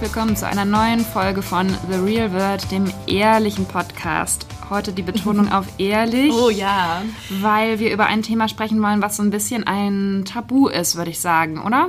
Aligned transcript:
herzlich 0.00 0.16
willkommen 0.16 0.36
zu 0.36 0.46
einer 0.46 0.64
neuen 0.64 1.00
Folge 1.00 1.42
von 1.42 1.68
The 1.68 1.98
Real 1.98 2.32
World, 2.32 2.70
dem 2.70 2.90
ehrlichen 3.06 3.66
Podcast. 3.66 4.46
Heute 4.70 4.94
die 4.94 5.02
Betonung 5.02 5.52
auf 5.52 5.66
ehrlich. 5.76 6.32
Oh 6.32 6.48
ja. 6.48 7.02
Weil 7.28 7.80
wir 7.80 7.92
über 7.92 8.06
ein 8.06 8.22
Thema 8.22 8.48
sprechen 8.48 8.80
wollen, 8.82 9.02
was 9.02 9.18
so 9.18 9.22
ein 9.22 9.28
bisschen 9.28 9.66
ein 9.66 10.24
Tabu 10.24 10.68
ist, 10.68 10.96
würde 10.96 11.10
ich 11.10 11.20
sagen, 11.20 11.60
oder? 11.60 11.88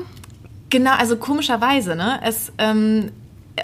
Genau, 0.69 0.91
also 0.91 1.15
komischerweise, 1.15 1.95
ne? 1.95 2.19
Es, 2.21 2.51
ähm, 2.57 3.11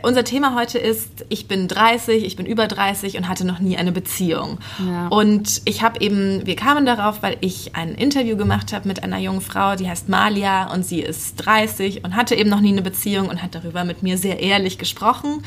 unser 0.03 0.23
Thema 0.23 0.55
heute 0.55 0.77
ist, 0.77 1.25
ich 1.29 1.47
bin 1.47 1.67
30, 1.67 2.25
ich 2.25 2.35
bin 2.35 2.45
über 2.45 2.67
30 2.67 3.17
und 3.17 3.27
hatte 3.27 3.45
noch 3.45 3.59
nie 3.59 3.77
eine 3.77 3.91
Beziehung. 3.91 4.59
Ja. 4.85 5.07
Und 5.07 5.61
ich 5.65 5.81
habe 5.81 6.01
eben, 6.01 6.45
wir 6.45 6.55
kamen 6.55 6.85
darauf, 6.85 7.23
weil 7.23 7.37
ich 7.41 7.75
ein 7.75 7.95
Interview 7.95 8.37
gemacht 8.37 8.73
habe 8.73 8.87
mit 8.87 9.03
einer 9.03 9.17
jungen 9.17 9.41
Frau, 9.41 9.75
die 9.75 9.89
heißt 9.89 10.09
Malia 10.09 10.71
und 10.73 10.85
sie 10.85 11.01
ist 11.01 11.35
30 11.37 12.03
und 12.03 12.15
hatte 12.15 12.35
eben 12.35 12.49
noch 12.49 12.61
nie 12.61 12.71
eine 12.71 12.81
Beziehung 12.81 13.29
und 13.29 13.41
hat 13.41 13.55
darüber 13.55 13.83
mit 13.83 14.03
mir 14.03 14.17
sehr 14.17 14.39
ehrlich 14.39 14.77
gesprochen. 14.77 15.43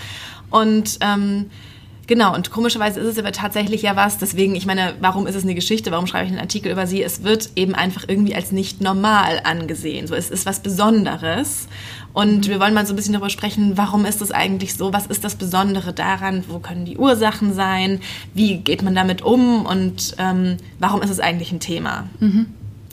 Und 0.50 0.98
ähm, 1.00 1.46
Genau, 2.10 2.34
und 2.34 2.50
komischerweise 2.50 2.98
ist 2.98 3.06
es 3.06 3.18
aber 3.20 3.30
tatsächlich 3.30 3.82
ja 3.82 3.94
was, 3.94 4.18
deswegen, 4.18 4.56
ich 4.56 4.66
meine, 4.66 4.94
warum 4.98 5.28
ist 5.28 5.36
es 5.36 5.44
eine 5.44 5.54
Geschichte, 5.54 5.92
warum 5.92 6.08
schreibe 6.08 6.24
ich 6.24 6.32
einen 6.32 6.40
Artikel 6.40 6.72
über 6.72 6.88
sie? 6.88 7.04
Es 7.04 7.22
wird 7.22 7.50
eben 7.54 7.72
einfach 7.76 8.02
irgendwie 8.08 8.34
als 8.34 8.50
nicht 8.50 8.80
normal 8.80 9.42
angesehen. 9.44 10.08
So, 10.08 10.16
es 10.16 10.28
ist 10.28 10.44
was 10.44 10.58
Besonderes. 10.58 11.68
Und 12.12 12.48
wir 12.48 12.58
wollen 12.58 12.74
mal 12.74 12.86
so 12.86 12.92
ein 12.92 12.96
bisschen 12.96 13.12
darüber 13.12 13.30
sprechen, 13.30 13.76
warum 13.76 14.04
ist 14.04 14.20
es 14.20 14.32
eigentlich 14.32 14.74
so? 14.74 14.92
Was 14.92 15.06
ist 15.06 15.22
das 15.22 15.36
Besondere 15.36 15.92
daran? 15.92 16.44
Wo 16.48 16.58
können 16.58 16.84
die 16.84 16.96
Ursachen 16.96 17.54
sein? 17.54 18.00
Wie 18.34 18.58
geht 18.58 18.82
man 18.82 18.94
damit 18.94 19.22
um? 19.22 19.64
Und 19.64 20.16
ähm, 20.18 20.56
warum 20.78 21.02
ist 21.02 21.10
es 21.10 21.20
eigentlich 21.20 21.52
ein 21.52 21.60
Thema? 21.60 22.08
Mhm. 22.18 22.46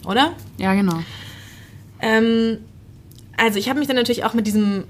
Oder? 0.05 0.33
Ja, 0.57 0.73
genau. 0.75 0.99
Ähm, 1.99 2.59
also 3.37 3.57
ich 3.57 3.69
habe 3.69 3.79
mich 3.79 3.87
dann 3.87 3.97
natürlich 3.97 4.23
auch 4.23 4.33
mit 4.33 4.45
diesem 4.45 4.83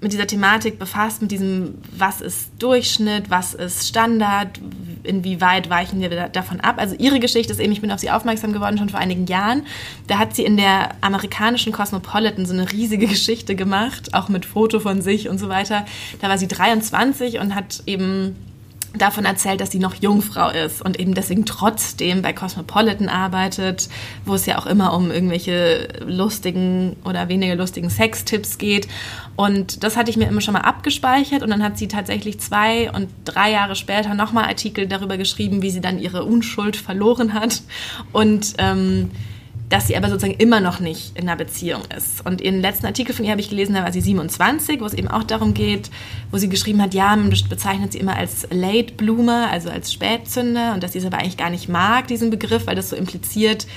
mit 0.00 0.12
dieser 0.12 0.26
Thematik 0.26 0.78
befasst, 0.78 1.20
mit 1.20 1.30
diesem, 1.30 1.74
was 1.96 2.20
ist 2.20 2.50
Durchschnitt, 2.58 3.28
was 3.28 3.52
ist 3.52 3.86
Standard, 3.86 4.58
inwieweit 5.02 5.70
weichen 5.70 6.00
wir 6.00 6.28
davon 6.28 6.60
ab. 6.60 6.76
Also 6.78 6.94
ihre 6.98 7.20
Geschichte 7.20 7.52
ist 7.52 7.60
eben, 7.60 7.72
ich 7.72 7.80
bin 7.80 7.90
auf 7.90 8.00
sie 8.00 8.10
aufmerksam 8.10 8.52
geworden 8.52 8.78
schon 8.78 8.88
vor 8.88 9.00
einigen 9.00 9.26
Jahren. 9.26 9.64
Da 10.06 10.18
hat 10.18 10.34
sie 10.34 10.44
in 10.44 10.56
der 10.56 10.90
amerikanischen 11.00 11.72
Cosmopolitan 11.72 12.46
so 12.46 12.52
eine 12.52 12.70
riesige 12.70 13.06
Geschichte 13.08 13.54
gemacht, 13.54 14.14
auch 14.14 14.28
mit 14.28 14.44
Foto 14.44 14.80
von 14.80 15.02
sich 15.02 15.28
und 15.28 15.38
so 15.38 15.48
weiter. 15.48 15.84
Da 16.20 16.28
war 16.28 16.38
sie 16.38 16.48
23 16.48 17.38
und 17.38 17.54
hat 17.54 17.82
eben 17.86 18.36
davon 18.94 19.24
erzählt, 19.24 19.60
dass 19.60 19.70
sie 19.70 19.78
noch 19.78 19.94
Jungfrau 19.94 20.50
ist 20.50 20.82
und 20.82 20.98
eben 20.98 21.14
deswegen 21.14 21.46
trotzdem 21.46 22.22
bei 22.22 22.32
Cosmopolitan 22.32 23.08
arbeitet, 23.08 23.88
wo 24.24 24.34
es 24.34 24.46
ja 24.46 24.58
auch 24.58 24.66
immer 24.66 24.94
um 24.94 25.10
irgendwelche 25.10 25.88
lustigen 26.04 26.96
oder 27.04 27.28
weniger 27.28 27.54
lustigen 27.54 27.90
Sextipps 27.90 28.58
geht. 28.58 28.88
Und 29.36 29.84
das 29.84 29.96
hatte 29.96 30.10
ich 30.10 30.16
mir 30.16 30.28
immer 30.28 30.40
schon 30.40 30.54
mal 30.54 30.60
abgespeichert 30.60 31.42
und 31.42 31.50
dann 31.50 31.62
hat 31.62 31.78
sie 31.78 31.88
tatsächlich 31.88 32.40
zwei 32.40 32.90
und 32.90 33.08
drei 33.24 33.52
Jahre 33.52 33.76
später 33.76 34.14
nochmal 34.14 34.44
Artikel 34.44 34.86
darüber 34.86 35.16
geschrieben, 35.16 35.62
wie 35.62 35.70
sie 35.70 35.80
dann 35.80 35.98
ihre 35.98 36.24
Unschuld 36.24 36.76
verloren 36.76 37.34
hat 37.34 37.62
und 38.12 38.54
ähm, 38.58 39.10
dass 39.70 39.86
sie 39.86 39.96
aber 39.96 40.10
sozusagen 40.10 40.38
immer 40.38 40.60
noch 40.60 40.80
nicht 40.80 41.16
in 41.16 41.28
einer 41.28 41.36
Beziehung 41.36 41.82
ist. 41.96 42.26
Und 42.26 42.40
ihren 42.40 42.60
letzten 42.60 42.86
Artikel 42.86 43.14
von 43.14 43.24
ihr 43.24 43.30
habe 43.30 43.40
ich 43.40 43.48
gelesen, 43.48 43.74
da 43.74 43.84
war 43.84 43.92
sie 43.92 44.00
27, 44.00 44.80
wo 44.80 44.84
es 44.84 44.94
eben 44.94 45.08
auch 45.08 45.22
darum 45.22 45.54
geht, 45.54 45.90
wo 46.32 46.38
sie 46.38 46.48
geschrieben 46.48 46.82
hat, 46.82 46.92
ja, 46.92 47.14
man 47.14 47.30
bezeichnet 47.48 47.92
sie 47.92 47.98
immer 47.98 48.16
als 48.16 48.48
Late 48.50 48.94
Bloomer, 48.94 49.48
also 49.50 49.70
als 49.70 49.92
Spätzünder 49.92 50.74
und 50.74 50.82
dass 50.82 50.92
sie 50.92 50.98
es 50.98 51.04
aber 51.04 51.18
eigentlich 51.18 51.36
gar 51.36 51.50
nicht 51.50 51.68
mag, 51.68 52.08
diesen 52.08 52.30
Begriff, 52.30 52.66
weil 52.66 52.74
das 52.74 52.90
so 52.90 52.96
impliziert, 52.96 53.68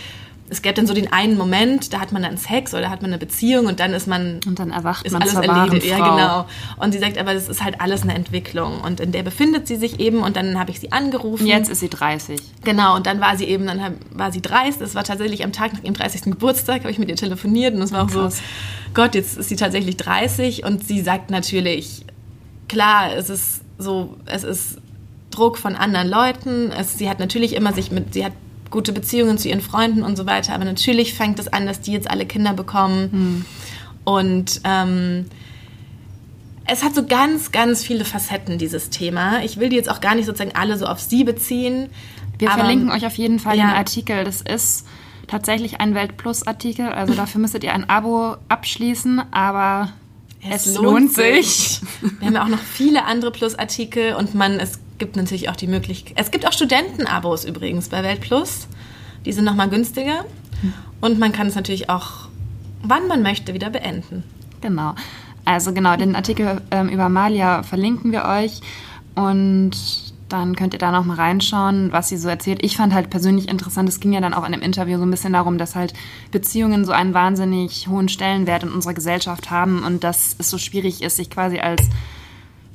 es 0.54 0.62
gäbe 0.62 0.76
dann 0.76 0.88
so 0.88 0.94
den 0.94 1.12
einen 1.12 1.38
Moment, 1.38 1.94
da 1.94 2.00
hat 2.00 2.12
man 2.12 2.22
dann 2.22 2.38
Sex 2.38 2.74
oder 2.74 2.90
hat 2.90 3.02
man 3.02 3.12
eine 3.12 3.18
Beziehung 3.18 3.66
und 3.66 3.80
dann 3.80 3.94
ist 3.94 4.08
man 4.08 4.40
und 4.46 4.60
dann 4.60 4.72
erwacht 4.72 5.06
ist 5.06 5.12
man 5.12 5.24
alles 5.24 5.34
erledigt. 5.34 5.86
Ja, 5.86 5.98
genau. 5.98 6.46
Und 6.78 6.94
sie 6.94 7.00
sagt, 7.00 7.18
aber 7.18 7.34
das 7.34 7.50
ist 7.50 7.64
halt 7.64 7.82
alles 7.82 8.04
eine 8.04 8.14
Entwicklung 8.14 8.82
und 8.82 9.00
in 9.00 9.12
der 9.12 9.24
befindet 9.24 9.68
sie 9.68 9.76
sich 9.76 10.00
eben 10.00 10.20
und 10.20 10.36
dann 10.36 10.60
habe 10.60 10.70
ich 10.72 10.80
sie 10.80 10.92
angerufen. 10.92 11.48
Jetzt 11.48 11.70
ist 11.70 11.80
sie 11.80 11.90
30. 11.90 12.40
Genau 12.64 12.96
und 12.96 13.08
dann 13.08 13.20
war 13.20 13.36
sie 13.36 13.46
eben, 13.46 13.66
dann 13.66 13.96
war 14.12 14.32
sie 14.32 14.42
30. 14.42 14.80
Das 14.80 14.96
war 14.96 15.04
tatsächlich 15.04 15.44
am 15.44 15.52
Tag 15.52 15.74
nach 15.74 15.84
ihrem 15.84 15.96
30. 15.96 16.24
Geburtstag 16.24 16.82
habe 16.82 16.92
ich 16.92 17.00
mit 17.00 17.10
ihr 17.10 17.16
telefoniert 17.16 17.74
und 17.74 17.82
es 17.82 17.92
war 17.92 18.04
auch 18.04 18.12
Krass. 18.12 18.38
so, 18.38 18.44
Gott, 18.94 19.16
jetzt 19.16 19.38
ist 19.38 19.50
sie 19.50 19.56
tatsächlich 19.56 19.98
30 19.98 20.64
und 20.64 20.88
sie 20.88 21.02
sagt 21.02 21.32
natürlich, 21.32 22.06
klar, 22.68 23.16
es 23.16 23.30
ist 23.30 23.62
so, 23.80 24.18
es 24.26 24.44
ist 24.44 24.78
Druck 25.32 25.58
von 25.58 25.76
anderen 25.76 26.08
Leuten. 26.08 26.72
Es, 26.72 26.98
sie 26.98 27.10
hat 27.10 27.20
natürlich 27.20 27.56
immer 27.56 27.74
sich 27.74 27.92
mit, 27.92 28.14
sie 28.14 28.24
hat 28.24 28.34
gute 28.74 28.92
Beziehungen 28.92 29.38
zu 29.38 29.48
ihren 29.48 29.62
Freunden 29.62 30.04
und 30.04 30.18
so 30.18 30.26
weiter. 30.26 30.54
Aber 30.54 30.66
natürlich 30.66 31.14
fängt 31.14 31.40
es 31.40 31.48
an, 31.48 31.66
dass 31.66 31.80
die 31.80 31.94
jetzt 31.94 32.10
alle 32.10 32.26
Kinder 32.26 32.54
bekommen. 32.54 33.12
Hm. 33.12 33.46
Und 34.04 34.62
ähm, 34.66 35.28
es 36.66 36.84
hat 36.84 36.96
so 36.96 37.06
ganz, 37.06 37.52
ganz 37.52 37.84
viele 37.84 38.04
Facetten, 38.04 38.58
dieses 38.58 38.90
Thema. 38.90 39.44
Ich 39.44 39.60
will 39.60 39.70
die 39.70 39.76
jetzt 39.76 39.90
auch 39.90 40.02
gar 40.02 40.16
nicht 40.16 40.26
sozusagen 40.26 40.56
alle 40.56 40.78
so 40.78 40.88
auf 40.88 41.00
sie 41.00 41.24
beziehen. 41.24 41.90
Wir 42.40 42.50
aber, 42.50 42.62
verlinken 42.62 42.92
euch 42.92 43.06
auf 43.06 43.16
jeden 43.16 43.40
Fall 43.40 43.58
ja. 43.58 43.68
den 43.68 43.76
Artikel. 43.76 44.24
Das 44.24 44.42
ist 44.42 44.88
tatsächlich 45.28 45.80
ein 45.80 45.94
Weltplus-Artikel. 45.94 46.88
Also 46.88 47.14
dafür 47.14 47.40
müsstet 47.42 47.64
ihr 47.64 47.74
ein 47.74 47.90
Abo 47.90 48.38
abschließen, 48.50 49.22
aber 49.32 49.94
es, 50.42 50.66
es 50.66 50.76
lohnt, 50.76 50.86
lohnt 50.86 51.14
sich. 51.14 51.82
Wir 52.02 52.28
haben 52.28 52.36
ja 52.36 52.44
auch 52.44 52.50
noch 52.50 52.60
viele 52.60 53.06
andere 53.06 53.32
Plus-Artikel 53.32 54.16
und 54.16 54.34
man, 54.34 54.60
es 54.60 54.80
gibt 55.04 55.18
natürlich 55.18 55.50
auch 55.50 55.58
die 55.58 55.68
Möglichkeit. 55.68 56.14
Es 56.16 56.32
gibt 56.32 56.48
auch 56.48 56.54
Studentenabos 56.54 57.44
übrigens 57.44 57.90
bei 57.90 58.04
Welt 58.04 58.22
Plus. 58.22 58.70
Die 59.26 59.34
sind 59.34 59.44
nochmal 59.44 59.68
günstiger. 59.68 60.24
Und 61.02 61.20
man 61.20 61.34
kann 61.34 61.48
es 61.48 61.56
natürlich 61.56 61.90
auch, 61.90 62.30
wann 62.82 63.10
man 63.10 63.22
möchte, 63.22 63.54
wieder 63.54 63.70
beenden. 63.70 64.24
Genau. 64.62 64.96
Also 65.44 65.74
genau, 65.74 65.98
den 65.98 66.16
Artikel 66.16 66.62
ähm, 66.72 66.88
über 66.88 67.10
Malia 67.10 67.64
verlinken 67.64 68.14
wir 68.14 68.24
euch. 68.24 68.62
Und 69.14 69.72
dann 70.30 70.56
könnt 70.56 70.72
ihr 70.72 70.80
da 70.80 70.94
noch 70.94 71.04
mal 71.04 71.18
reinschauen, 71.18 71.92
was 71.92 72.08
sie 72.08 72.16
so 72.16 72.30
erzählt. 72.30 72.64
Ich 72.64 72.78
fand 72.78 72.94
halt 72.94 73.10
persönlich 73.10 73.50
interessant, 73.50 73.90
es 73.90 74.00
ging 74.00 74.14
ja 74.14 74.22
dann 74.22 74.34
auch 74.34 74.46
in 74.46 74.54
dem 74.54 74.62
Interview 74.62 74.98
so 74.98 75.04
ein 75.04 75.12
bisschen 75.12 75.34
darum, 75.34 75.58
dass 75.58 75.76
halt 75.76 75.94
Beziehungen 76.32 76.86
so 76.86 76.94
einen 76.94 77.14
wahnsinnig 77.14 77.90
hohen 77.90 78.08
Stellenwert 78.08 78.64
in 78.64 78.72
unserer 78.72 78.94
Gesellschaft 78.94 79.52
haben 79.52 79.84
und 79.84 80.06
dass 80.06 80.38
es 80.40 80.50
so 80.50 80.58
schwierig 80.58 81.04
ist, 81.04 81.18
sich 81.18 81.30
quasi 81.30 81.60
als 81.60 81.90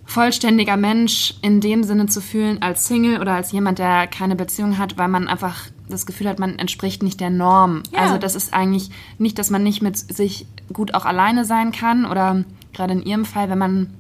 vollständiger 0.09 0.79
Mensch 0.79 1.35
in 1.43 1.61
dem 1.61 1.85
Sinne 1.85 2.07
zu 2.07 2.23
fühlen 2.23 2.63
als 2.63 2.87
Single 2.87 3.21
oder 3.21 3.35
als 3.35 3.53
jemand, 3.53 3.79
der 3.79 4.07
keine 4.07 4.37
Beziehung 4.37 4.79
hat, 4.79 4.97
weil 4.97 5.09
man 5.09 5.29
einfach 5.29 5.67
das 5.87 6.07
Gefühl 6.07 6.29
hat, 6.29 6.39
man 6.39 6.59
entspricht 6.59 7.03
nicht 7.03 7.21
der 7.21 7.29
Norm. 7.29 7.83
Ja. 7.93 8.01
Also 8.01 8.17
das 8.17 8.35
ist 8.35 8.55
eigentlich 8.55 8.89
nicht, 9.19 9.39
dass 9.39 9.51
man 9.51 9.63
nicht 9.63 9.83
mit 9.83 9.99
sich 9.99 10.47
gut 10.73 10.95
auch 10.95 11.05
alleine 11.05 11.45
sein 11.45 11.73
kann 11.73 12.07
oder 12.07 12.43
gerade 12.73 12.95
in 12.95 13.03
ihrem 13.03 13.27
Fall, 13.27 13.51
wenn 13.51 13.59
man 13.59 13.91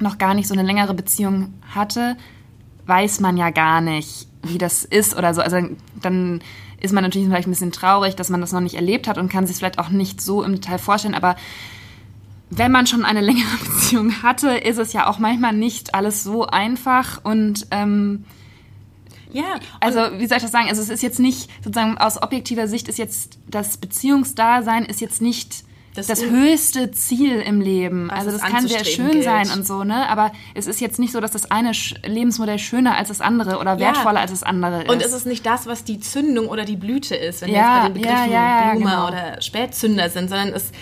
noch 0.00 0.18
gar 0.18 0.34
nicht 0.34 0.48
so 0.48 0.54
eine 0.54 0.64
längere 0.64 0.92
Beziehung 0.92 1.54
hatte, 1.72 2.16
weiß 2.86 3.20
man 3.20 3.36
ja 3.36 3.50
gar 3.50 3.80
nicht, 3.80 4.26
wie 4.42 4.58
das 4.58 4.84
ist 4.84 5.16
oder 5.16 5.34
so. 5.34 5.40
Also 5.40 5.58
dann 6.02 6.42
ist 6.80 6.92
man 6.92 7.04
natürlich 7.04 7.28
vielleicht 7.28 7.46
ein 7.46 7.52
bisschen 7.52 7.70
traurig, 7.70 8.16
dass 8.16 8.28
man 8.28 8.40
das 8.40 8.52
noch 8.52 8.60
nicht 8.60 8.74
erlebt 8.74 9.06
hat 9.06 9.18
und 9.18 9.30
kann 9.30 9.46
sich 9.46 9.56
vielleicht 9.56 9.78
auch 9.78 9.88
nicht 9.88 10.20
so 10.20 10.42
im 10.42 10.54
Detail 10.54 10.78
vorstellen. 10.78 11.14
Aber 11.14 11.36
wenn 12.50 12.72
man 12.72 12.86
schon 12.86 13.04
eine 13.04 13.20
längere 13.20 13.56
Beziehung 13.64 14.22
hatte, 14.22 14.50
ist 14.50 14.78
es 14.78 14.92
ja 14.92 15.06
auch 15.06 15.18
manchmal 15.18 15.52
nicht 15.52 15.94
alles 15.94 16.22
so 16.22 16.46
einfach 16.46 17.24
und 17.24 17.66
ähm, 17.70 18.24
ja, 19.32 19.58
also 19.80 19.98
wie 20.18 20.26
soll 20.26 20.36
ich 20.36 20.44
das 20.44 20.52
sagen? 20.52 20.68
Also 20.68 20.80
es 20.80 20.90
ist 20.90 21.02
jetzt 21.02 21.18
nicht 21.18 21.50
sozusagen 21.62 21.98
aus 21.98 22.22
objektiver 22.22 22.68
Sicht 22.68 22.88
ist 22.88 22.98
jetzt 22.98 23.38
das 23.48 23.76
Beziehungsdasein 23.78 24.84
ist 24.84 25.00
jetzt 25.00 25.20
nicht 25.20 25.64
das, 25.94 26.08
das 26.08 26.24
höchste 26.24 26.90
Ziel 26.90 27.40
im 27.40 27.60
Leben. 27.60 28.10
Also 28.10 28.32
das 28.32 28.40
kann 28.40 28.66
sehr 28.66 28.84
schön 28.84 29.12
gilt. 29.12 29.24
sein 29.24 29.50
und 29.50 29.64
so, 29.64 29.84
ne? 29.84 30.08
Aber 30.08 30.32
es 30.54 30.66
ist 30.66 30.80
jetzt 30.80 30.98
nicht 30.98 31.12
so, 31.12 31.20
dass 31.20 31.30
das 31.30 31.50
eine 31.50 31.70
Lebensmodell 32.04 32.58
schöner 32.58 32.96
als 32.96 33.08
das 33.08 33.20
andere 33.20 33.58
oder 33.58 33.78
wertvoller 33.78 34.16
ja. 34.16 34.22
als 34.22 34.32
das 34.32 34.42
andere 34.42 34.82
ist. 34.82 34.90
Und 34.90 35.02
es 35.02 35.12
ist 35.12 35.26
nicht 35.26 35.46
das, 35.46 35.66
was 35.66 35.84
die 35.84 36.00
Zündung 36.00 36.48
oder 36.48 36.64
die 36.64 36.76
Blüte 36.76 37.14
ist, 37.14 37.42
wenn 37.42 37.50
ja, 37.50 37.54
wir 37.54 37.60
jetzt 37.60 37.82
bei 37.82 37.88
den 37.88 38.02
Begriffen 38.02 38.32
ja, 38.32 38.70
Blume 38.72 38.90
genau. 38.90 39.08
oder 39.08 39.40
Spätzünder 39.40 40.10
sind, 40.10 40.28
sondern 40.28 40.48
es 40.48 40.72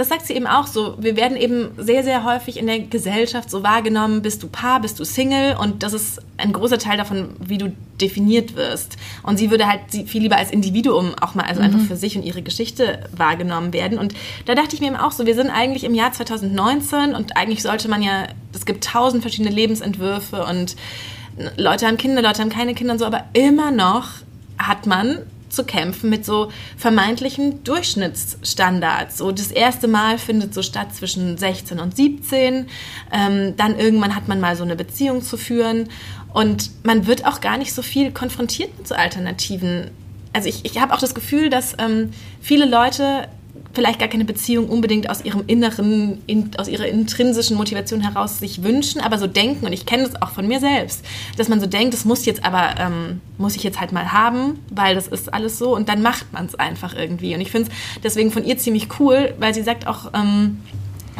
das 0.00 0.08
sagt 0.08 0.26
sie 0.26 0.32
eben 0.32 0.46
auch 0.46 0.66
so. 0.66 0.96
Wir 0.98 1.14
werden 1.14 1.36
eben 1.36 1.72
sehr, 1.76 2.02
sehr 2.02 2.24
häufig 2.24 2.58
in 2.58 2.66
der 2.66 2.78
Gesellschaft 2.78 3.50
so 3.50 3.62
wahrgenommen, 3.62 4.22
bist 4.22 4.42
du 4.42 4.48
Paar, 4.48 4.80
bist 4.80 4.98
du 4.98 5.04
Single 5.04 5.58
und 5.60 5.82
das 5.82 5.92
ist 5.92 6.22
ein 6.38 6.54
großer 6.54 6.78
Teil 6.78 6.96
davon, 6.96 7.36
wie 7.38 7.58
du 7.58 7.70
definiert 8.00 8.56
wirst. 8.56 8.96
Und 9.22 9.36
sie 9.36 9.50
würde 9.50 9.66
halt 9.66 9.80
viel 10.06 10.22
lieber 10.22 10.38
als 10.38 10.52
Individuum 10.52 11.14
auch 11.20 11.34
mal, 11.34 11.44
also 11.44 11.60
mhm. 11.60 11.66
einfach 11.66 11.80
für 11.80 11.96
sich 11.96 12.16
und 12.16 12.22
ihre 12.22 12.40
Geschichte 12.40 13.10
wahrgenommen 13.14 13.74
werden. 13.74 13.98
Und 13.98 14.14
da 14.46 14.54
dachte 14.54 14.74
ich 14.74 14.80
mir 14.80 14.86
eben 14.86 14.96
auch 14.96 15.12
so, 15.12 15.26
wir 15.26 15.34
sind 15.34 15.50
eigentlich 15.50 15.84
im 15.84 15.94
Jahr 15.94 16.12
2019 16.12 17.14
und 17.14 17.36
eigentlich 17.36 17.62
sollte 17.62 17.90
man 17.90 18.02
ja, 18.02 18.28
es 18.54 18.64
gibt 18.64 18.84
tausend 18.84 19.20
verschiedene 19.20 19.54
Lebensentwürfe 19.54 20.46
und 20.46 20.76
Leute 21.58 21.86
haben 21.86 21.98
Kinder, 21.98 22.22
Leute 22.22 22.40
haben 22.40 22.48
keine 22.48 22.72
Kinder 22.74 22.94
und 22.94 23.00
so, 23.00 23.04
aber 23.04 23.24
immer 23.34 23.70
noch 23.70 24.08
hat 24.56 24.86
man 24.86 25.18
zu 25.50 25.64
kämpfen 25.64 26.10
mit 26.10 26.24
so 26.24 26.50
vermeintlichen 26.76 27.62
Durchschnittsstandards. 27.64 29.18
So 29.18 29.32
das 29.32 29.50
erste 29.50 29.88
Mal 29.88 30.18
findet 30.18 30.54
so 30.54 30.62
statt 30.62 30.94
zwischen 30.94 31.36
16 31.36 31.78
und 31.80 31.96
17. 31.96 32.66
Ähm, 33.12 33.56
dann 33.56 33.78
irgendwann 33.78 34.14
hat 34.14 34.28
man 34.28 34.40
mal 34.40 34.56
so 34.56 34.64
eine 34.64 34.76
Beziehung 34.76 35.22
zu 35.22 35.36
führen 35.36 35.88
und 36.32 36.70
man 36.84 37.06
wird 37.06 37.26
auch 37.26 37.40
gar 37.40 37.58
nicht 37.58 37.74
so 37.74 37.82
viel 37.82 38.12
konfrontiert 38.12 38.76
mit 38.78 38.86
so 38.86 38.94
Alternativen. 38.94 39.90
Also 40.32 40.48
ich, 40.48 40.64
ich 40.64 40.80
habe 40.80 40.94
auch 40.94 41.00
das 41.00 41.14
Gefühl, 41.14 41.50
dass 41.50 41.74
ähm, 41.78 42.10
viele 42.40 42.66
Leute 42.66 43.28
vielleicht 43.72 44.00
gar 44.00 44.08
keine 44.08 44.24
Beziehung 44.24 44.68
unbedingt 44.68 45.08
aus 45.08 45.24
ihrem 45.24 45.44
inneren, 45.46 46.20
in, 46.26 46.50
aus 46.58 46.68
ihrer 46.68 46.86
intrinsischen 46.86 47.56
Motivation 47.56 48.00
heraus 48.00 48.38
sich 48.38 48.62
wünschen, 48.62 49.00
aber 49.00 49.18
so 49.18 49.26
denken, 49.26 49.66
und 49.66 49.72
ich 49.72 49.86
kenne 49.86 50.04
das 50.04 50.20
auch 50.20 50.30
von 50.30 50.48
mir 50.48 50.60
selbst, 50.60 51.04
dass 51.36 51.48
man 51.48 51.60
so 51.60 51.66
denkt, 51.66 51.94
das 51.94 52.04
muss 52.04 52.24
jetzt 52.26 52.44
aber, 52.44 52.74
ähm, 52.78 53.20
muss 53.38 53.56
ich 53.56 53.62
jetzt 53.62 53.80
halt 53.80 53.92
mal 53.92 54.12
haben, 54.12 54.58
weil 54.70 54.94
das 54.94 55.06
ist 55.06 55.32
alles 55.32 55.58
so 55.58 55.74
und 55.74 55.88
dann 55.88 56.02
macht 56.02 56.32
man 56.32 56.46
es 56.46 56.54
einfach 56.56 56.94
irgendwie. 56.94 57.34
Und 57.34 57.40
ich 57.40 57.50
finde 57.50 57.70
es 57.70 58.00
deswegen 58.02 58.32
von 58.32 58.44
ihr 58.44 58.58
ziemlich 58.58 58.88
cool, 58.98 59.34
weil 59.38 59.54
sie 59.54 59.62
sagt 59.62 59.86
auch, 59.86 60.12
ähm, 60.14 60.58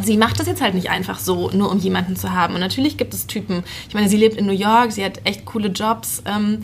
sie 0.02 0.16
macht 0.16 0.40
das 0.40 0.46
jetzt 0.46 0.62
halt 0.62 0.74
nicht 0.74 0.90
einfach 0.90 1.18
so, 1.18 1.50
nur 1.50 1.70
um 1.70 1.78
jemanden 1.78 2.16
zu 2.16 2.32
haben. 2.32 2.54
Und 2.54 2.60
natürlich 2.60 2.96
gibt 2.96 3.14
es 3.14 3.26
Typen, 3.26 3.62
ich 3.88 3.94
meine, 3.94 4.08
sie 4.08 4.16
lebt 4.16 4.36
in 4.36 4.46
New 4.46 4.52
York, 4.52 4.92
sie 4.92 5.04
hat 5.04 5.20
echt 5.24 5.44
coole 5.44 5.68
Jobs, 5.68 6.22
ähm, 6.26 6.62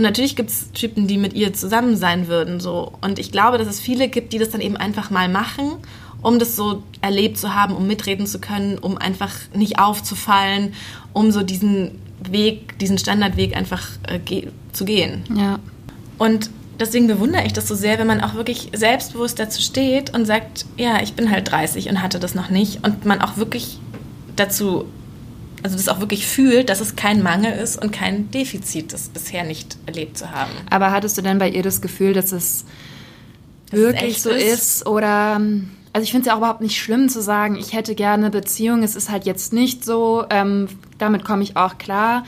und 0.00 0.04
natürlich 0.04 0.34
gibt 0.34 0.48
es 0.48 0.72
Typen, 0.72 1.06
die 1.06 1.18
mit 1.18 1.34
ihr 1.34 1.52
zusammen 1.52 1.94
sein 1.94 2.26
würden. 2.26 2.58
So. 2.58 2.92
Und 3.02 3.18
ich 3.18 3.32
glaube, 3.32 3.58
dass 3.58 3.68
es 3.68 3.80
viele 3.80 4.08
gibt, 4.08 4.32
die 4.32 4.38
das 4.38 4.48
dann 4.48 4.62
eben 4.62 4.78
einfach 4.78 5.10
mal 5.10 5.28
machen, 5.28 5.72
um 6.22 6.38
das 6.38 6.56
so 6.56 6.82
erlebt 7.02 7.36
zu 7.36 7.54
haben, 7.54 7.76
um 7.76 7.86
mitreden 7.86 8.26
zu 8.26 8.40
können, 8.40 8.78
um 8.78 8.96
einfach 8.96 9.30
nicht 9.54 9.78
aufzufallen, 9.78 10.72
um 11.12 11.30
so 11.32 11.42
diesen 11.42 11.98
Weg, 12.26 12.78
diesen 12.78 12.96
Standardweg 12.96 13.54
einfach 13.54 13.90
äh, 14.08 14.18
ge 14.18 14.48
zu 14.72 14.86
gehen. 14.86 15.24
Ja. 15.36 15.58
Und 16.16 16.48
deswegen 16.78 17.06
bewundere 17.06 17.44
ich 17.44 17.52
das 17.52 17.68
so 17.68 17.74
sehr, 17.74 17.98
wenn 17.98 18.06
man 18.06 18.22
auch 18.22 18.32
wirklich 18.32 18.70
selbstbewusst 18.74 19.38
dazu 19.38 19.60
steht 19.60 20.14
und 20.14 20.24
sagt, 20.24 20.64
ja, 20.78 21.02
ich 21.02 21.12
bin 21.12 21.30
halt 21.30 21.50
30 21.50 21.90
und 21.90 22.02
hatte 22.02 22.18
das 22.18 22.34
noch 22.34 22.48
nicht. 22.48 22.86
Und 22.86 23.04
man 23.04 23.20
auch 23.20 23.36
wirklich 23.36 23.78
dazu 24.34 24.86
also 25.62 25.76
das 25.76 25.88
auch 25.88 26.00
wirklich 26.00 26.26
fühlt, 26.26 26.68
dass 26.68 26.80
es 26.80 26.96
kein 26.96 27.22
Mangel 27.22 27.52
ist 27.52 27.80
und 27.80 27.92
kein 27.92 28.30
Defizit, 28.30 28.92
das 28.92 29.08
bisher 29.08 29.44
nicht 29.44 29.76
erlebt 29.86 30.16
zu 30.16 30.30
haben. 30.30 30.50
Aber 30.70 30.90
hattest 30.90 31.18
du 31.18 31.22
denn 31.22 31.38
bei 31.38 31.48
ihr 31.48 31.62
das 31.62 31.80
Gefühl, 31.80 32.12
dass 32.12 32.32
es 32.32 32.64
dass 33.70 33.80
wirklich 33.80 34.16
es 34.18 34.22
so 34.22 34.30
ist? 34.30 34.52
ist? 34.52 34.86
Oder 34.86 35.40
also 35.92 36.04
ich 36.04 36.10
finde 36.12 36.22
es 36.22 36.26
ja 36.26 36.34
auch 36.34 36.38
überhaupt 36.38 36.60
nicht 36.60 36.80
schlimm 36.80 37.08
zu 37.08 37.20
sagen, 37.20 37.56
ich 37.56 37.72
hätte 37.72 37.94
gerne 37.94 38.26
eine 38.26 38.30
Beziehung, 38.30 38.82
es 38.82 38.94
ist 38.94 39.10
halt 39.10 39.24
jetzt 39.24 39.52
nicht 39.52 39.84
so, 39.84 40.24
ähm, 40.30 40.68
damit 40.98 41.24
komme 41.24 41.42
ich 41.42 41.56
auch 41.56 41.78
klar. 41.78 42.24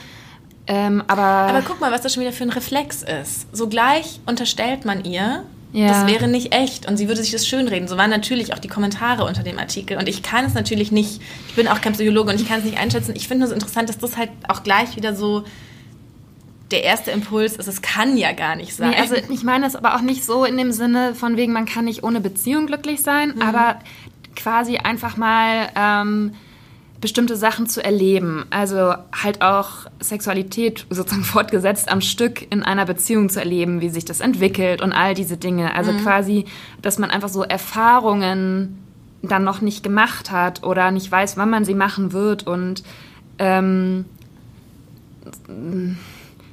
Ähm, 0.67 1.03
aber, 1.07 1.23
aber 1.23 1.63
guck 1.63 1.81
mal, 1.81 1.93
was 1.93 2.03
das 2.03 2.15
schon 2.15 2.23
wieder 2.23 2.33
für 2.33 2.45
ein 2.45 2.51
Reflex 2.51 3.03
ist. 3.03 3.47
So 3.53 3.69
gleich 3.69 4.21
unterstellt 4.27 4.85
man 4.85 5.05
ihr, 5.05 5.45
ja. 5.73 5.89
Das 5.89 6.07
wäre 6.07 6.29
nicht 6.29 6.55
echt 6.55 6.87
und 6.87 6.99
sie 6.99 7.09
würde 7.09 7.23
sich 7.23 7.33
das 7.33 7.47
schönreden. 7.47 7.89
So 7.89 7.97
waren 7.97 8.11
natürlich 8.11 8.53
auch 8.53 8.59
die 8.59 8.69
Kommentare 8.69 9.25
unter 9.25 9.43
dem 9.43 9.59
Artikel. 9.59 9.97
Und 9.97 10.07
ich 10.07 10.23
kann 10.23 10.45
es 10.45 10.53
natürlich 10.53 10.93
nicht, 10.93 11.23
ich 11.49 11.55
bin 11.55 11.67
auch 11.67 11.81
kein 11.81 11.95
Psychologe 11.95 12.31
und 12.31 12.41
ich 12.41 12.47
kann 12.47 12.59
es 12.59 12.65
nicht 12.67 12.79
einschätzen. 12.79 13.15
Ich 13.17 13.27
finde 13.27 13.41
nur 13.41 13.49
so 13.49 13.55
interessant, 13.55 13.89
dass 13.89 13.99
das 13.99 14.19
halt 14.19 14.31
auch 14.49 14.63
gleich 14.63 14.97
wieder 14.97 15.17
so 15.17 15.45
der 16.73 16.85
erste 16.85 17.11
Impuls 17.11 17.57
ist, 17.57 17.69
es 17.69 17.83
kann 17.83 18.17
ja 18.17 18.33
gar 18.33 18.57
nicht 18.57 18.75
sein. 18.75 18.91
Nee, 18.91 18.97
also 18.97 19.15
ich 19.15 19.43
meine 19.43 19.67
es 19.67 19.77
aber 19.77 19.95
auch 19.95 20.01
nicht 20.01 20.25
so 20.25 20.45
in 20.45 20.57
dem 20.57 20.73
Sinne 20.73 21.15
von 21.15 21.37
wegen, 21.37 21.53
man 21.53 21.67
kann 21.67 21.85
nicht 21.85 22.03
ohne 22.03 22.21
Beziehung 22.21 22.67
glücklich 22.67 23.03
sein, 23.03 23.35
mhm. 23.35 23.43
aber 23.43 23.79
quasi 24.37 24.79
einfach 24.79 25.17
mal 25.17 25.69
ähm, 25.77 26.33
bestimmte 27.03 27.37
Sachen 27.37 27.67
zu 27.67 27.85
erleben. 27.85 28.47
Also 28.49 28.95
halt 29.13 29.43
auch 29.43 29.87
Sexualität 30.01 30.87
sozusagen 30.89 31.25
fortgesetzt 31.37 31.91
am 31.91 32.01
Stück 32.01 32.51
in 32.51 32.63
einer 32.63 32.87
Beziehung 32.87 33.29
zu 33.29 33.41
erleben, 33.41 33.83
wie 33.83 33.91
sich 33.91 34.07
das 34.07 34.21
entwickelt 34.21 34.81
und 34.81 34.93
all 34.93 35.13
diese 35.13 35.37
Dinge. 35.37 35.75
Also 35.75 35.93
mhm. 35.93 35.99
quasi, 35.99 36.47
dass 36.81 36.99
man 36.99 37.11
einfach 37.11 37.29
so 37.29 37.43
Erfahrungen 37.43 38.79
dann 39.21 39.45
noch 39.45 39.61
nicht 39.61 39.83
gemacht 39.83 40.31
hat 40.31 40.63
oder 40.63 40.91
nicht 40.91 41.11
weiß, 41.11 41.37
wann 41.37 41.51
man 41.51 41.65
sie 41.65 41.75
machen 41.75 42.13
wird 42.13 42.47
und 42.47 42.83
ähm, 43.39 44.07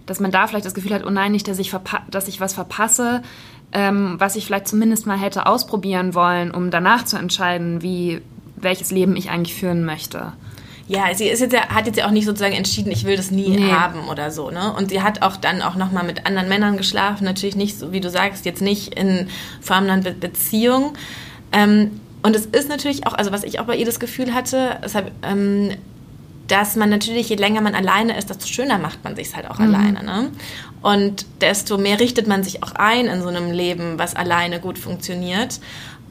dass 0.06 0.20
man 0.20 0.32
da 0.32 0.48
vielleicht 0.48 0.66
das 0.66 0.74
Gefühl 0.74 0.94
hat, 0.94 1.06
oh 1.06 1.10
nein, 1.10 1.32
nicht, 1.32 1.48
dass 1.48 1.60
ich, 1.60 1.74
dass 2.10 2.28
ich 2.28 2.42
was 2.42 2.54
verpasse, 2.54 3.22
ähm, 3.72 4.16
was 4.18 4.36
ich 4.36 4.46
vielleicht 4.46 4.68
zumindest 4.68 5.06
mal 5.06 5.18
hätte 5.18 5.46
ausprobieren 5.46 6.16
wollen, 6.16 6.52
um 6.52 6.72
danach 6.72 7.06
zu 7.06 7.18
entscheiden, 7.18 7.82
wie, 7.82 8.22
welches 8.62 8.92
Leben 8.92 9.16
ich 9.16 9.30
eigentlich 9.30 9.56
führen 9.56 9.86
möchte. 9.86 10.34
Ja, 10.88 11.14
sie 11.14 11.28
ist 11.28 11.40
jetzt 11.40 11.54
ja, 11.54 11.68
hat 11.70 11.86
jetzt 11.86 11.98
ja 11.98 12.08
auch 12.08 12.12
nicht 12.12 12.26
sozusagen 12.26 12.56
entschieden, 12.56 12.92
ich 12.92 13.06
will 13.06 13.16
das 13.16 13.30
nie 13.30 13.50
nee. 13.50 13.72
haben 13.72 14.10
oder 14.10 14.32
so, 14.32 14.50
ne? 14.50 14.74
Und 14.74 14.90
sie 14.90 15.04
hat 15.04 15.22
auch 15.22 15.38
dann 15.38 15.62
auch 15.62 15.76
nochmal 15.76 16.04
mit 16.04 16.26
anderen 16.26 16.50
Männern 16.50 16.78
geschlafen, 16.78 17.26
natürlich 17.26 17.56
nicht, 17.56 17.78
so 17.78 17.92
wie 17.92 18.02
du 18.02 18.10
sagst, 18.10 18.44
jetzt 18.46 18.62
nicht 18.62 18.96
in 18.96 19.28
Form 19.62 19.84
einer 19.84 20.02
Be 20.02 20.14
Beziehung. 20.14 20.94
Ähm, 21.52 21.92
und 22.24 22.36
es 22.36 22.48
ist 22.48 22.70
natürlich 22.70 23.06
auch, 23.06 23.14
also 23.14 23.32
was 23.32 23.44
ich 23.44 23.60
auch 23.60 23.66
bei 23.66 23.76
ihr 23.76 23.86
das 23.86 24.00
Gefühl 24.00 24.34
hatte, 24.34 24.80
deshalb, 24.84 25.12
ähm, 25.22 25.76
dass 26.48 26.76
man 26.76 26.90
natürlich, 26.90 27.30
je 27.30 27.36
länger 27.36 27.62
man 27.62 27.76
alleine 27.76 28.18
ist, 28.18 28.32
desto 28.32 28.48
schöner 28.48 28.80
macht 28.80 29.04
man 29.04 29.16
sich 29.16 29.36
halt 29.36 29.50
auch 29.50 29.60
mhm. 29.60 29.76
alleine. 29.76 30.04
Ne? 30.04 30.32
Und 30.82 31.26
desto 31.42 31.78
mehr 31.78 32.00
richtet 32.00 32.28
man 32.28 32.44
sich 32.44 32.64
auch 32.64 32.72
ein 32.72 33.06
in 33.06 33.22
so 33.22 33.28
einem 33.28 33.52
Leben, 33.52 34.00
was 34.00 34.16
alleine 34.16 34.60
gut 34.60 34.80
funktioniert. 34.80 35.60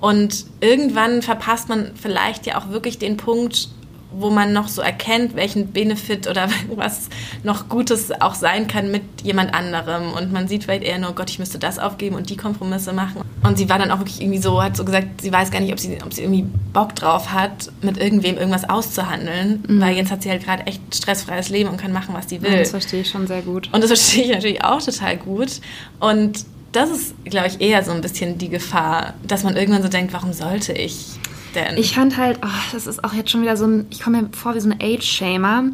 Und 0.00 0.47
irgendwann 0.61 1.23
verpasst 1.23 1.69
man 1.69 1.93
vielleicht 1.95 2.47
ja 2.47 2.59
auch 2.59 2.69
wirklich 2.69 2.99
den 2.99 3.17
Punkt, 3.17 3.69
wo 4.11 4.31
man 4.31 4.53
noch 4.53 4.69
so 4.69 4.81
erkennt, 4.81 5.37
welchen 5.37 5.73
Benefit 5.73 6.29
oder 6.29 6.49
was 6.75 7.09
noch 7.43 7.69
Gutes 7.69 8.11
auch 8.21 8.35
sein 8.35 8.67
kann 8.67 8.91
mit 8.91 9.03
jemand 9.23 9.55
anderem. 9.55 10.12
Und 10.12 10.33
man 10.33 10.49
sieht 10.49 10.65
vielleicht 10.65 10.83
eher 10.83 10.99
nur, 10.99 11.15
Gott, 11.15 11.31
ich 11.31 11.39
müsste 11.39 11.59
das 11.59 11.79
aufgeben 11.79 12.17
und 12.17 12.31
die 12.31 12.37
Kompromisse 12.37 12.93
machen. 12.93 13.23
Und 13.43 13.59
sie 13.59 13.69
war 13.69 13.79
dann 13.79 13.91
auch 13.91 13.99
wirklich 13.99 14.21
irgendwie 14.21 14.39
so, 14.39 14.62
hat 14.62 14.77
so 14.77 14.85
gesagt, 14.85 15.21
sie 15.21 15.33
weiß 15.33 15.50
gar 15.50 15.61
nicht, 15.61 15.73
ob 15.73 15.79
sie, 15.79 15.99
ob 16.05 16.12
sie 16.12 16.23
irgendwie 16.23 16.47
Bock 16.73 16.95
drauf 16.95 17.33
hat, 17.33 17.71
mit 17.83 17.99
irgendwem 17.99 18.37
irgendwas 18.37 18.69
auszuhandeln. 18.69 19.62
Mhm. 19.67 19.81
Weil 19.81 19.97
jetzt 19.97 20.11
hat 20.11 20.23
sie 20.23 20.31
halt 20.31 20.45
gerade 20.45 20.67
echt 20.67 20.81
stressfreies 20.95 21.49
Leben 21.49 21.69
und 21.69 21.77
kann 21.77 21.93
machen, 21.93 22.15
was 22.15 22.29
sie 22.29 22.43
will. 22.43 22.53
Ja, 22.53 22.59
das 22.59 22.71
verstehe 22.71 23.03
ich 23.03 23.11
schon 23.11 23.27
sehr 23.27 23.43
gut. 23.43 23.69
Und 23.73 23.83
das 23.83 23.91
verstehe 23.91 24.25
ich 24.25 24.31
natürlich 24.31 24.65
auch 24.65 24.83
total 24.83 25.17
gut. 25.19 25.61
Und 26.00 26.45
das 26.73 26.91
ist, 26.91 27.25
glaube 27.25 27.49
ich, 27.49 27.61
eher 27.61 27.82
so 27.82 27.93
ein 27.93 28.00
bisschen 28.00 28.38
die 28.38 28.49
Gefahr, 28.49 29.15
dass 29.26 29.43
man 29.43 29.56
irgendwann 29.56 29.82
so 29.82 29.88
denkt, 29.88 30.12
warum 30.12 30.32
sollte 30.32 30.73
ich 30.73 31.19
denn? 31.55 31.76
Ich 31.76 31.94
fand 31.94 32.17
halt, 32.17 32.38
oh, 32.43 32.73
das 32.73 32.87
ist 32.87 33.03
auch 33.05 33.12
jetzt 33.12 33.31
schon 33.31 33.43
wieder 33.43 33.56
so 33.56 33.67
ein, 33.67 33.87
ich 33.91 34.00
komme 34.00 34.23
mir 34.23 34.29
vor 34.32 34.55
wie 34.55 34.61
so 34.61 34.69
ein 34.69 34.79
Age-Shamer. 34.81 35.65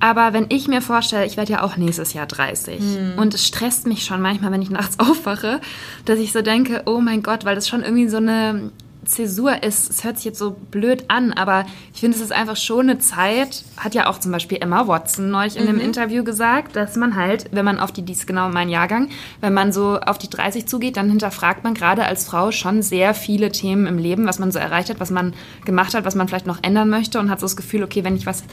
Aber 0.00 0.32
wenn 0.32 0.46
ich 0.48 0.66
mir 0.66 0.82
vorstelle, 0.82 1.24
ich 1.26 1.36
werde 1.36 1.52
ja 1.52 1.62
auch 1.62 1.76
nächstes 1.76 2.12
Jahr 2.12 2.26
30 2.26 2.80
hm. 2.80 3.12
und 3.18 3.34
es 3.34 3.46
stresst 3.46 3.86
mich 3.86 4.04
schon 4.04 4.20
manchmal, 4.20 4.50
wenn 4.50 4.60
ich 4.60 4.70
nachts 4.70 4.98
aufwache, 4.98 5.60
dass 6.06 6.18
ich 6.18 6.32
so 6.32 6.42
denke, 6.42 6.82
oh 6.86 7.00
mein 7.00 7.22
Gott, 7.22 7.44
weil 7.44 7.54
das 7.54 7.68
schon 7.68 7.84
irgendwie 7.84 8.08
so 8.08 8.16
eine 8.16 8.72
Zäsur 9.04 9.62
ist, 9.62 9.90
es 9.90 10.04
hört 10.04 10.16
sich 10.16 10.24
jetzt 10.24 10.38
so 10.38 10.52
blöd 10.70 11.04
an, 11.08 11.32
aber 11.32 11.66
ich 11.92 12.00
finde, 12.00 12.16
es 12.16 12.22
ist 12.22 12.32
einfach 12.32 12.56
schon 12.56 12.88
eine 12.88 12.98
Zeit, 12.98 13.64
hat 13.76 13.94
ja 13.94 14.06
auch 14.06 14.18
zum 14.18 14.30
Beispiel 14.32 14.58
Emma 14.60 14.86
Watson 14.86 15.30
neulich 15.30 15.56
in 15.56 15.64
mhm. 15.64 15.68
einem 15.70 15.80
Interview 15.80 16.22
gesagt, 16.24 16.76
dass 16.76 16.96
man 16.96 17.16
halt, 17.16 17.46
wenn 17.52 17.64
man 17.64 17.80
auf 17.80 17.90
die, 17.90 18.02
die 18.02 18.12
ist 18.12 18.26
genau 18.26 18.48
mein 18.48 18.68
Jahrgang, 18.68 19.08
wenn 19.40 19.52
man 19.52 19.72
so 19.72 19.98
auf 19.98 20.18
die 20.18 20.30
30 20.30 20.66
zugeht, 20.66 20.96
dann 20.96 21.08
hinterfragt 21.08 21.64
man 21.64 21.74
gerade 21.74 22.04
als 22.04 22.26
Frau 22.26 22.52
schon 22.52 22.82
sehr 22.82 23.14
viele 23.14 23.50
Themen 23.50 23.86
im 23.86 23.98
Leben, 23.98 24.26
was 24.26 24.38
man 24.38 24.52
so 24.52 24.58
erreicht 24.58 24.90
hat, 24.90 25.00
was 25.00 25.10
man 25.10 25.34
gemacht 25.64 25.94
hat, 25.94 26.04
was 26.04 26.14
man 26.14 26.28
vielleicht 26.28 26.46
noch 26.46 26.62
ändern 26.62 26.88
möchte 26.88 27.18
und 27.18 27.30
hat 27.30 27.40
so 27.40 27.46
das 27.46 27.56
Gefühl, 27.56 27.82
okay, 27.82 28.04
wenn 28.04 28.16
ich 28.16 28.26
was 28.26 28.44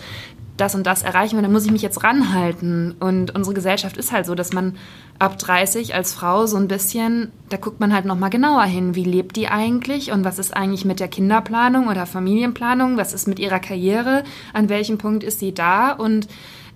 das 0.60 0.76
und 0.76 0.86
das 0.86 1.04
erreichen 1.04 1.36
will, 1.36 1.44
dann 1.44 1.52
muss 1.52 1.66
ich 1.66 1.72
mich 1.72 1.82
jetzt 1.82 2.04
ranhalten. 2.04 2.96
Und 3.00 3.36
unsere 3.36 3.54
Gesellschaft 3.54 3.98
ist 3.98 4.12
halt 4.12 4.26
so, 4.26 4.36
dass 4.36 4.54
man 4.54 4.76
ab 5.18 5.38
30 5.38 5.94
als 5.96 6.14
Frau 6.14 6.46
so 6.46 6.58
ein 6.58 6.68
bisschen, 6.68 7.32
da 7.50 7.58
guckt 7.58 7.80
man 7.80 7.94
halt 7.94 8.06
nochmal 8.06 8.30
genauer 8.30 8.64
hin, 8.64 8.96
wie 8.96 9.04
lebt 9.04 9.36
die 9.36 9.48
eigentlich 9.48 10.12
und 10.12 10.24
was 10.24 10.40
ist 10.40 10.56
eigentlich 10.56 10.86
mit 10.86 11.00
der 11.00 11.08
Kinderplanung 11.08 11.88
oder 11.88 12.06
Familienplanung, 12.06 12.98
was 12.98 13.14
ist 13.14 13.28
mit 13.28 13.40
ihrer 13.40 13.60
Karriere, 13.60 14.24
an 14.54 14.70
welchem 14.70 14.98
Punkt 14.98 15.24
ist 15.24 15.40
sie 15.40 15.54
da. 15.54 15.92
Und 15.92 16.28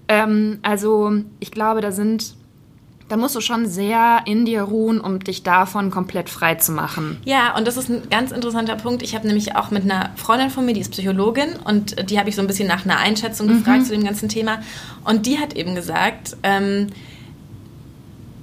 ähm, 0.07 0.59
also 0.61 1.13
ich 1.39 1.51
glaube, 1.51 1.81
da 1.81 1.91
sind 1.91 2.35
da 3.13 3.17
musst 3.17 3.35
du 3.35 3.41
schon 3.41 3.67
sehr 3.67 4.21
in 4.25 4.43
dir 4.43 4.63
ruhen, 4.63 4.99
um 4.99 5.19
dich 5.19 5.43
davon 5.43 5.91
komplett 5.91 6.31
frei 6.31 6.55
zu 6.55 6.71
machen. 6.71 7.17
Ja, 7.25 7.55
und 7.55 7.67
das 7.67 7.77
ist 7.77 7.87
ein 7.87 8.09
ganz 8.09 8.31
interessanter 8.31 8.75
Punkt. 8.75 9.03
Ich 9.03 9.13
habe 9.13 9.27
nämlich 9.27 9.55
auch 9.55 9.69
mit 9.69 9.83
einer 9.83 10.09
Freundin 10.15 10.49
von 10.49 10.65
mir, 10.65 10.73
die 10.73 10.81
ist 10.81 10.89
Psychologin, 10.89 11.57
und 11.63 12.09
die 12.09 12.17
habe 12.17 12.29
ich 12.29 12.35
so 12.35 12.41
ein 12.41 12.47
bisschen 12.47 12.67
nach 12.67 12.85
einer 12.85 12.97
Einschätzung 12.97 13.45
mhm. 13.45 13.59
gefragt 13.59 13.85
zu 13.85 13.91
dem 13.91 14.03
ganzen 14.03 14.29
Thema. 14.29 14.63
Und 15.05 15.27
die 15.27 15.37
hat 15.37 15.53
eben 15.53 15.75
gesagt, 15.75 16.37
ähm, 16.41 16.87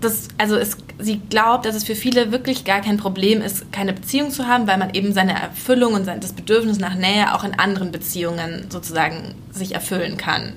dass, 0.01 0.29
also 0.39 0.55
es, 0.55 0.77
sie 1.01 1.21
glaubt, 1.29 1.67
dass 1.67 1.75
es 1.75 1.83
für 1.83 1.97
viele 1.97 2.31
wirklich 2.31 2.65
gar 2.65 2.81
kein 2.81 2.97
Problem 2.97 3.43
ist, 3.43 3.73
keine 3.73 3.93
Beziehung 3.93 4.31
zu 4.31 4.47
haben, 4.47 4.69
weil 4.69 4.79
man 4.79 4.95
eben 4.95 5.13
seine 5.13 5.33
Erfüllung 5.33 5.95
und 5.95 6.05
sein, 6.05 6.21
das 6.21 6.33
Bedürfnis 6.33 6.79
nach 6.79 6.95
Nähe 6.95 7.35
auch 7.35 7.43
in 7.43 7.59
anderen 7.59 7.91
Beziehungen 7.91 8.67
sozusagen 8.69 9.35
sich 9.51 9.75
erfüllen 9.75 10.17
kann 10.17 10.53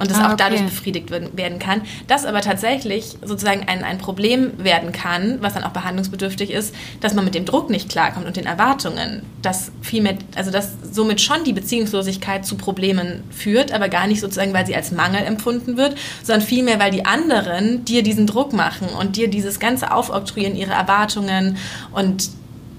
und 0.00 0.10
das 0.10 0.18
ah, 0.18 0.32
auch 0.32 0.36
dadurch 0.36 0.62
befriedigt 0.62 1.10
werden 1.10 1.58
kann. 1.58 1.82
Das 2.08 2.24
aber 2.24 2.40
tatsächlich 2.40 3.18
sozusagen 3.22 3.68
ein, 3.68 3.84
ein 3.84 3.98
Problem 3.98 4.52
werden 4.56 4.92
kann, 4.92 5.38
was 5.42 5.54
dann 5.54 5.62
auch 5.62 5.70
behandlungsbedürftig 5.70 6.50
ist, 6.50 6.74
dass 7.00 7.12
man 7.12 7.24
mit 7.24 7.34
dem 7.34 7.44
Druck 7.44 7.68
nicht 7.68 7.90
klarkommt 7.90 8.26
und 8.26 8.36
den 8.36 8.46
Erwartungen, 8.46 9.22
dass 9.42 9.70
vielmehr, 9.82 10.16
also 10.34 10.50
dass 10.50 10.70
somit 10.90 11.20
schon 11.20 11.44
die 11.44 11.52
Beziehungslosigkeit 11.52 12.46
zu 12.46 12.56
Problemen 12.56 13.22
führt, 13.30 13.72
aber 13.72 13.90
gar 13.90 14.06
nicht 14.06 14.20
sozusagen, 14.20 14.54
weil 14.54 14.66
sie 14.66 14.74
als 14.74 14.90
Mangel 14.90 15.22
empfunden 15.22 15.76
wird, 15.76 15.96
sondern 16.22 16.46
vielmehr, 16.46 16.80
weil 16.80 16.90
die 16.90 17.04
anderen 17.04 17.84
dir 17.84 18.02
diesen 18.02 18.26
Druck 18.26 18.54
machen 18.54 18.88
und 18.88 19.16
dir 19.16 19.28
dieses 19.28 19.60
ganze 19.60 19.92
Aufoktroyieren 19.92 20.56
ihre 20.56 20.72
Erwartungen 20.72 21.58
und 21.92 22.30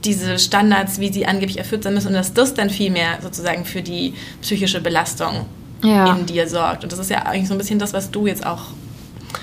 diese 0.05 0.39
Standards, 0.39 0.99
wie 0.99 1.13
sie 1.13 1.27
angeblich 1.27 1.59
erfüllt 1.59 1.83
sein 1.83 1.93
müssen 1.93 2.07
und 2.07 2.13
dass 2.13 2.33
das 2.33 2.55
dann 2.55 2.71
vielmehr 2.71 3.19
sozusagen 3.21 3.65
für 3.65 3.83
die 3.83 4.15
psychische 4.41 4.81
Belastung 4.81 5.45
ja. 5.83 6.15
in 6.15 6.25
dir 6.25 6.47
sorgt. 6.47 6.83
Und 6.83 6.91
das 6.91 6.99
ist 6.99 7.09
ja 7.09 7.23
eigentlich 7.23 7.47
so 7.47 7.53
ein 7.53 7.57
bisschen 7.57 7.79
das, 7.79 7.93
was 7.93 8.11
du 8.11 8.27
jetzt 8.27 8.45
auch 8.45 8.67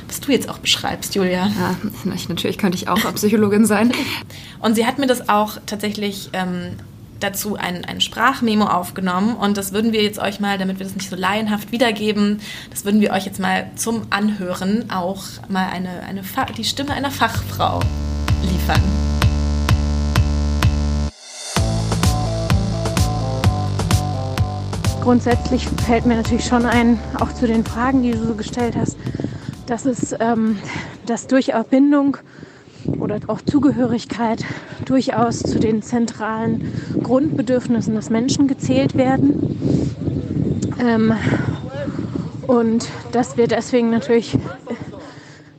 was 0.07 0.21
du 0.21 0.33
jetzt 0.33 0.49
auch 0.49 0.59
beschreibst, 0.59 1.15
Julia. 1.15 1.47
Ja, 1.47 1.77
natürlich 2.29 2.59
könnte 2.59 2.77
ich 2.77 2.89
auch 2.89 2.99
Psychologin 3.15 3.67
sein. 3.67 3.93
Und 4.61 4.75
sie 4.75 4.87
hat 4.87 4.99
mir 4.99 5.07
das 5.07 5.29
auch 5.29 5.59
tatsächlich 5.67 6.31
ähm, 6.33 6.77
dazu 7.21 7.57
ein, 7.57 7.85
ein 7.85 8.01
Sprachmemo 8.01 8.65
aufgenommen 8.65 9.37
und 9.37 9.57
das 9.57 9.73
würden 9.73 9.93
wir 9.93 10.03
jetzt 10.03 10.19
euch 10.19 10.41
mal, 10.41 10.59
damit 10.59 10.79
wir 10.79 10.87
das 10.87 10.95
nicht 10.95 11.11
so 11.11 11.17
laienhaft 11.17 11.73
wiedergeben, 11.73 12.41
das 12.71 12.85
würden 12.85 13.01
wir 13.01 13.13
euch 13.13 13.25
jetzt 13.25 13.41
mal 13.41 13.71
zum 13.77 14.03
Anhören 14.11 14.91
auch 14.91 15.25
mal 15.49 15.69
eine, 15.69 16.03
eine 16.05 16.23
die 16.57 16.65
Stimme 16.65 16.93
einer 16.93 17.11
Fachfrau 17.11 17.81
liefern. 18.43 19.08
Grundsätzlich 25.09 25.67
fällt 25.87 26.05
mir 26.05 26.17
natürlich 26.17 26.45
schon 26.45 26.67
ein, 26.67 27.01
auch 27.19 27.33
zu 27.33 27.47
den 27.47 27.65
Fragen, 27.65 28.03
die 28.03 28.11
du 28.11 28.19
so 28.19 28.35
gestellt 28.35 28.77
hast, 28.77 28.99
dass 29.65 29.87
es 29.87 30.15
ähm, 30.21 30.59
dass 31.07 31.27
durch 31.27 31.49
Erbindung 31.49 32.19
oder 33.01 33.19
auch 33.29 33.41
Zugehörigkeit 33.41 34.45
durchaus 34.85 35.39
zu 35.39 35.59
den 35.59 35.81
zentralen 35.81 36.71
Grundbedürfnissen 37.03 37.95
des 37.95 38.11
Menschen 38.11 38.49
gezählt 38.49 38.99
werden. 38.99 39.97
Ähm, 40.79 41.15
und 42.47 42.87
dass 43.13 43.39
wir 43.39 43.49
deswegen 43.49 43.89
natürlich 43.89 44.37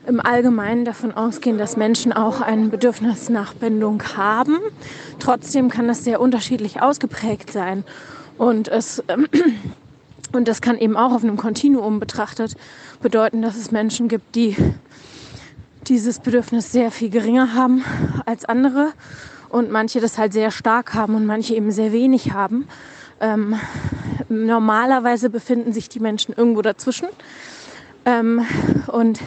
im 0.06 0.20
Allgemeinen 0.20 0.86
davon 0.86 1.12
ausgehen, 1.12 1.58
dass 1.58 1.76
Menschen 1.76 2.14
auch 2.14 2.42
ein 2.42 2.70
Bedürfnis 2.70 3.30
nach 3.30 3.56
Bindung 3.56 4.04
haben. 4.16 4.60
Trotzdem 5.18 5.70
kann 5.70 5.88
das 5.88 6.04
sehr 6.04 6.22
unterschiedlich 6.22 6.84
ausgeprägt 6.84 7.52
sein. 7.52 7.84
Und, 8.40 8.70
es, 8.70 9.04
ähm, 9.10 9.28
und 10.32 10.48
das 10.48 10.62
kann 10.62 10.78
eben 10.78 10.98
auch 10.98 11.12
auf 11.12 11.24
einem 11.24 11.38
Kontinuum 11.38 12.00
betrachtet 12.00 12.56
bedeuten, 13.02 13.44
dass 13.44 13.56
es 13.56 13.72
Menschen 13.72 14.08
gibt, 14.08 14.36
die 14.36 14.56
dieses 15.88 16.20
Bedürfnis 16.20 16.72
sehr 16.72 16.90
viel 16.90 17.10
geringer 17.10 17.54
haben 17.54 17.84
als 18.26 18.46
andere 18.46 18.94
und 19.50 19.72
manche 19.72 20.00
das 20.00 20.18
halt 20.18 20.34
sehr 20.34 20.52
stark 20.52 20.94
haben 20.94 21.16
und 21.16 21.26
manche 21.26 21.54
eben 21.54 21.72
sehr 21.72 21.92
wenig 21.92 22.32
haben. 22.32 22.68
Ähm, 23.20 23.56
normalerweise 24.30 25.30
befinden 25.30 25.74
sich 25.74 25.90
die 25.90 26.00
Menschen 26.00 26.34
irgendwo 26.34 26.62
dazwischen. 26.62 27.10
Ähm, 28.06 28.46
und 28.88 29.20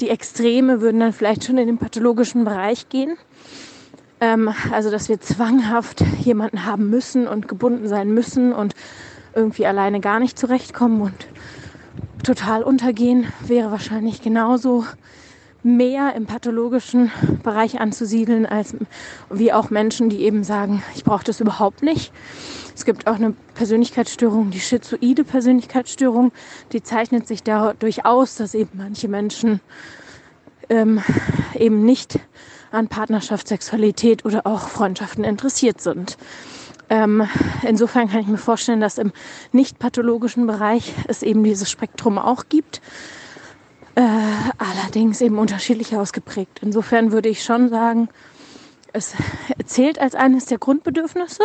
die 0.00 0.10
Extreme 0.10 0.82
würden 0.82 1.00
dann 1.00 1.14
vielleicht 1.14 1.44
schon 1.44 1.56
in 1.56 1.68
den 1.68 1.78
pathologischen 1.78 2.44
Bereich 2.44 2.88
gehen. 2.90 3.16
Ähm, 4.22 4.54
also, 4.70 4.88
dass 4.92 5.08
wir 5.08 5.20
zwanghaft 5.20 6.00
jemanden 6.20 6.64
haben 6.64 6.88
müssen 6.88 7.26
und 7.26 7.48
gebunden 7.48 7.88
sein 7.88 8.14
müssen 8.14 8.52
und 8.52 8.72
irgendwie 9.34 9.66
alleine 9.66 9.98
gar 9.98 10.20
nicht 10.20 10.38
zurechtkommen 10.38 11.02
und 11.02 11.26
total 12.22 12.62
untergehen, 12.62 13.26
wäre 13.44 13.72
wahrscheinlich 13.72 14.22
genauso 14.22 14.86
mehr 15.64 16.14
im 16.14 16.26
pathologischen 16.26 17.10
Bereich 17.42 17.80
anzusiedeln, 17.80 18.46
als 18.46 18.76
wie 19.28 19.52
auch 19.52 19.70
Menschen, 19.70 20.08
die 20.08 20.20
eben 20.20 20.44
sagen, 20.44 20.84
ich 20.94 21.02
brauche 21.02 21.24
das 21.24 21.40
überhaupt 21.40 21.82
nicht. 21.82 22.12
Es 22.76 22.84
gibt 22.84 23.08
auch 23.08 23.16
eine 23.16 23.34
Persönlichkeitsstörung, 23.54 24.50
die 24.52 24.60
schizoide 24.60 25.24
Persönlichkeitsstörung, 25.24 26.30
die 26.70 26.82
zeichnet 26.84 27.26
sich 27.26 27.42
dadurch 27.42 28.06
aus, 28.06 28.36
dass 28.36 28.54
eben 28.54 28.70
manche 28.74 29.08
Menschen 29.08 29.60
ähm, 30.68 31.02
eben 31.58 31.84
nicht 31.84 32.20
an 32.72 32.88
Partnerschaft, 32.88 33.48
Sexualität 33.48 34.24
oder 34.24 34.46
auch 34.46 34.68
Freundschaften 34.68 35.24
interessiert 35.24 35.80
sind. 35.80 36.16
Ähm, 36.88 37.26
insofern 37.62 38.08
kann 38.08 38.20
ich 38.20 38.26
mir 38.26 38.38
vorstellen, 38.38 38.80
dass 38.80 38.98
im 38.98 39.12
nicht 39.52 39.78
pathologischen 39.78 40.46
Bereich 40.46 40.92
es 41.08 41.22
eben 41.22 41.44
dieses 41.44 41.70
Spektrum 41.70 42.18
auch 42.18 42.44
gibt 42.48 42.82
äh, 43.94 44.00
allerdings 44.58 45.20
eben 45.20 45.38
unterschiedlich 45.38 45.96
ausgeprägt. 45.96 46.60
Insofern 46.62 47.12
würde 47.12 47.28
ich 47.28 47.44
schon 47.44 47.68
sagen, 47.68 48.08
es 48.92 49.14
zählt 49.64 49.98
als 49.98 50.14
eines 50.14 50.46
der 50.46 50.58
Grundbedürfnisse, 50.58 51.42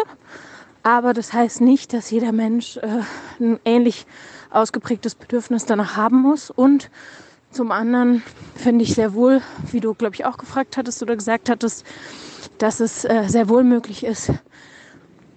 aber 0.84 1.14
das 1.14 1.34
heißt 1.34 1.62
nicht, 1.62 1.94
dass 1.94 2.10
jeder 2.10 2.32
Mensch 2.32 2.78
äh, 2.78 3.02
ein 3.40 3.60
ähnlich 3.66 4.06
ausgeprägtes 4.50 5.16
Bedürfnis 5.16 5.66
danach 5.66 5.98
haben 5.98 6.22
muss. 6.22 6.50
Und 6.50 6.90
zum 7.52 7.72
anderen 7.72 8.22
finde 8.56 8.84
ich 8.84 8.94
sehr 8.94 9.14
wohl, 9.14 9.42
wie 9.72 9.80
du, 9.80 9.94
glaube 9.94 10.16
ich, 10.16 10.26
auch 10.26 10.38
gefragt 10.38 10.78
hattest 10.78 11.02
oder 11.02 11.16
gesagt 11.16 11.50
hattest, 11.50 11.86
dass 12.58 12.80
es 12.80 13.06
äh, 13.06 13.26
sehr 13.28 13.50
wohl 13.50 13.64
möglich 13.64 14.04
ist, 14.04 14.32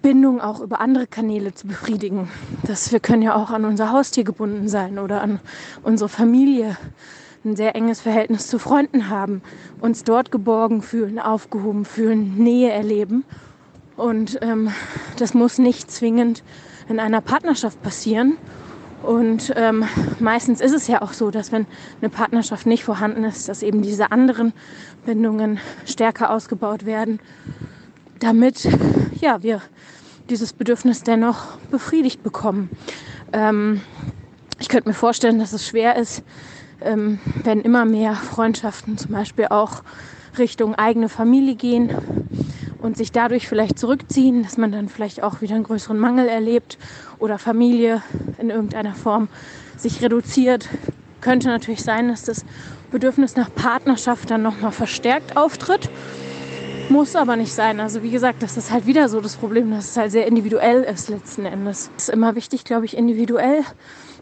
Bindung 0.01 0.41
auch 0.41 0.59
über 0.59 0.81
andere 0.81 1.07
Kanäle 1.07 1.53
zu 1.53 1.67
befriedigen. 1.67 2.29
Dass 2.63 2.91
wir 2.91 2.99
können 2.99 3.21
ja 3.21 3.35
auch 3.35 3.51
an 3.51 3.65
unser 3.65 3.91
Haustier 3.91 4.23
gebunden 4.23 4.67
sein 4.67 4.99
oder 4.99 5.21
an 5.21 5.39
unsere 5.83 6.09
Familie, 6.09 6.77
ein 7.43 7.55
sehr 7.55 7.75
enges 7.75 8.01
Verhältnis 8.01 8.47
zu 8.47 8.59
Freunden 8.59 9.09
haben, 9.09 9.41
uns 9.79 10.03
dort 10.03 10.31
geborgen 10.31 10.81
fühlen, 10.81 11.17
aufgehoben 11.17 11.85
fühlen, 11.85 12.37
Nähe 12.37 12.71
erleben. 12.71 13.23
Und 13.97 14.39
ähm, 14.41 14.71
das 15.17 15.33
muss 15.33 15.57
nicht 15.57 15.89
zwingend 15.91 16.43
in 16.87 16.99
einer 16.99 17.21
Partnerschaft 17.21 17.81
passieren. 17.81 18.37
Und 19.03 19.51
ähm, 19.55 19.85
meistens 20.19 20.61
ist 20.61 20.73
es 20.73 20.87
ja 20.87 21.01
auch 21.01 21.13
so, 21.13 21.31
dass 21.31 21.51
wenn 21.51 21.65
eine 22.01 22.09
Partnerschaft 22.09 22.65
nicht 22.65 22.83
vorhanden 22.83 23.23
ist, 23.23 23.49
dass 23.49 23.63
eben 23.63 23.81
diese 23.81 24.11
anderen 24.11 24.53
Bindungen 25.05 25.59
stärker 25.85 26.29
ausgebaut 26.29 26.85
werden, 26.85 27.19
damit 28.19 28.67
ja, 29.19 29.41
wir 29.41 29.61
dieses 30.29 30.53
Bedürfnis 30.53 31.03
dennoch 31.03 31.57
befriedigt 31.71 32.23
bekommen. 32.23 32.69
Ähm, 33.33 33.81
ich 34.59 34.69
könnte 34.69 34.89
mir 34.89 34.93
vorstellen, 34.93 35.39
dass 35.39 35.53
es 35.53 35.67
schwer 35.67 35.95
ist, 35.95 36.23
ähm, 36.81 37.19
wenn 37.43 37.61
immer 37.61 37.85
mehr 37.85 38.15
Freundschaften 38.15 38.97
zum 38.97 39.11
Beispiel 39.11 39.47
auch 39.49 39.83
Richtung 40.37 40.75
eigene 40.75 41.09
Familie 41.09 41.55
gehen 41.55 41.89
und 42.81 42.97
sich 42.97 43.11
dadurch 43.11 43.47
vielleicht 43.47 43.77
zurückziehen, 43.77 44.43
dass 44.43 44.57
man 44.57 44.71
dann 44.71 44.89
vielleicht 44.89 45.23
auch 45.23 45.41
wieder 45.41 45.55
einen 45.55 45.63
größeren 45.63 45.97
Mangel 45.97 46.27
erlebt 46.27 46.77
oder 47.21 47.37
Familie 47.37 48.01
in 48.39 48.49
irgendeiner 48.49 48.93
Form 48.93 49.29
sich 49.77 50.01
reduziert. 50.01 50.67
Könnte 51.21 51.47
natürlich 51.47 51.83
sein, 51.83 52.09
dass 52.09 52.23
das 52.23 52.43
Bedürfnis 52.91 53.35
nach 53.35 53.53
Partnerschaft 53.53 54.29
dann 54.31 54.41
nochmal 54.41 54.71
verstärkt 54.71 55.37
auftritt. 55.37 55.89
Muss 56.89 57.15
aber 57.15 57.37
nicht 57.37 57.53
sein. 57.53 57.79
Also 57.79 58.03
wie 58.03 58.09
gesagt, 58.09 58.43
das 58.43 58.57
ist 58.57 58.71
halt 58.71 58.85
wieder 58.85 59.07
so 59.07 59.21
das 59.21 59.37
Problem, 59.37 59.71
dass 59.71 59.91
es 59.91 59.97
halt 59.97 60.11
sehr 60.11 60.27
individuell 60.27 60.83
ist 60.83 61.07
letzten 61.07 61.45
Endes. 61.45 61.89
Es 61.95 62.03
ist 62.03 62.09
immer 62.09 62.35
wichtig, 62.35 62.65
glaube 62.65 62.85
ich, 62.85 62.97
individuell 62.97 63.63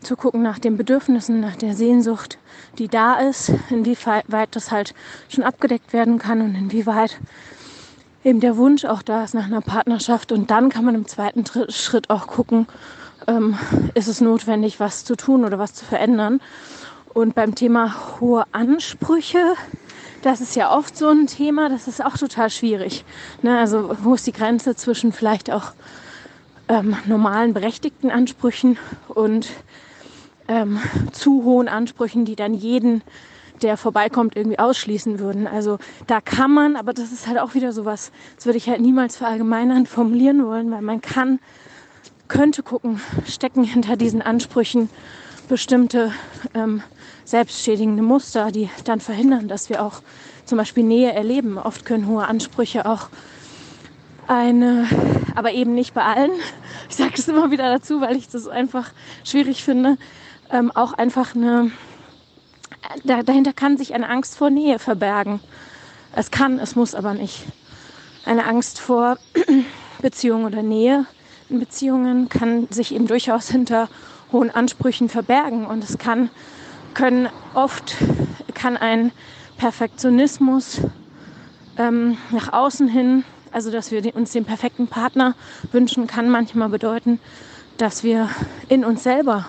zu 0.01 0.15
gucken 0.15 0.44
nach 0.44 0.60
den 0.60 0.77
Bedürfnissen, 0.77 1.39
nach 1.39 1.56
der 1.56 1.74
Sehnsucht, 1.74 2.38
die 2.77 2.88
da 2.88 3.15
ist, 3.15 3.51
inwieweit 3.70 4.50
das 4.51 4.72
halt 4.72 4.94
schon 5.29 5.44
abgedeckt 5.44 5.94
werden 5.94 6.20
kann 6.20 6.41
und 6.41 6.56
inwieweit 6.56 7.18
eben 8.24 8.40
der 8.40 8.58
Wunsch 8.58 8.86
auch 8.86 9.02
da 9.02 9.24
ist 9.24 9.34
nach 9.34 9.46
einer 9.46 9.62
Partnerschaft. 9.62 10.32
Und 10.32 10.52
dann 10.52 10.70
kann 10.70 10.86
man 10.86 10.96
im 10.96 11.08
zweiten 11.08 11.44
Schritt 11.70 12.10
auch 12.10 12.28
gucken, 12.28 12.68
ähm, 13.28 13.58
ist 13.94 14.08
es 14.08 14.22
notwendig, 14.22 14.80
was 14.80 15.06
zu 15.06 15.16
tun 15.16 15.46
oder 15.46 15.60
was 15.60 15.74
zu 15.74 15.86
verändern. 15.86 16.42
Und 17.14 17.36
beim 17.36 17.56
Thema 17.56 18.20
hohe 18.20 18.46
Ansprüche 18.52 19.56
das 20.22 20.42
ist 20.42 20.56
ja 20.56 20.76
oft 20.76 20.98
so 20.98 21.08
ein 21.10 21.28
Thema, 21.28 21.70
das 21.70 21.88
ist 21.88 22.04
auch 22.04 22.18
total 22.18 22.50
schwierig. 22.50 23.06
Ne? 23.42 23.58
Also 23.58 23.96
wo 24.02 24.14
ist 24.16 24.28
die 24.28 24.32
Grenze 24.32 24.76
zwischen 24.76 25.12
vielleicht 25.14 25.50
auch 25.52 25.72
ähm, 26.68 26.96
normalen 27.06 27.54
berechtigten 27.54 28.12
Ansprüchen 28.12 28.78
und 29.08 29.50
ähm, 30.48 30.80
zu 31.12 31.44
hohen 31.44 31.68
Ansprüchen, 31.68 32.26
die 32.26 32.36
dann 32.36 32.54
jeden, 32.54 33.02
der 33.60 33.78
vorbeikommt, 33.78 34.36
irgendwie 34.36 34.60
ausschließen 34.60 35.20
würden. 35.20 35.48
Also 35.48 35.78
da 36.08 36.22
kann 36.22 36.51
man, 36.51 36.75
aber 36.75 36.94
das 36.94 37.12
ist 37.12 37.28
halt 37.28 37.39
auch 37.39 37.54
wieder 37.54 37.72
sowas, 37.72 38.12
das 38.36 38.46
würde 38.46 38.58
ich 38.58 38.70
halt 38.70 38.82
niemals 38.82 39.18
verallgemeinern 39.18 39.86
formulieren 39.86 40.46
wollen, 40.46 40.72
weil 40.72 40.82
man 40.82 41.01
kann, 41.01 41.39
könnte 42.28 42.63
gucken, 42.63 43.01
stecken 43.28 43.63
hinter 43.63 43.96
diesen 43.96 44.22
Ansprüchen 44.22 44.89
bestimmte 45.48 46.13
ähm, 46.54 46.84
selbstschädigende 47.25 48.04
Muster, 48.04 48.51
die 48.51 48.70
dann 48.86 49.00
verhindern, 49.00 49.48
dass 49.48 49.70
wir 49.70 49.84
auch 49.84 50.01
zum 50.46 50.58
Beispiel 50.58 50.84
Nähe 50.84 51.12
erleben. 51.12 51.58
Oft 51.58 51.86
können 51.86 52.08
hohe 52.08 52.25
Ansprüche 52.25 52.86
auch 52.86 53.10
eine, 54.28 54.88
aber 55.36 55.51
eben 55.51 55.74
nicht 55.74 55.94
bei 55.94 56.04
allen. 56.04 56.32
Ich 56.89 56.96
sage 56.96 57.13
es 57.16 57.28
immer 57.28 57.51
wieder 57.51 57.70
dazu, 57.70 58.00
weil 58.00 58.16
ich 58.16 58.30
das 58.30 58.48
einfach 58.48 58.92
schwierig 59.24 59.63
finde. 59.63 59.98
Ähm, 60.51 60.72
auch 60.72 60.94
einfach 60.94 61.36
eine, 61.36 61.72
dahinter 63.03 63.53
kann 63.53 63.77
sich 63.77 63.93
eine 63.93 64.10
Angst 64.10 64.38
vor 64.38 64.50
Nähe 64.50 64.79
verbergen. 64.79 65.39
Es 66.15 66.31
kann, 66.31 66.60
es 66.60 66.75
muss 66.75 66.96
aber 66.96 67.13
nicht. 67.13 67.46
Eine 68.25 68.46
Angst 68.46 68.79
vor 68.79 69.17
Beziehung 70.01 70.46
oder 70.46 70.63
Nähe 70.63 71.05
in 71.50 71.60
Beziehungen 71.60 72.29
kann 72.29 72.67
sich 72.69 72.93
eben 72.93 73.08
durchaus 73.08 73.50
hinter 73.50 73.89
hohen 74.31 74.51
Ansprüchen 74.51 75.10
verbergen 75.10 75.65
und 75.65 75.84
es 75.84 75.98
kann 75.98 76.29
können 76.93 77.29
oft 77.53 77.96
kann 78.53 78.77
ein 78.77 79.12
Perfektionismus 79.58 80.81
ähm, 81.77 82.17
nach 82.31 82.51
außen 82.51 82.88
hin, 82.88 83.24
also 83.51 83.72
dass 83.72 83.91
wir 83.91 84.15
uns 84.15 84.31
den 84.31 84.46
perfekten 84.46 84.88
Partner 84.88 85.36
wünschen, 85.72 86.08
kann 86.08 86.29
manchmal 86.29 86.69
bedeuten, 86.69 87.19
dass 87.77 88.03
wir 88.03 88.29
in 88.67 88.84
uns 88.84 89.03
selber 89.03 89.46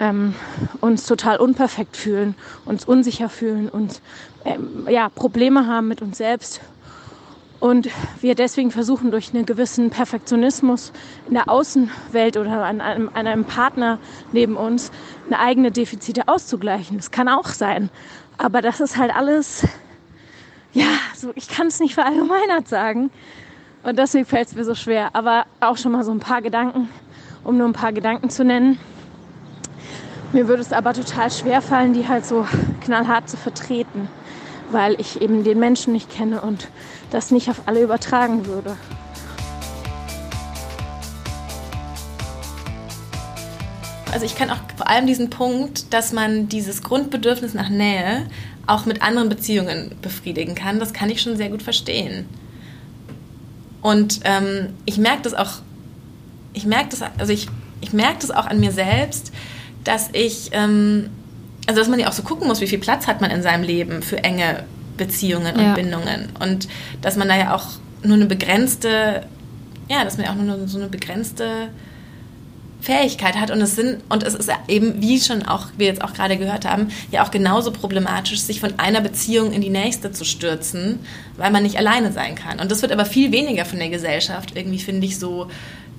ähm, 0.00 0.34
uns 0.80 1.06
total 1.06 1.38
unperfekt 1.38 1.96
fühlen, 1.96 2.34
uns 2.64 2.84
unsicher 2.84 3.28
fühlen, 3.28 3.68
uns 3.68 4.00
ähm, 4.44 4.86
ja, 4.88 5.08
Probleme 5.08 5.66
haben 5.66 5.88
mit 5.88 6.02
uns 6.02 6.18
selbst. 6.18 6.60
Und 7.60 7.88
wir 8.20 8.36
deswegen 8.36 8.70
versuchen, 8.70 9.10
durch 9.10 9.34
einen 9.34 9.44
gewissen 9.44 9.90
Perfektionismus 9.90 10.92
in 11.26 11.34
der 11.34 11.48
Außenwelt 11.48 12.36
oder 12.36 12.64
an 12.64 12.80
einem, 12.80 13.10
an 13.12 13.26
einem 13.26 13.44
Partner 13.44 13.98
neben 14.32 14.56
uns 14.56 14.92
eine 15.26 15.40
eigene 15.40 15.72
Defizite 15.72 16.28
auszugleichen. 16.28 16.96
Das 16.96 17.10
kann 17.10 17.28
auch 17.28 17.48
sein. 17.48 17.90
Aber 18.36 18.62
das 18.62 18.78
ist 18.78 18.96
halt 18.96 19.12
alles, 19.14 19.66
ja, 20.72 20.86
so, 21.16 21.32
ich 21.34 21.48
kann 21.48 21.66
es 21.66 21.80
nicht 21.80 21.94
verallgemeinert 21.94 22.68
sagen. 22.68 23.10
Und 23.82 23.98
deswegen 23.98 24.24
fällt 24.24 24.48
es 24.48 24.54
mir 24.54 24.64
so 24.64 24.76
schwer. 24.76 25.10
Aber 25.14 25.44
auch 25.58 25.76
schon 25.76 25.90
mal 25.90 26.04
so 26.04 26.12
ein 26.12 26.20
paar 26.20 26.42
Gedanken, 26.42 26.88
um 27.42 27.58
nur 27.58 27.66
ein 27.66 27.72
paar 27.72 27.92
Gedanken 27.92 28.30
zu 28.30 28.44
nennen. 28.44 28.78
Mir 30.32 30.46
würde 30.46 30.60
es 30.60 30.72
aber 30.72 30.92
total 30.92 31.30
schwer 31.30 31.62
fallen, 31.62 31.94
die 31.94 32.06
halt 32.06 32.26
so 32.26 32.46
knallhart 32.82 33.30
zu 33.30 33.38
vertreten, 33.38 34.08
weil 34.70 35.00
ich 35.00 35.22
eben 35.22 35.42
den 35.42 35.58
Menschen 35.58 35.94
nicht 35.94 36.10
kenne 36.10 36.42
und 36.42 36.68
das 37.10 37.30
nicht 37.30 37.48
auf 37.48 37.62
alle 37.64 37.82
übertragen 37.82 38.44
würde. 38.44 38.76
Also 44.12 44.26
ich 44.26 44.36
kann 44.36 44.50
auch 44.50 44.58
vor 44.76 44.88
allem 44.88 45.06
diesen 45.06 45.30
Punkt, 45.30 45.94
dass 45.94 46.12
man 46.12 46.48
dieses 46.48 46.82
Grundbedürfnis 46.82 47.54
nach 47.54 47.70
Nähe 47.70 48.26
auch 48.66 48.84
mit 48.84 49.00
anderen 49.00 49.30
Beziehungen 49.30 49.94
befriedigen 50.02 50.54
kann, 50.54 50.78
das 50.78 50.92
kann 50.92 51.08
ich 51.08 51.22
schon 51.22 51.38
sehr 51.38 51.48
gut 51.48 51.62
verstehen. 51.62 52.26
Und 53.80 54.20
ähm, 54.24 54.74
ich 54.84 54.98
merke 54.98 55.22
das 55.22 55.32
auch, 55.32 55.60
ich 56.52 56.66
merke 56.66 56.90
das, 56.90 57.02
also 57.16 57.32
ich, 57.32 57.48
ich 57.80 57.94
merke 57.94 58.18
das 58.20 58.30
auch 58.30 58.44
an 58.44 58.60
mir 58.60 58.72
selbst, 58.72 59.32
dass 59.84 60.10
ich, 60.12 60.50
ähm, 60.52 61.10
also 61.66 61.80
dass 61.80 61.88
man 61.88 62.00
ja 62.00 62.08
auch 62.08 62.12
so 62.12 62.22
gucken 62.22 62.48
muss, 62.48 62.60
wie 62.60 62.66
viel 62.66 62.78
Platz 62.78 63.06
hat 63.06 63.20
man 63.20 63.30
in 63.30 63.42
seinem 63.42 63.62
Leben 63.62 64.02
für 64.02 64.22
enge 64.22 64.64
Beziehungen 64.96 65.54
und 65.54 65.62
ja. 65.62 65.74
Bindungen. 65.74 66.28
Und 66.40 66.68
dass 67.00 67.16
man 67.16 67.28
da 67.28 67.36
ja 67.36 67.54
auch 67.54 67.66
nur 68.02 68.16
eine 68.16 68.26
begrenzte, 68.26 69.24
ja, 69.88 70.04
dass 70.04 70.16
man 70.16 70.26
ja 70.26 70.32
auch 70.32 70.36
nur 70.36 70.68
so 70.68 70.78
eine 70.78 70.88
begrenzte 70.88 71.68
Fähigkeit 72.80 73.36
hat 73.36 73.50
und 73.50 73.60
es 73.60 73.74
sind 73.74 74.02
und 74.08 74.22
es 74.22 74.34
ist 74.34 74.50
eben 74.68 75.02
wie 75.02 75.20
schon 75.20 75.42
auch 75.42 75.66
wir 75.76 75.86
jetzt 75.86 76.02
auch 76.02 76.14
gerade 76.14 76.36
gehört 76.36 76.64
haben 76.64 76.88
ja 77.10 77.24
auch 77.24 77.32
genauso 77.32 77.72
problematisch 77.72 78.40
sich 78.40 78.60
von 78.60 78.78
einer 78.78 79.00
Beziehung 79.00 79.52
in 79.52 79.60
die 79.60 79.70
nächste 79.70 80.12
zu 80.12 80.24
stürzen 80.24 81.00
weil 81.36 81.50
man 81.50 81.64
nicht 81.64 81.76
alleine 81.76 82.12
sein 82.12 82.36
kann 82.36 82.60
und 82.60 82.70
das 82.70 82.82
wird 82.82 82.92
aber 82.92 83.04
viel 83.04 83.32
weniger 83.32 83.64
von 83.64 83.80
der 83.80 83.88
Gesellschaft 83.88 84.52
irgendwie 84.54 84.78
finde 84.78 85.06
ich 85.06 85.18
so 85.18 85.48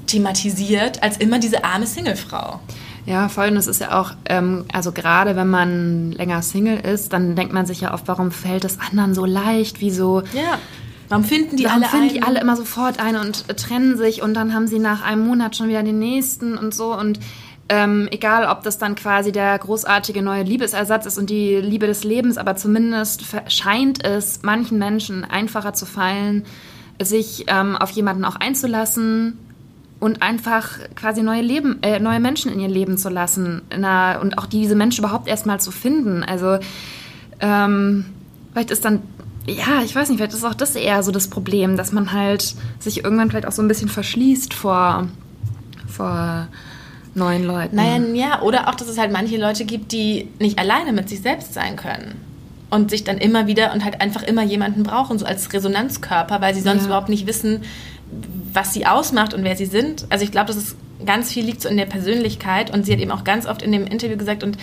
thematisiert 0.07 1.03
als 1.03 1.17
immer 1.17 1.39
diese 1.39 1.65
arme 1.65 1.85
Singlefrau 1.85 2.61
ja, 3.09 3.27
voll. 3.27 3.47
Und 3.47 3.57
es 3.57 3.65
ist 3.65 3.81
ja 3.81 3.99
auch, 3.99 4.11
ähm, 4.25 4.65
also 4.71 4.91
gerade 4.91 5.35
wenn 5.35 5.49
man 5.49 6.11
länger 6.11 6.43
Single 6.43 6.79
ist, 6.79 7.11
dann 7.11 7.35
denkt 7.35 7.51
man 7.51 7.65
sich 7.65 7.81
ja 7.81 7.91
oft, 7.91 8.07
warum 8.07 8.29
fällt 8.29 8.63
es 8.65 8.77
anderen 8.79 9.15
so 9.15 9.25
leicht? 9.25 9.81
Wieso? 9.81 10.21
Ja. 10.33 10.59
Warum 11.07 11.23
finden 11.23 11.57
die 11.57 11.65
Warum 11.65 11.81
alle 11.81 11.89
finden 11.89 12.09
die 12.09 12.21
alle 12.21 12.39
immer 12.39 12.55
sofort 12.55 12.99
eine 12.99 13.19
und 13.19 13.47
trennen 13.57 13.97
sich 13.97 14.21
und 14.21 14.35
dann 14.35 14.53
haben 14.53 14.67
sie 14.67 14.77
nach 14.77 15.03
einem 15.03 15.25
Monat 15.25 15.55
schon 15.55 15.69
wieder 15.69 15.81
den 15.81 15.97
nächsten 15.97 16.55
und 16.55 16.71
so 16.75 16.95
und 16.95 17.19
ähm, 17.67 18.07
egal, 18.11 18.45
ob 18.45 18.61
das 18.61 18.77
dann 18.77 18.93
quasi 18.93 19.31
der 19.31 19.57
großartige 19.57 20.21
neue 20.21 20.43
Liebesersatz 20.43 21.07
ist 21.07 21.17
und 21.17 21.31
die 21.31 21.55
Liebe 21.55 21.87
des 21.87 22.03
Lebens, 22.03 22.37
aber 22.37 22.55
zumindest 22.55 23.23
scheint 23.47 24.05
es 24.05 24.41
manchen 24.43 24.77
Menschen 24.77 25.25
einfacher 25.25 25.73
zu 25.73 25.87
fallen, 25.87 26.45
sich 27.01 27.45
ähm, 27.47 27.75
auf 27.75 27.89
jemanden 27.89 28.23
auch 28.23 28.35
einzulassen, 28.35 29.37
und 29.99 30.21
einfach 30.21 30.79
quasi 30.95 31.21
neue 31.21 31.41
Leben, 31.41 31.79
äh, 31.81 31.99
neue 31.99 32.19
Menschen 32.19 32.51
in 32.51 32.59
ihr 32.59 32.69
Leben 32.69 32.97
zu 32.97 33.09
lassen 33.09 33.61
Na, 33.75 34.19
und 34.19 34.37
auch 34.37 34.45
diese 34.45 34.75
Menschen 34.75 35.03
überhaupt 35.03 35.27
erstmal 35.27 35.59
zu 35.59 35.71
finden. 35.71 36.23
Also 36.23 36.59
ähm, 37.41 38.05
vielleicht 38.51 38.71
ist 38.71 38.85
dann, 38.85 39.01
ja, 39.45 39.81
ich 39.83 39.95
weiß 39.95 40.09
nicht, 40.09 40.17
vielleicht 40.17 40.33
ist 40.33 40.45
auch 40.45 40.53
das 40.53 40.75
eher 40.75 41.03
so 41.03 41.11
das 41.11 41.27
Problem, 41.27 41.75
dass 41.75 41.91
man 41.91 42.13
halt 42.13 42.55
sich 42.79 43.03
irgendwann 43.03 43.29
vielleicht 43.29 43.47
auch 43.47 43.51
so 43.51 43.61
ein 43.61 43.67
bisschen 43.67 43.89
verschließt 43.89 44.53
vor, 44.53 45.07
vor 45.87 46.47
neuen 47.13 47.43
Leuten. 47.43 47.75
Naja, 47.75 47.97
ja, 48.13 48.41
oder 48.41 48.69
auch, 48.69 48.75
dass 48.75 48.87
es 48.87 48.97
halt 48.97 49.11
manche 49.11 49.37
Leute 49.37 49.65
gibt, 49.65 49.91
die 49.91 50.29
nicht 50.39 50.59
alleine 50.59 50.93
mit 50.93 51.09
sich 51.09 51.21
selbst 51.21 51.53
sein 51.53 51.75
können 51.75 52.15
und 52.69 52.89
sich 52.91 53.03
dann 53.03 53.17
immer 53.17 53.47
wieder 53.47 53.73
und 53.73 53.83
halt 53.83 53.99
einfach 53.99 54.23
immer 54.23 54.43
jemanden 54.43 54.83
brauchen, 54.83 55.17
so 55.17 55.25
als 55.25 55.51
Resonanzkörper, 55.51 56.39
weil 56.39 56.53
sie 56.53 56.61
sonst 56.61 56.81
ja. 56.81 56.87
überhaupt 56.87 57.09
nicht 57.09 57.27
wissen, 57.27 57.63
was 58.53 58.73
sie 58.73 58.85
ausmacht 58.85 59.33
und 59.33 59.43
wer 59.43 59.55
sie 59.55 59.65
sind. 59.65 60.05
Also 60.09 60.23
ich 60.23 60.31
glaube, 60.31 60.47
dass 60.47 60.57
es 60.57 60.75
ganz 61.05 61.31
viel 61.31 61.45
liegt 61.45 61.61
so 61.61 61.69
in 61.69 61.77
der 61.77 61.85
Persönlichkeit 61.85 62.73
und 62.73 62.85
sie 62.85 62.93
hat 62.93 62.99
eben 62.99 63.11
auch 63.11 63.23
ganz 63.23 63.45
oft 63.45 63.61
in 63.61 63.71
dem 63.71 63.85
Interview 63.85 64.17
gesagt 64.17 64.43
und 64.43 64.57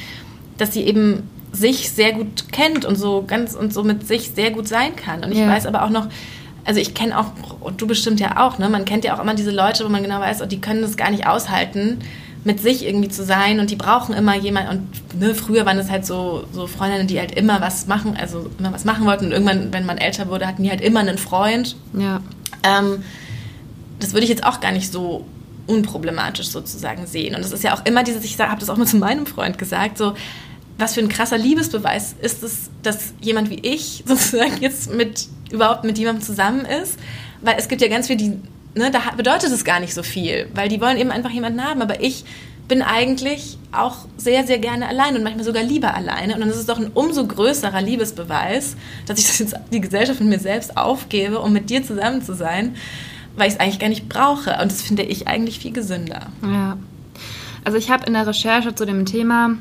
dass 0.58 0.72
sie 0.72 0.82
eben 0.82 1.28
sich 1.52 1.90
sehr 1.90 2.12
gut 2.12 2.52
kennt 2.52 2.84
und 2.84 2.96
so 2.96 3.24
ganz 3.26 3.54
und 3.54 3.72
so 3.72 3.82
mit 3.82 4.06
sich 4.06 4.32
sehr 4.34 4.50
gut 4.50 4.68
sein 4.68 4.96
kann. 4.96 5.24
Und 5.24 5.32
ich 5.32 5.38
ja. 5.38 5.48
weiß 5.48 5.66
aber 5.66 5.84
auch 5.84 5.90
noch, 5.90 6.08
also 6.64 6.80
ich 6.80 6.94
kenne 6.94 7.18
auch, 7.18 7.26
und 7.60 7.80
du 7.80 7.86
bestimmt 7.86 8.20
ja 8.20 8.44
auch, 8.44 8.58
ne? 8.58 8.68
Man 8.68 8.84
kennt 8.84 9.04
ja 9.04 9.16
auch 9.16 9.22
immer 9.22 9.34
diese 9.34 9.52
Leute, 9.52 9.84
wo 9.84 9.88
man 9.88 10.02
genau 10.02 10.20
weiß, 10.20 10.42
oh, 10.42 10.46
die 10.46 10.60
können 10.60 10.82
das 10.82 10.96
gar 10.96 11.10
nicht 11.10 11.26
aushalten, 11.26 12.00
mit 12.44 12.60
sich 12.60 12.86
irgendwie 12.86 13.08
zu 13.08 13.24
sein 13.24 13.60
und 13.60 13.70
die 13.70 13.76
brauchen 13.76 14.14
immer 14.14 14.36
jemanden. 14.36 14.70
Und 14.70 15.20
ne, 15.20 15.34
früher 15.34 15.66
waren 15.66 15.78
es 15.78 15.90
halt 15.90 16.06
so, 16.06 16.44
so 16.52 16.66
Freundinnen, 16.66 17.06
die 17.06 17.18
halt 17.18 17.32
immer 17.32 17.60
was 17.60 17.86
machen, 17.86 18.16
also 18.16 18.50
immer 18.58 18.72
was 18.72 18.84
machen 18.84 19.06
wollten. 19.06 19.26
Und 19.26 19.32
irgendwann, 19.32 19.72
wenn 19.72 19.86
man 19.86 19.98
älter 19.98 20.28
wurde, 20.28 20.46
hatten 20.46 20.62
die 20.62 20.70
halt 20.70 20.80
immer 20.80 21.00
einen 21.00 21.18
Freund. 21.18 21.76
Ja. 21.92 22.20
Ähm, 22.62 23.02
das 23.98 24.12
würde 24.12 24.24
ich 24.24 24.30
jetzt 24.30 24.44
auch 24.44 24.60
gar 24.60 24.72
nicht 24.72 24.92
so 24.92 25.24
unproblematisch 25.66 26.48
sozusagen 26.48 27.06
sehen. 27.06 27.34
Und 27.34 27.40
es 27.40 27.52
ist 27.52 27.64
ja 27.64 27.74
auch 27.74 27.84
immer 27.84 28.04
dieses, 28.04 28.24
ich 28.24 28.38
habe 28.38 28.60
das 28.60 28.70
auch 28.70 28.76
mal 28.76 28.86
zu 28.86 28.96
meinem 28.96 29.26
Freund 29.26 29.58
gesagt, 29.58 29.98
so, 29.98 30.14
was 30.78 30.94
für 30.94 31.00
ein 31.00 31.08
krasser 31.08 31.38
Liebesbeweis 31.38 32.14
ist 32.20 32.42
es, 32.42 32.70
dass 32.82 33.14
jemand 33.20 33.50
wie 33.50 33.60
ich 33.60 34.04
sozusagen 34.06 34.60
jetzt 34.60 34.92
mit 34.92 35.26
überhaupt 35.50 35.84
mit 35.84 35.98
jemandem 35.98 36.24
zusammen 36.24 36.64
ist. 36.64 36.98
Weil 37.40 37.56
es 37.58 37.68
gibt 37.68 37.82
ja 37.82 37.88
ganz 37.88 38.06
viele, 38.06 38.18
die, 38.18 38.28
ne, 38.74 38.90
da 38.90 39.00
bedeutet 39.16 39.50
es 39.50 39.64
gar 39.64 39.80
nicht 39.80 39.94
so 39.94 40.02
viel, 40.02 40.48
weil 40.54 40.68
die 40.68 40.80
wollen 40.80 40.98
eben 40.98 41.10
einfach 41.10 41.30
jemanden 41.30 41.62
haben. 41.62 41.82
Aber 41.82 42.02
ich 42.02 42.24
bin 42.68 42.82
eigentlich 42.82 43.58
auch 43.70 44.06
sehr, 44.16 44.44
sehr 44.44 44.58
gerne 44.58 44.88
allein 44.88 45.14
und 45.16 45.22
manchmal 45.22 45.44
sogar 45.44 45.62
lieber 45.62 45.94
alleine. 45.94 46.34
Und 46.34 46.40
dann 46.40 46.50
ist 46.50 46.56
es 46.56 46.66
doch 46.66 46.78
ein 46.78 46.90
umso 46.92 47.26
größerer 47.26 47.80
Liebesbeweis, 47.80 48.76
dass 49.06 49.18
ich 49.18 49.26
das 49.26 49.38
jetzt 49.38 49.54
die 49.72 49.80
Gesellschaft 49.80 50.20
mit 50.20 50.30
mir 50.30 50.40
selbst 50.40 50.76
aufgebe, 50.76 51.40
um 51.40 51.52
mit 51.52 51.70
dir 51.70 51.84
zusammen 51.84 52.22
zu 52.22 52.34
sein 52.34 52.76
weil 53.36 53.48
ich 53.48 53.54
es 53.54 53.60
eigentlich 53.60 53.78
gar 53.78 53.88
nicht 53.88 54.08
brauche. 54.08 54.50
Und 54.60 54.70
das 54.70 54.82
finde 54.82 55.02
ich 55.02 55.28
eigentlich 55.28 55.58
viel 55.58 55.72
gesünder. 55.72 56.26
Ja. 56.42 56.76
Also 57.64 57.78
ich 57.78 57.90
habe 57.90 58.06
in 58.06 58.12
der 58.12 58.26
Recherche 58.26 58.74
zu 58.74 58.84
dem 58.84 59.06
Thema, 59.06 59.56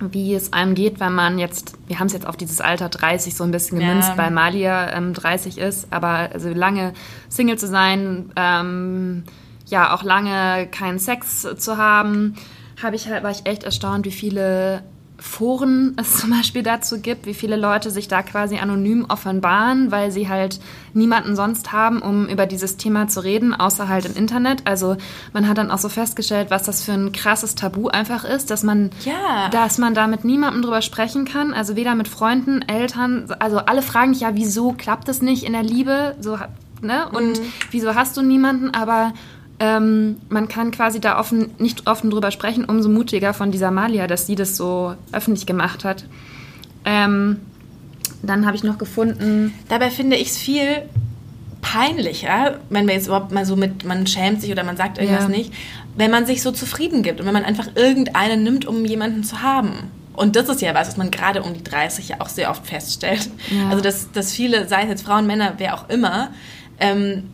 wie 0.00 0.34
es 0.34 0.52
einem 0.52 0.74
geht, 0.74 1.00
wenn 1.00 1.14
man 1.14 1.38
jetzt, 1.38 1.76
wir 1.86 1.98
haben 1.98 2.06
es 2.06 2.12
jetzt 2.12 2.26
auf 2.26 2.36
dieses 2.36 2.60
Alter 2.60 2.88
30 2.88 3.34
so 3.34 3.44
ein 3.44 3.50
bisschen 3.50 3.78
gemünzt, 3.78 4.10
ja. 4.10 4.18
weil 4.18 4.30
Malia 4.30 4.92
ähm, 4.92 5.12
30 5.12 5.58
ist, 5.58 5.88
aber 5.90 6.30
also 6.32 6.50
lange 6.50 6.92
Single 7.28 7.58
zu 7.58 7.66
sein, 7.66 8.30
ähm, 8.36 9.24
ja 9.66 9.94
auch 9.94 10.02
lange 10.02 10.66
keinen 10.68 10.98
Sex 10.98 11.46
zu 11.56 11.76
haben, 11.76 12.34
habe 12.82 12.96
ich 12.96 13.08
halt, 13.08 13.22
war 13.22 13.30
ich 13.30 13.44
echt 13.44 13.64
erstaunt, 13.64 14.04
wie 14.06 14.12
viele 14.12 14.82
Foren 15.20 15.96
es 15.96 16.16
zum 16.18 16.30
Beispiel 16.30 16.62
dazu 16.62 17.00
gibt, 17.00 17.26
wie 17.26 17.34
viele 17.34 17.56
Leute 17.56 17.90
sich 17.90 18.06
da 18.06 18.22
quasi 18.22 18.58
anonym 18.58 19.06
offenbaren, 19.08 19.90
weil 19.90 20.12
sie 20.12 20.28
halt 20.28 20.60
niemanden 20.94 21.34
sonst 21.34 21.72
haben, 21.72 22.00
um 22.00 22.28
über 22.28 22.46
dieses 22.46 22.76
Thema 22.76 23.08
zu 23.08 23.24
reden, 23.24 23.52
außer 23.52 23.88
halt 23.88 24.04
im 24.04 24.14
Internet. 24.14 24.62
Also 24.64 24.96
man 25.32 25.48
hat 25.48 25.58
dann 25.58 25.72
auch 25.72 25.78
so 25.78 25.88
festgestellt, 25.88 26.50
was 26.50 26.62
das 26.62 26.84
für 26.84 26.92
ein 26.92 27.10
krasses 27.10 27.56
Tabu 27.56 27.88
einfach 27.88 28.24
ist, 28.24 28.50
dass 28.50 28.62
man, 28.62 28.90
ja. 29.04 29.48
dass 29.50 29.78
man 29.78 29.94
da 29.94 30.06
mit 30.06 30.24
niemandem 30.24 30.62
drüber 30.62 30.82
sprechen 30.82 31.24
kann, 31.24 31.52
also 31.52 31.74
weder 31.74 31.96
mit 31.96 32.06
Freunden, 32.06 32.62
Eltern, 32.62 33.26
also 33.40 33.58
alle 33.58 33.82
fragen 33.82 34.12
dich 34.12 34.20
ja, 34.22 34.36
wieso 34.36 34.72
klappt 34.72 35.08
es 35.08 35.20
nicht 35.20 35.42
in 35.42 35.52
der 35.52 35.64
Liebe, 35.64 36.14
so, 36.20 36.38
ne? 36.80 37.08
Und 37.08 37.40
mhm. 37.40 37.52
wieso 37.72 37.96
hast 37.96 38.16
du 38.16 38.22
niemanden, 38.22 38.72
aber 38.72 39.12
ähm, 39.60 40.16
man 40.28 40.48
kann 40.48 40.70
quasi 40.70 41.00
da 41.00 41.18
offen, 41.18 41.50
nicht 41.58 41.86
offen 41.88 42.10
drüber 42.10 42.30
sprechen, 42.30 42.64
umso 42.64 42.88
mutiger 42.88 43.34
von 43.34 43.50
dieser 43.50 43.70
Malia, 43.70 44.06
dass 44.06 44.26
sie 44.26 44.36
das 44.36 44.56
so 44.56 44.94
öffentlich 45.12 45.46
gemacht 45.46 45.84
hat. 45.84 46.04
Ähm, 46.84 47.40
dann 48.22 48.46
habe 48.46 48.56
ich 48.56 48.64
noch 48.64 48.78
gefunden. 48.78 49.52
Dabei 49.68 49.90
finde 49.90 50.16
ich 50.16 50.28
es 50.28 50.38
viel 50.38 50.82
peinlicher, 51.60 52.60
wenn 52.70 52.86
man 52.86 52.94
jetzt 52.94 53.06
überhaupt 53.06 53.32
mal 53.32 53.44
so 53.44 53.56
mit, 53.56 53.84
man 53.84 54.06
schämt 54.06 54.40
sich 54.40 54.50
oder 54.50 54.64
man 54.64 54.76
sagt 54.76 54.98
irgendwas 54.98 55.24
ja. 55.24 55.28
nicht, 55.28 55.52
wenn 55.96 56.10
man 56.10 56.24
sich 56.24 56.42
so 56.42 56.52
zufrieden 56.52 57.02
gibt 57.02 57.20
und 57.20 57.26
wenn 57.26 57.34
man 57.34 57.44
einfach 57.44 57.68
irgendeinen 57.74 58.44
nimmt, 58.44 58.64
um 58.66 58.84
jemanden 58.84 59.24
zu 59.24 59.42
haben. 59.42 59.90
Und 60.14 60.34
das 60.36 60.48
ist 60.48 60.62
ja 60.62 60.74
was, 60.74 60.88
was 60.88 60.96
man 60.96 61.10
gerade 61.10 61.42
um 61.42 61.54
die 61.54 61.62
30 61.62 62.08
ja 62.08 62.16
auch 62.20 62.28
sehr 62.28 62.50
oft 62.50 62.66
feststellt. 62.66 63.28
Ja. 63.50 63.70
Also, 63.70 63.82
dass, 63.82 64.10
dass 64.12 64.32
viele, 64.32 64.66
sei 64.68 64.82
es 64.82 64.88
jetzt 64.88 65.02
Frauen, 65.02 65.26
Männer, 65.26 65.54
wer 65.58 65.74
auch 65.74 65.88
immer, 65.88 66.30
ähm, 66.80 67.24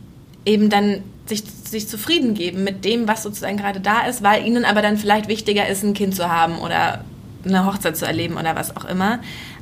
eben 0.44 0.68
dann 0.68 1.02
sich, 1.26 1.42
sich 1.64 1.88
zufrieden 1.88 2.34
geben 2.34 2.64
mit 2.64 2.84
dem, 2.84 3.08
was 3.08 3.22
sozusagen 3.22 3.56
gerade 3.56 3.80
da 3.80 4.06
ist, 4.06 4.22
weil 4.22 4.46
ihnen 4.46 4.64
aber 4.64 4.82
dann 4.82 4.96
vielleicht 4.98 5.28
wichtiger 5.28 5.68
ist, 5.68 5.82
ein 5.82 5.94
Kind 5.94 6.14
zu 6.14 6.28
haben 6.28 6.58
oder 6.58 7.04
eine 7.44 7.66
Hochzeit 7.66 7.96
zu 7.96 8.06
erleben 8.06 8.36
oder 8.36 8.54
was 8.56 8.76
auch 8.76 8.84
immer. 8.84 9.20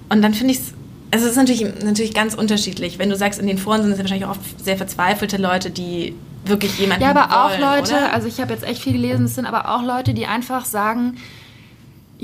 Und 0.09 0.23
dann 0.23 0.35
finde 0.35 0.55
ich 0.55 0.61
es, 0.61 0.75
also 1.13 1.27
es 1.27 1.33
ist 1.33 1.37
natürlich, 1.37 1.63
natürlich 1.83 2.15
ganz 2.15 2.35
unterschiedlich. 2.35 2.99
Wenn 2.99 3.11
du 3.11 3.17
sagst, 3.17 3.39
in 3.39 3.47
den 3.47 3.59
Foren 3.59 3.83
sind 3.83 3.93
es 3.93 3.99
ja 3.99 4.05
wahrscheinlich 4.05 4.27
auch 4.27 4.31
oft 4.31 4.65
sehr 4.65 4.77
verzweifelte 4.77 5.37
Leute, 5.37 5.71
die 5.71 6.15
wirklich 6.45 6.79
jemanden 6.79 7.05
Ja, 7.05 7.11
aber 7.11 7.31
wollen, 7.31 7.63
auch 7.63 7.77
Leute, 7.77 7.95
oder? 7.95 8.13
also 8.13 8.27
ich 8.27 8.41
habe 8.41 8.53
jetzt 8.53 8.65
echt 8.65 8.83
viel 8.83 8.95
gelesen, 8.95 9.27
es 9.27 9.35
sind 9.35 9.47
aber 9.47 9.69
auch 9.69 9.83
Leute, 9.83 10.15
die 10.15 10.27
einfach 10.27 10.65
sagen, 10.65 11.17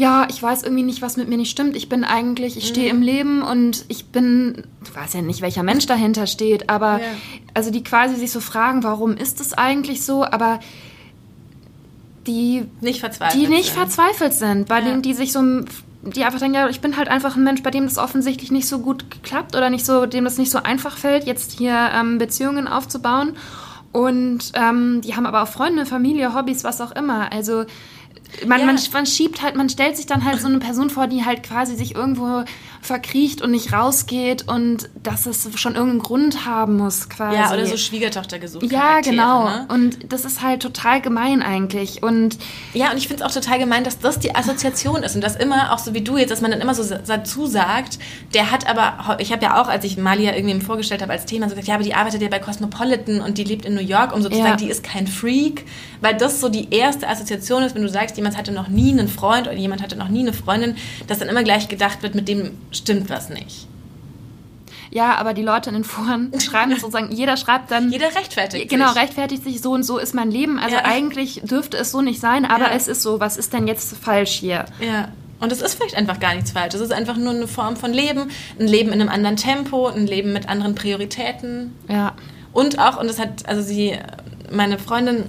ja, 0.01 0.29
ich 0.31 0.41
weiß 0.41 0.63
irgendwie 0.63 0.85
nicht, 0.85 1.03
was 1.03 1.17
mit 1.17 1.29
mir 1.29 1.37
nicht 1.37 1.51
stimmt. 1.51 1.75
Ich 1.77 1.89
bin 1.89 2.05
eigentlich, 2.05 2.57
ich 2.57 2.69
stehe 2.69 2.89
im 2.89 3.03
Leben 3.03 3.43
und 3.43 3.85
ich 3.89 4.07
bin, 4.07 4.63
du 4.87 4.95
weißt 4.95 5.15
ja 5.15 5.23
nicht, 5.23 5.41
welcher 5.43 5.65
Mensch 5.65 5.87
dahinter 5.87 6.29
steht, 6.29 6.71
aber 6.71 7.01
Ja. 7.01 7.07
also 7.55 7.73
die 7.73 7.83
quasi 7.83 8.15
sich 8.15 8.31
so 8.31 8.39
fragen, 8.39 8.85
warum 8.85 9.17
ist 9.17 9.41
es 9.41 9.55
eigentlich 9.55 10.05
so, 10.05 10.25
aber 10.25 10.61
die, 12.29 12.67
Nicht 12.81 13.01
verzweifelt. 13.01 13.43
die 13.43 13.49
nicht 13.49 13.67
sind. 13.73 13.75
verzweifelt 13.79 14.35
sind, 14.35 14.69
bei 14.69 14.79
Ja. 14.79 14.85
denen 14.85 15.03
die 15.03 15.15
sich 15.15 15.33
so, 15.33 15.43
die 16.03 16.25
einfach 16.25 16.39
denken, 16.39 16.55
ja, 16.55 16.69
ich 16.69 16.81
bin 16.81 16.97
halt 16.97 17.09
einfach 17.09 17.37
ein 17.37 17.43
Mensch, 17.43 17.63
bei 17.65 17.71
dem 17.73 17.85
das 17.85 17.99
offensichtlich 17.99 18.51
nicht 18.51 18.69
so 18.69 18.79
gut 18.81 19.05
klappt 19.25 19.57
oder 19.57 19.69
nicht 19.71 19.85
so, 19.85 20.07
dem 20.07 20.25
das 20.25 20.39
nicht 20.39 20.51
so 20.53 20.59
einfach 20.63 20.97
fällt, 20.97 21.25
jetzt 21.27 21.59
hier 21.59 21.91
ähm, 21.95 22.19
Beziehungen 22.19 22.69
aufzubauen. 22.69 23.33
Und 23.91 24.53
ähm, 24.55 25.01
die 25.03 25.17
haben 25.17 25.27
aber 25.27 25.43
auch 25.43 25.49
Freunde, 25.49 25.87
Familie, 25.87 26.35
Hobbys, 26.35 26.63
was 26.63 26.81
auch 26.81 26.93
immer. 26.93 27.33
Also 27.33 27.65
man, 28.47 28.61
Ja. 28.61 28.67
man, 28.67 28.79
man 28.93 29.07
schiebt 29.07 29.43
halt, 29.43 29.57
man 29.57 29.69
stellt 29.69 29.97
sich 29.97 30.07
dann 30.07 30.25
halt 30.25 30.41
so 30.41 30.47
eine 30.49 30.59
Person 30.59 30.91
vor, 30.91 31.07
die 31.07 31.25
halt 31.25 31.43
quasi 31.43 31.77
sich 31.77 31.95
irgendwo 31.95 32.45
verkriecht 32.81 33.43
und 33.43 33.51
nicht 33.51 33.73
rausgeht 33.73 34.49
und 34.49 34.89
dass 35.03 35.27
es 35.27 35.49
schon 35.57 35.75
irgendeinen 35.75 36.01
Grund 36.03 36.47
haben 36.47 36.77
muss, 36.77 37.09
quasi. 37.09 37.37
Ja, 37.37 37.53
oder 37.53 37.67
so 37.67 37.77
Schwiegertochter 37.77 38.39
gesucht. 38.39 38.71
Ja, 38.71 39.01
genau. 39.01 39.45
Ne? 39.45 39.67
Und 39.69 40.13
das 40.13 40.25
ist 40.25 40.43
halt 40.43 40.63
total 40.63 41.01
gemein 41.01 41.43
eigentlich. 41.43 42.03
Und 42.03 42.39
Ja, 42.75 42.91
und 42.91 42.99
ich 42.99 43.09
finde 43.09 43.25
es 43.25 43.29
auch 43.31 43.35
total 43.35 43.59
gemein, 43.59 43.85
dass 43.85 43.99
das 43.99 44.19
die 44.19 44.35
Assoziation 44.35 45.03
ist 45.03 45.15
und 45.15 45.23
das 45.23 45.37
immer, 45.37 45.73
auch 45.73 45.79
so 45.79 45.95
wie 45.95 46.01
du 46.03 46.17
jetzt, 46.17 46.31
dass 46.31 46.41
man 46.41 46.51
dann 46.51 46.61
immer 46.61 46.75
so 46.75 46.83
dazu 47.07 47.47
sagt, 47.47 47.99
der 48.35 48.51
hat 48.51 48.69
aber, 48.69 49.19
ich 49.21 49.33
habe 49.33 49.43
ja 49.45 49.61
auch, 49.63 49.69
als 49.69 49.85
ich 49.85 49.97
Malia 49.97 50.35
irgendwie 50.37 50.59
vorgestellt 50.61 51.03
habe 51.03 51.13
als 51.13 51.27
Thema, 51.27 51.47
so 51.49 51.51
gesagt, 51.51 51.69
ja, 51.69 51.75
aber 51.75 51.85
die 51.85 51.95
arbeitet 51.95 52.23
ja 52.23 52.29
bei 52.29 52.39
Cosmopolitan 52.39 53.21
und 53.21 53.39
die 53.39 53.45
lebt 53.45 53.65
in 53.65 53.75
New 53.75 53.81
York, 53.81 54.15
um 54.15 54.23
sozusagen, 54.23 54.51
Ja. 54.51 54.57
die 54.57 54.71
ist 54.71 54.83
kein 54.85 55.07
Freak, 55.07 55.65
weil 56.01 56.17
das 56.17 56.41
so 56.41 56.49
die 56.49 56.73
erste 56.73 57.09
Assoziation 57.09 57.63
ist, 57.63 57.75
wenn 57.75 57.83
du 57.83 57.89
sagst, 57.89 58.17
jemand 58.17 58.37
hatte 58.37 58.53
noch 58.53 58.69
nie 58.69 58.93
einen 58.93 59.09
Freund 59.09 59.47
oder 59.47 59.57
jemand 59.57 59.83
hatte 59.83 59.97
noch 59.97 60.09
nie 60.09 60.21
eine 60.21 60.33
Freundin, 60.33 60.77
dass 61.07 61.19
dann 61.19 61.29
immer 61.29 61.43
gleich 61.43 61.69
gedacht 61.69 62.03
wird, 62.03 62.15
mit 62.15 62.29
dem 62.29 62.53
stimmt 62.71 63.09
was 63.11 63.29
nicht. 63.31 63.67
ja, 64.91 65.17
aber 65.17 65.35
die 65.35 65.43
Leute 65.43 65.69
in 65.71 65.75
den 65.75 65.85
Foren 65.85 66.33
schreiben 66.41 66.71
das 66.71 66.81
sozusagen, 66.81 67.13
jeder 67.13 67.37
schreibt 67.37 67.71
dann. 67.71 67.91
Jeder 67.93 68.15
rechtfertigt 68.15 68.69
Genau, 68.71 68.89
sich. 68.93 69.03
rechtfertigt 69.03 69.45
sich 69.45 69.61
so 69.61 69.73
und 69.73 69.83
so 69.83 69.99
ist 69.99 70.15
mein 70.15 70.31
Leben. 70.31 70.59
Also 70.59 70.77
Ja. 70.77 70.85
eigentlich 70.85 71.41
dürfte 71.45 71.77
es 71.77 71.91
so 71.91 72.01
nicht 72.01 72.21
sein, 72.21 72.45
aber 72.45 72.71
Ja. 72.71 72.77
es 72.77 72.89
ist 72.89 73.03
so. 73.03 73.21
Was 73.21 73.37
ist 73.37 73.53
denn 73.53 73.67
jetzt 73.69 73.97
falsch 73.99 74.31
hier? 74.33 74.65
Ja. 74.81 75.09
Und 75.41 75.53
es 75.53 75.63
ist 75.63 75.75
vielleicht 75.75 75.95
einfach 75.97 76.19
gar 76.21 76.35
nichts 76.35 76.51
falsch. 76.53 76.75
Es 76.75 76.81
ist 76.81 76.93
einfach 76.93 77.17
nur 77.17 77.33
eine 77.33 77.47
Form 77.47 77.77
von 77.77 77.93
Leben, 77.93 78.29
ein 78.59 78.67
Leben 78.67 78.91
in 78.93 79.01
einem 79.01 79.09
anderen 79.11 79.37
Tempo, 79.37 79.87
ein 79.87 80.07
Leben 80.07 80.33
mit 80.33 80.49
anderen 80.49 80.75
Prioritäten. 80.75 81.75
Ja. 81.89 82.15
Und 82.53 82.79
auch, 82.81 82.99
und 82.99 83.07
das 83.09 83.19
hat, 83.21 83.47
also 83.49 83.63
sie, 83.63 83.97
meine 84.51 84.79
Freundin 84.79 85.25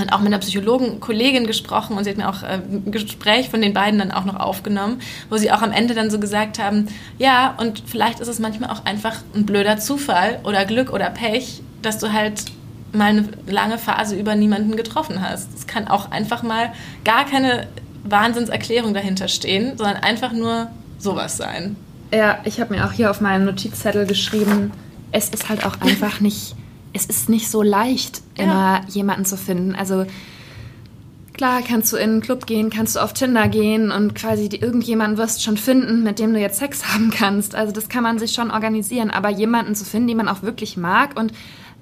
hat 0.00 0.12
auch 0.12 0.18
mit 0.18 0.28
einer 0.28 0.38
Psychologen, 0.38 1.00
Kollegin 1.00 1.46
gesprochen 1.46 1.96
und 1.96 2.04
sie 2.04 2.10
hat 2.10 2.16
mir 2.16 2.28
auch 2.28 2.42
äh, 2.42 2.60
ein 2.70 2.90
Gespräch 2.90 3.48
von 3.48 3.60
den 3.60 3.74
beiden 3.74 3.98
dann 3.98 4.10
auch 4.10 4.24
noch 4.24 4.36
aufgenommen, 4.36 5.00
wo 5.28 5.36
sie 5.36 5.52
auch 5.52 5.62
am 5.62 5.72
Ende 5.72 5.94
dann 5.94 6.10
so 6.10 6.18
gesagt 6.18 6.58
haben, 6.58 6.88
ja, 7.18 7.54
und 7.58 7.82
vielleicht 7.86 8.20
ist 8.20 8.28
es 8.28 8.38
manchmal 8.38 8.70
auch 8.70 8.84
einfach 8.84 9.16
ein 9.34 9.46
blöder 9.46 9.78
Zufall 9.78 10.40
oder 10.44 10.64
Glück 10.64 10.92
oder 10.92 11.10
Pech, 11.10 11.62
dass 11.82 11.98
du 11.98 12.12
halt 12.12 12.44
mal 12.92 13.10
eine 13.10 13.28
lange 13.46 13.78
Phase 13.78 14.16
über 14.16 14.34
niemanden 14.34 14.76
getroffen 14.76 15.20
hast. 15.20 15.54
Es 15.54 15.66
kann 15.66 15.88
auch 15.88 16.10
einfach 16.10 16.42
mal 16.42 16.72
gar 17.04 17.24
keine 17.24 17.68
Wahnsinnserklärung 18.04 18.94
dahinter 18.94 19.28
stehen, 19.28 19.76
sondern 19.76 19.96
einfach 19.96 20.32
nur 20.32 20.70
sowas 20.98 21.36
sein. 21.36 21.76
Ja, 22.12 22.40
ich 22.44 22.60
habe 22.60 22.74
mir 22.74 22.86
auch 22.86 22.92
hier 22.92 23.10
auf 23.10 23.20
meinem 23.20 23.44
Notizzettel 23.44 24.06
geschrieben, 24.06 24.72
es 25.12 25.28
ist 25.28 25.48
halt 25.48 25.64
auch 25.64 25.80
einfach 25.80 26.20
nicht, 26.20 26.54
es 26.92 27.06
ist 27.06 27.28
nicht 27.28 27.50
so 27.50 27.62
leicht, 27.62 28.22
Ja. 28.36 28.44
immer 28.44 28.80
jemanden 28.88 29.24
zu 29.24 29.36
finden. 29.36 29.74
Also 29.74 30.06
klar 31.32 31.62
kannst 31.66 31.92
du 31.92 31.96
in 31.96 32.10
einen 32.10 32.20
Club 32.20 32.46
gehen, 32.46 32.70
kannst 32.70 32.96
du 32.96 33.00
auf 33.00 33.12
Tinder 33.12 33.48
gehen 33.48 33.90
und 33.90 34.14
quasi 34.14 34.48
die, 34.48 34.60
irgendjemanden 34.60 35.16
wirst 35.18 35.42
schon 35.42 35.56
finden, 35.56 36.02
mit 36.02 36.18
dem 36.18 36.32
du 36.34 36.40
jetzt 36.40 36.58
Sex 36.58 36.84
haben 36.92 37.10
kannst. 37.10 37.54
Also 37.54 37.72
das 37.72 37.88
kann 37.88 38.02
man 38.02 38.18
sich 38.18 38.32
schon 38.32 38.50
organisieren, 38.50 39.10
aber 39.10 39.30
jemanden 39.30 39.74
zu 39.74 39.84
finden, 39.84 40.08
den 40.08 40.16
man 40.18 40.28
auch 40.28 40.42
wirklich 40.42 40.76
mag 40.76 41.18
und 41.18 41.32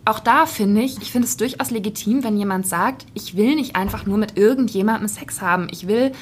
auch 0.05 0.21
da 0.21 0.47
finde 0.47 0.81
ich, 0.81 1.03
ich 1.03 1.11
finde 1.13 1.27
es 1.29 1.37
durchaus 1.37 1.71
legitim, 1.71 2.25
wenn 2.25 2.39
jemand 2.39 2.67
sagt, 2.67 3.05
ich 3.13 3.37
will 3.37 3.57
nicht 3.57 3.77
einfach 3.77 4.07
nur 4.07 4.17
mit 4.17 4.39
irgendjemandem 4.39 5.07
Sex 5.07 5.43
haben. 5.43 5.69
Ich 5.71 5.87
will 5.87 6.13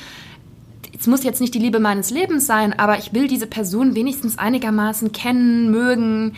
es 0.99 1.07
muss 1.07 1.25
jetzt 1.25 1.41
nicht 1.41 1.55
die 1.55 1.59
Liebe 1.59 1.79
meines 1.79 2.11
Lebens 2.11 2.47
sein, 2.47 2.77
aber 2.79 2.99
ich 2.99 3.13
will 3.13 3.29
diese 3.29 3.47
Person 3.47 3.95
wenigstens 3.95 4.39
einigermaßen 4.39 5.13
kennen, 5.13 5.71
mögen, 5.71 6.35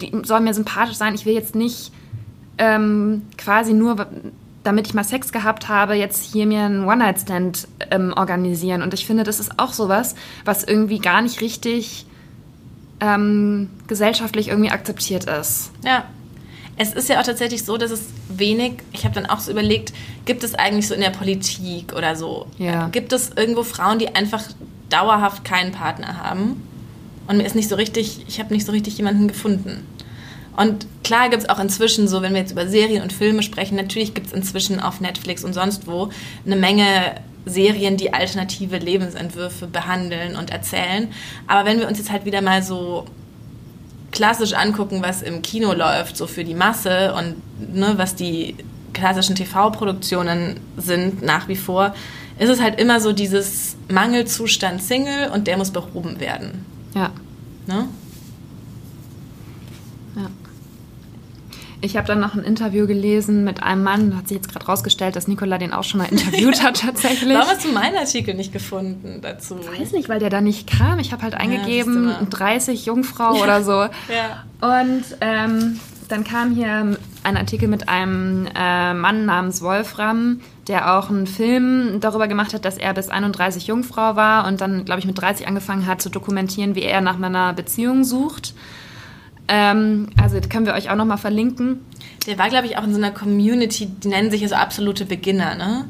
die 0.00 0.12
soll 0.24 0.40
mir 0.40 0.54
sympathisch 0.54 0.96
sein. 0.96 1.14
Ich 1.14 1.26
will 1.26 1.34
jetzt 1.34 1.54
nicht 1.54 1.92
ähm, 2.58 3.22
quasi 3.38 3.72
nur, 3.72 4.06
damit 4.64 4.86
ich 4.86 4.94
mal 4.94 5.04
Sex 5.04 5.32
gehabt 5.32 5.68
habe, 5.68 5.94
jetzt 5.94 6.32
hier 6.32 6.46
mir 6.46 6.62
einen 6.62 6.84
One-Night-Stand 6.84 7.68
ähm, 7.90 8.12
organisieren. 8.16 8.82
Und 8.82 8.92
ich 8.94 9.06
finde, 9.06 9.24
das 9.24 9.40
ist 9.40 9.58
auch 9.58 9.72
sowas, 9.72 10.14
was 10.44 10.64
irgendwie 10.64 10.98
gar 10.98 11.22
nicht 11.22 11.40
richtig 11.40 12.06
ähm, 13.00 13.70
gesellschaftlich 13.86 14.48
irgendwie 14.48 14.70
akzeptiert 14.70 15.24
ist. 15.24 15.70
Ja. 15.84 16.04
Es 16.76 16.94
ist 16.94 17.08
ja 17.10 17.20
auch 17.20 17.24
tatsächlich 17.24 17.64
so, 17.64 17.76
dass 17.76 17.90
es 17.90 18.04
wenig, 18.28 18.74
ich 18.92 19.04
habe 19.04 19.14
dann 19.14 19.26
auch 19.26 19.40
so 19.40 19.50
überlegt, 19.50 19.92
gibt 20.24 20.42
es 20.44 20.54
eigentlich 20.54 20.88
so 20.88 20.94
in 20.94 21.00
der 21.02 21.10
Politik 21.10 21.92
oder 21.94 22.16
so, 22.16 22.46
Ja. 22.56 22.88
gibt 22.88 23.12
es 23.12 23.32
irgendwo 23.36 23.64
Frauen, 23.64 23.98
die 23.98 24.14
einfach 24.14 24.42
dauerhaft 24.88 25.44
keinen 25.44 25.72
Partner 25.72 26.16
haben? 26.22 26.62
Und 27.30 27.36
mir 27.36 27.44
ist 27.44 27.54
nicht 27.54 27.68
so 27.68 27.76
richtig, 27.76 28.24
ich 28.26 28.40
habe 28.40 28.52
nicht 28.52 28.66
so 28.66 28.72
richtig 28.72 28.96
jemanden 28.96 29.28
gefunden. 29.28 29.86
Und 30.56 30.84
klar 31.04 31.28
gibt 31.28 31.44
es 31.44 31.48
auch 31.48 31.60
inzwischen 31.60 32.08
so, 32.08 32.22
wenn 32.22 32.32
wir 32.32 32.40
jetzt 32.40 32.50
über 32.50 32.66
Serien 32.66 33.04
und 33.04 33.12
Filme 33.12 33.44
sprechen, 33.44 33.76
natürlich 33.76 34.14
gibt 34.14 34.26
es 34.26 34.32
inzwischen 34.32 34.80
auf 34.80 35.00
Netflix 35.00 35.44
und 35.44 35.52
sonst 35.52 35.86
wo 35.86 36.08
eine 36.44 36.56
Menge 36.56 37.14
Serien, 37.46 37.96
die 37.96 38.12
alternative 38.12 38.78
Lebensentwürfe 38.78 39.68
behandeln 39.68 40.34
und 40.34 40.50
erzählen. 40.50 41.06
Aber 41.46 41.70
wenn 41.70 41.78
wir 41.78 41.86
uns 41.86 41.98
jetzt 41.98 42.10
halt 42.10 42.24
wieder 42.24 42.42
mal 42.42 42.64
so 42.64 43.06
klassisch 44.10 44.54
angucken, 44.54 45.00
was 45.00 45.22
im 45.22 45.40
Kino 45.40 45.72
läuft, 45.72 46.16
so 46.16 46.26
für 46.26 46.42
die 46.42 46.54
Masse 46.54 47.14
und 47.14 47.36
ne, 47.76 47.92
was 47.94 48.16
die 48.16 48.56
klassischen 48.92 49.36
TV-Produktionen 49.36 50.58
sind 50.76 51.22
nach 51.22 51.46
wie 51.46 51.54
vor, 51.54 51.94
ist 52.40 52.48
es 52.48 52.60
halt 52.60 52.80
immer 52.80 52.98
so 52.98 53.12
dieses 53.12 53.76
Mangelzustand 53.88 54.82
Single 54.82 55.30
und 55.30 55.46
der 55.46 55.58
muss 55.58 55.70
behoben 55.70 56.18
werden. 56.18 56.66
Ja. 56.94 57.10
Ne? 57.66 57.88
Ich 61.82 61.96
habe 61.96 62.06
dann 62.06 62.20
noch 62.20 62.34
ein 62.34 62.42
Interview 62.42 62.86
gelesen 62.86 63.42
mit 63.42 63.62
einem 63.62 63.82
Mann, 63.82 64.16
hat 64.16 64.28
sich 64.28 64.36
jetzt 64.36 64.52
gerade 64.52 64.66
rausgestellt, 64.66 65.16
dass 65.16 65.28
Nicola 65.28 65.56
den 65.56 65.72
auch 65.72 65.84
schon 65.84 65.98
mal 65.98 66.08
interviewt 66.10 66.62
hat 66.62 66.80
tatsächlich. 66.80 67.34
Warum 67.34 67.48
hast 67.48 67.64
du 67.64 67.72
meinen 67.72 67.96
Artikel 67.96 68.34
nicht 68.34 68.52
gefunden 68.52 69.20
dazu? 69.22 69.56
weiß 69.58 69.92
nicht, 69.92 70.08
weil 70.08 70.18
der 70.18 70.28
da 70.28 70.40
nicht 70.42 70.68
kam. 70.68 70.98
Ich 70.98 71.12
habe 71.12 71.22
halt 71.22 71.34
eingegeben, 71.34 72.06
mal. 72.06 72.26
30 72.28 72.86
Jungfrau 72.86 73.40
oder 73.42 73.62
so. 73.62 73.70
Ja. 74.10 74.44
Und 74.60 75.04
ähm, 75.20 75.78
dann 76.08 76.24
kam 76.24 76.52
hier 76.54 76.96
ein 77.22 77.36
Artikel 77.36 77.68
mit 77.68 77.88
einem 77.88 78.46
äh, 78.54 78.92
Mann 78.92 79.24
namens 79.24 79.62
Wolfram, 79.62 80.40
der 80.70 80.96
auch 80.96 81.10
einen 81.10 81.26
Film 81.26 81.98
darüber 82.00 82.28
gemacht 82.28 82.54
hat, 82.54 82.64
dass 82.64 82.78
er 82.78 82.94
bis 82.94 83.08
31 83.08 83.66
Jungfrau 83.66 84.14
war 84.14 84.46
und 84.46 84.60
dann, 84.60 84.84
glaube 84.84 85.00
ich, 85.00 85.06
mit 85.06 85.20
30 85.20 85.48
angefangen 85.48 85.84
hat 85.86 86.00
zu 86.00 86.08
dokumentieren, 86.10 86.76
wie 86.76 86.82
er 86.84 87.00
nach 87.00 87.20
einer 87.20 87.52
Beziehung 87.52 88.04
sucht. 88.04 88.54
Ähm, 89.48 90.10
also 90.22 90.38
das 90.38 90.48
können 90.48 90.66
wir 90.66 90.74
euch 90.74 90.88
auch 90.90 90.94
nochmal 90.94 91.18
verlinken. 91.18 91.80
Der 92.28 92.38
war, 92.38 92.48
glaube 92.48 92.66
ich, 92.66 92.78
auch 92.78 92.84
in 92.84 92.92
so 92.92 92.98
einer 92.98 93.10
Community, 93.10 93.86
die 93.86 94.08
nennen 94.08 94.30
sich 94.30 94.42
ja 94.42 94.48
so 94.48 94.54
absolute 94.54 95.04
Beginner, 95.06 95.56
ne? 95.56 95.86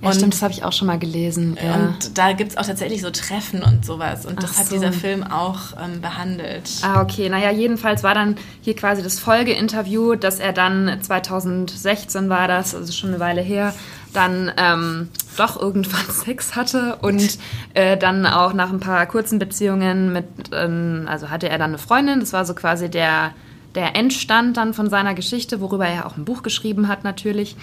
Ja, 0.00 0.08
Und- 0.08 0.14
stimmt, 0.14 0.32
das 0.32 0.42
habe 0.42 0.52
ich 0.52 0.62
auch 0.64 0.72
schon 0.72 0.86
mal 0.86 0.98
gelesen. 0.98 1.58
Ja. 1.62 1.74
Und 1.74 2.16
da 2.16 2.32
gibt 2.32 2.52
es 2.52 2.56
auch 2.56 2.64
tatsächlich 2.64 3.02
so 3.02 3.10
Treffen 3.10 3.62
und 3.64 3.84
sowas. 3.84 4.24
Und 4.26 4.40
das 4.42 4.52
Ach 4.54 4.60
hat 4.60 4.66
so. 4.68 4.76
dieser 4.76 4.92
Film 4.92 5.24
auch 5.24 5.72
ähm, 5.82 6.00
behandelt. 6.00 6.70
Ah, 6.82 7.02
okay. 7.02 7.28
Naja, 7.28 7.50
jedenfalls 7.50 8.04
war 8.04 8.14
dann 8.14 8.36
hier 8.62 8.76
quasi 8.76 9.02
das 9.02 9.18
Folgeinterview, 9.18 10.14
dass 10.14 10.38
er 10.38 10.52
dann 10.52 10.98
2016 11.02 12.28
war 12.28 12.46
das, 12.46 12.74
also 12.76 12.92
schon 12.92 13.10
eine 13.10 13.18
Weile 13.20 13.40
her, 13.42 13.74
dann 14.18 14.52
ähm, 14.56 15.08
doch 15.36 15.60
irgendwann 15.60 16.06
Sex 16.10 16.56
hatte 16.56 16.96
und 17.00 17.38
äh, 17.74 17.96
dann 17.96 18.26
auch 18.26 18.52
nach 18.52 18.70
ein 18.70 18.80
paar 18.80 19.06
kurzen 19.06 19.38
Beziehungen 19.38 20.12
mit, 20.12 20.26
ähm, 20.52 21.06
also 21.08 21.30
hatte 21.30 21.48
er 21.48 21.58
dann 21.58 21.70
eine 21.70 21.78
Freundin, 21.78 22.20
das 22.20 22.32
war 22.32 22.44
so 22.44 22.54
quasi 22.54 22.90
der, 22.90 23.30
der 23.76 23.94
Endstand 23.94 24.56
dann 24.56 24.74
von 24.74 24.90
seiner 24.90 25.14
Geschichte, 25.14 25.60
worüber 25.60 25.86
er 25.86 26.06
auch 26.06 26.16
ein 26.16 26.24
Buch 26.24 26.42
geschrieben 26.42 26.88
hat 26.88 27.04
natürlich. 27.04 27.56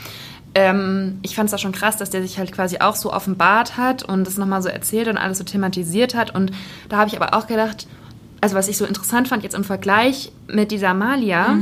Ähm, 0.56 1.20
ich 1.24 1.36
fand 1.36 1.50
es 1.50 1.54
auch 1.54 1.60
schon 1.60 1.74
krass, 1.74 1.98
dass 1.98 2.10
der 2.10 2.22
sich 2.22 2.38
halt 2.38 2.54
quasi 2.54 2.78
auch 2.80 2.96
so 2.96 3.12
offenbart 3.12 3.76
hat 3.76 4.04
und 4.04 4.26
das 4.26 4.38
nochmal 4.38 4.62
so 4.62 4.70
erzählt 4.70 5.10
und 5.10 5.18
alles 5.18 5.40
so 5.40 5.44
thematisiert 5.44 6.16
hat. 6.16 6.34
Und 6.34 6.54
da 6.88 6.96
habe 6.96 7.10
ich 7.10 7.22
aber 7.22 7.38
auch 7.38 7.48
gedacht, 7.48 7.88
also 8.40 8.56
was 8.56 8.70
ich 8.70 8.78
so 8.78 8.86
interessant 8.86 9.28
fand 9.28 9.44
jetzt 9.44 9.56
im 9.56 9.66
Vergleich 9.66 10.32
mit 10.48 10.72
dieser 10.72 10.94
Malia, 10.94 11.58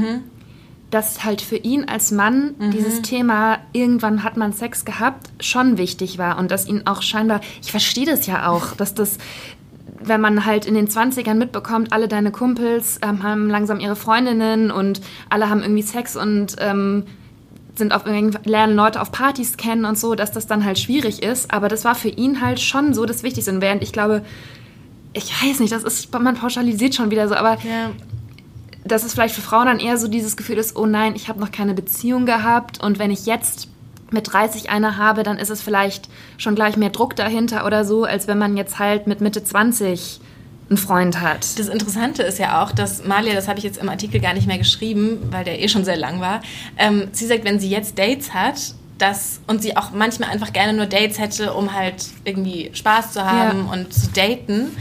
dass 0.93 1.23
halt 1.23 1.41
für 1.41 1.55
ihn 1.55 1.85
als 1.85 2.11
Mann 2.11 2.55
dieses 2.71 3.01
Thema, 3.01 3.59
irgendwann 3.71 4.23
hat 4.23 4.37
man 4.37 4.53
Sex 4.53 4.85
gehabt, 4.85 5.29
schon 5.39 5.77
wichtig 5.77 6.17
war 6.17 6.37
und 6.37 6.51
dass 6.51 6.67
ihn 6.67 6.83
auch 6.85 7.01
scheinbar, 7.01 7.41
ich 7.61 7.71
verstehe 7.71 8.05
das 8.05 8.27
ja 8.27 8.47
auch, 8.49 8.73
dass 8.75 8.93
das, 8.93 9.17
wenn 9.99 10.21
man 10.21 10.45
halt 10.45 10.65
in 10.65 10.75
den 10.75 10.87
20ern 10.87 11.33
mitbekommt, 11.33 11.91
alle 11.91 12.07
deine 12.07 12.31
Kumpels 12.31 12.99
ähm, 13.01 13.23
haben 13.23 13.49
langsam 13.49 13.79
ihre 13.79 13.95
Freundinnen 13.95 14.69
und 14.69 15.01
alle 15.29 15.49
haben 15.49 15.61
irgendwie 15.61 15.81
Sex 15.81 16.15
und 16.15 16.57
ähm, 16.59 17.05
sind 17.75 17.91
auf 17.91 18.03
lernen 18.05 18.75
Leute 18.75 19.01
auf 19.01 19.11
Partys 19.11 19.57
kennen 19.57 19.85
und 19.85 19.97
so, 19.97 20.13
dass 20.13 20.31
das 20.31 20.45
dann 20.45 20.63
halt 20.63 20.77
schwierig 20.77 21.23
ist. 21.23 21.51
Aber 21.51 21.69
das 21.69 21.85
war 21.85 21.95
für 21.95 22.09
ihn 22.09 22.39
halt 22.39 22.59
schon 22.59 22.93
so 22.93 23.05
das 23.05 23.23
Wichtigste. 23.23 23.51
Und 23.51 23.61
während 23.61 23.81
ich 23.81 23.91
glaube, 23.91 24.23
ich 25.13 25.31
weiß 25.43 25.59
nicht, 25.59 25.71
das 25.71 25.83
ist, 25.83 26.13
man 26.13 26.35
pauschalisiert 26.35 26.93
schon 26.93 27.09
wieder 27.09 27.27
so, 27.27 27.33
aber 27.33 27.57
ja. 27.63 27.89
Dass 28.85 29.03
es 29.03 29.13
vielleicht 29.13 29.35
für 29.35 29.41
Frauen 29.41 29.67
dann 29.67 29.79
eher 29.79 29.97
so 29.97 30.07
dieses 30.07 30.37
Gefühl 30.37 30.57
ist, 30.57 30.75
oh 30.75 30.85
nein, 30.85 31.15
ich 31.15 31.29
habe 31.29 31.39
noch 31.39 31.51
keine 31.51 31.73
Beziehung 31.73 32.25
gehabt 32.25 32.83
und 32.83 32.99
wenn 32.99 33.11
ich 33.11 33.25
jetzt 33.25 33.67
mit 34.11 34.31
30 34.31 34.69
eine 34.69 34.97
habe, 34.97 35.23
dann 35.23 35.37
ist 35.37 35.49
es 35.49 35.61
vielleicht 35.61 36.07
schon 36.37 36.55
gleich 36.55 36.77
mehr 36.77 36.89
Druck 36.89 37.15
dahinter 37.15 37.65
oder 37.65 37.83
so, 37.83 38.03
als 38.03 38.27
wenn 38.27 38.37
man 38.37 38.57
jetzt 38.57 38.79
halt 38.79 39.07
mit 39.07 39.21
Mitte 39.21 39.43
20 39.43 40.19
einen 40.69 40.77
Freund 40.77 41.19
hat. 41.19 41.59
Das 41.59 41.67
Interessante 41.67 42.23
ist 42.23 42.39
ja 42.39 42.63
auch, 42.63 42.71
dass 42.71 43.05
Malia, 43.05 43.33
das 43.33 43.47
habe 43.47 43.59
ich 43.59 43.65
jetzt 43.65 43.77
im 43.77 43.89
Artikel 43.89 44.21
gar 44.21 44.33
nicht 44.33 44.47
mehr 44.47 44.57
geschrieben, 44.57 45.19
weil 45.31 45.43
der 45.43 45.61
eh 45.61 45.67
schon 45.67 45.83
sehr 45.83 45.97
lang 45.97 46.21
war, 46.21 46.41
ähm, 46.77 47.07
sie 47.11 47.25
sagt, 47.25 47.43
wenn 47.43 47.59
sie 47.59 47.69
jetzt 47.69 47.97
Dates 47.97 48.33
hat, 48.33 48.75
dass, 48.97 49.41
und 49.47 49.61
sie 49.61 49.75
auch 49.75 49.91
manchmal 49.91 50.29
einfach 50.29 50.53
gerne 50.53 50.73
nur 50.73 50.85
Dates 50.85 51.19
hätte, 51.19 51.53
um 51.53 51.73
halt 51.73 52.05
irgendwie 52.23 52.69
Spaß 52.73 53.11
zu 53.11 53.25
haben 53.25 53.65
ja. 53.65 53.73
und 53.73 53.93
zu 53.93 54.07
daten, 54.11 54.71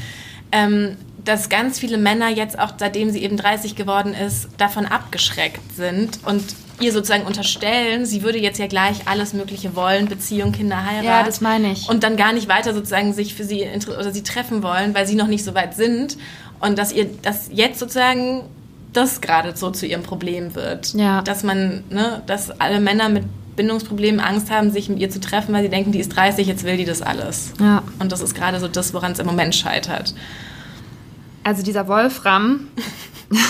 ähm, 0.52 0.96
dass 1.24 1.48
ganz 1.48 1.78
viele 1.78 1.98
Männer 1.98 2.28
jetzt 2.28 2.58
auch, 2.58 2.72
seitdem 2.78 3.10
sie 3.10 3.22
eben 3.22 3.36
30 3.36 3.76
geworden 3.76 4.14
ist, 4.14 4.48
davon 4.58 4.86
abgeschreckt 4.86 5.74
sind 5.76 6.18
und 6.24 6.42
ihr 6.80 6.92
sozusagen 6.92 7.24
unterstellen, 7.24 8.06
sie 8.06 8.22
würde 8.22 8.38
jetzt 8.38 8.58
ja 8.58 8.66
gleich 8.66 9.06
alles 9.06 9.32
Mögliche 9.32 9.76
wollen, 9.76 10.06
Beziehung, 10.06 10.52
Kinder, 10.52 10.84
Heirat. 10.84 11.04
Ja, 11.04 11.22
das 11.22 11.40
meine 11.40 11.72
ich. 11.72 11.88
Und 11.88 12.02
dann 12.02 12.16
gar 12.16 12.32
nicht 12.32 12.48
weiter 12.48 12.74
sozusagen 12.74 13.12
sich 13.12 13.34
für 13.34 13.44
sie 13.44 13.64
oder 13.86 14.12
sie 14.12 14.22
treffen 14.22 14.62
wollen, 14.62 14.94
weil 14.94 15.06
sie 15.06 15.14
noch 15.14 15.28
nicht 15.28 15.44
so 15.44 15.54
weit 15.54 15.74
sind. 15.74 16.16
Und 16.60 16.78
dass 16.78 16.92
ihr, 16.92 17.06
dass 17.22 17.48
jetzt 17.52 17.78
sozusagen 17.78 18.42
das 18.92 19.20
gerade 19.20 19.56
so 19.56 19.70
zu 19.70 19.86
ihrem 19.86 20.02
Problem 20.02 20.54
wird. 20.54 20.94
Ja. 20.94 21.22
Dass 21.22 21.42
man, 21.44 21.84
ne, 21.90 22.22
dass 22.26 22.50
alle 22.60 22.80
Männer 22.80 23.08
mit 23.08 23.24
Bindungsproblemen 23.56 24.20
Angst 24.20 24.50
haben, 24.50 24.70
sich 24.70 24.88
mit 24.88 24.98
ihr 24.98 25.10
zu 25.10 25.20
treffen, 25.20 25.54
weil 25.54 25.62
sie 25.62 25.68
denken, 25.68 25.92
die 25.92 26.00
ist 26.00 26.14
30, 26.16 26.46
jetzt 26.46 26.64
will 26.64 26.76
die 26.76 26.84
das 26.84 27.02
alles. 27.02 27.52
Ja. 27.60 27.82
Und 27.98 28.12
das 28.12 28.20
ist 28.20 28.34
gerade 28.34 28.60
so 28.60 28.68
das, 28.68 28.94
woran 28.94 29.12
es 29.12 29.18
im 29.18 29.26
Moment 29.26 29.54
scheitert. 29.54 30.14
Also 31.44 31.62
dieser 31.62 31.88
Wolfram 31.88 32.68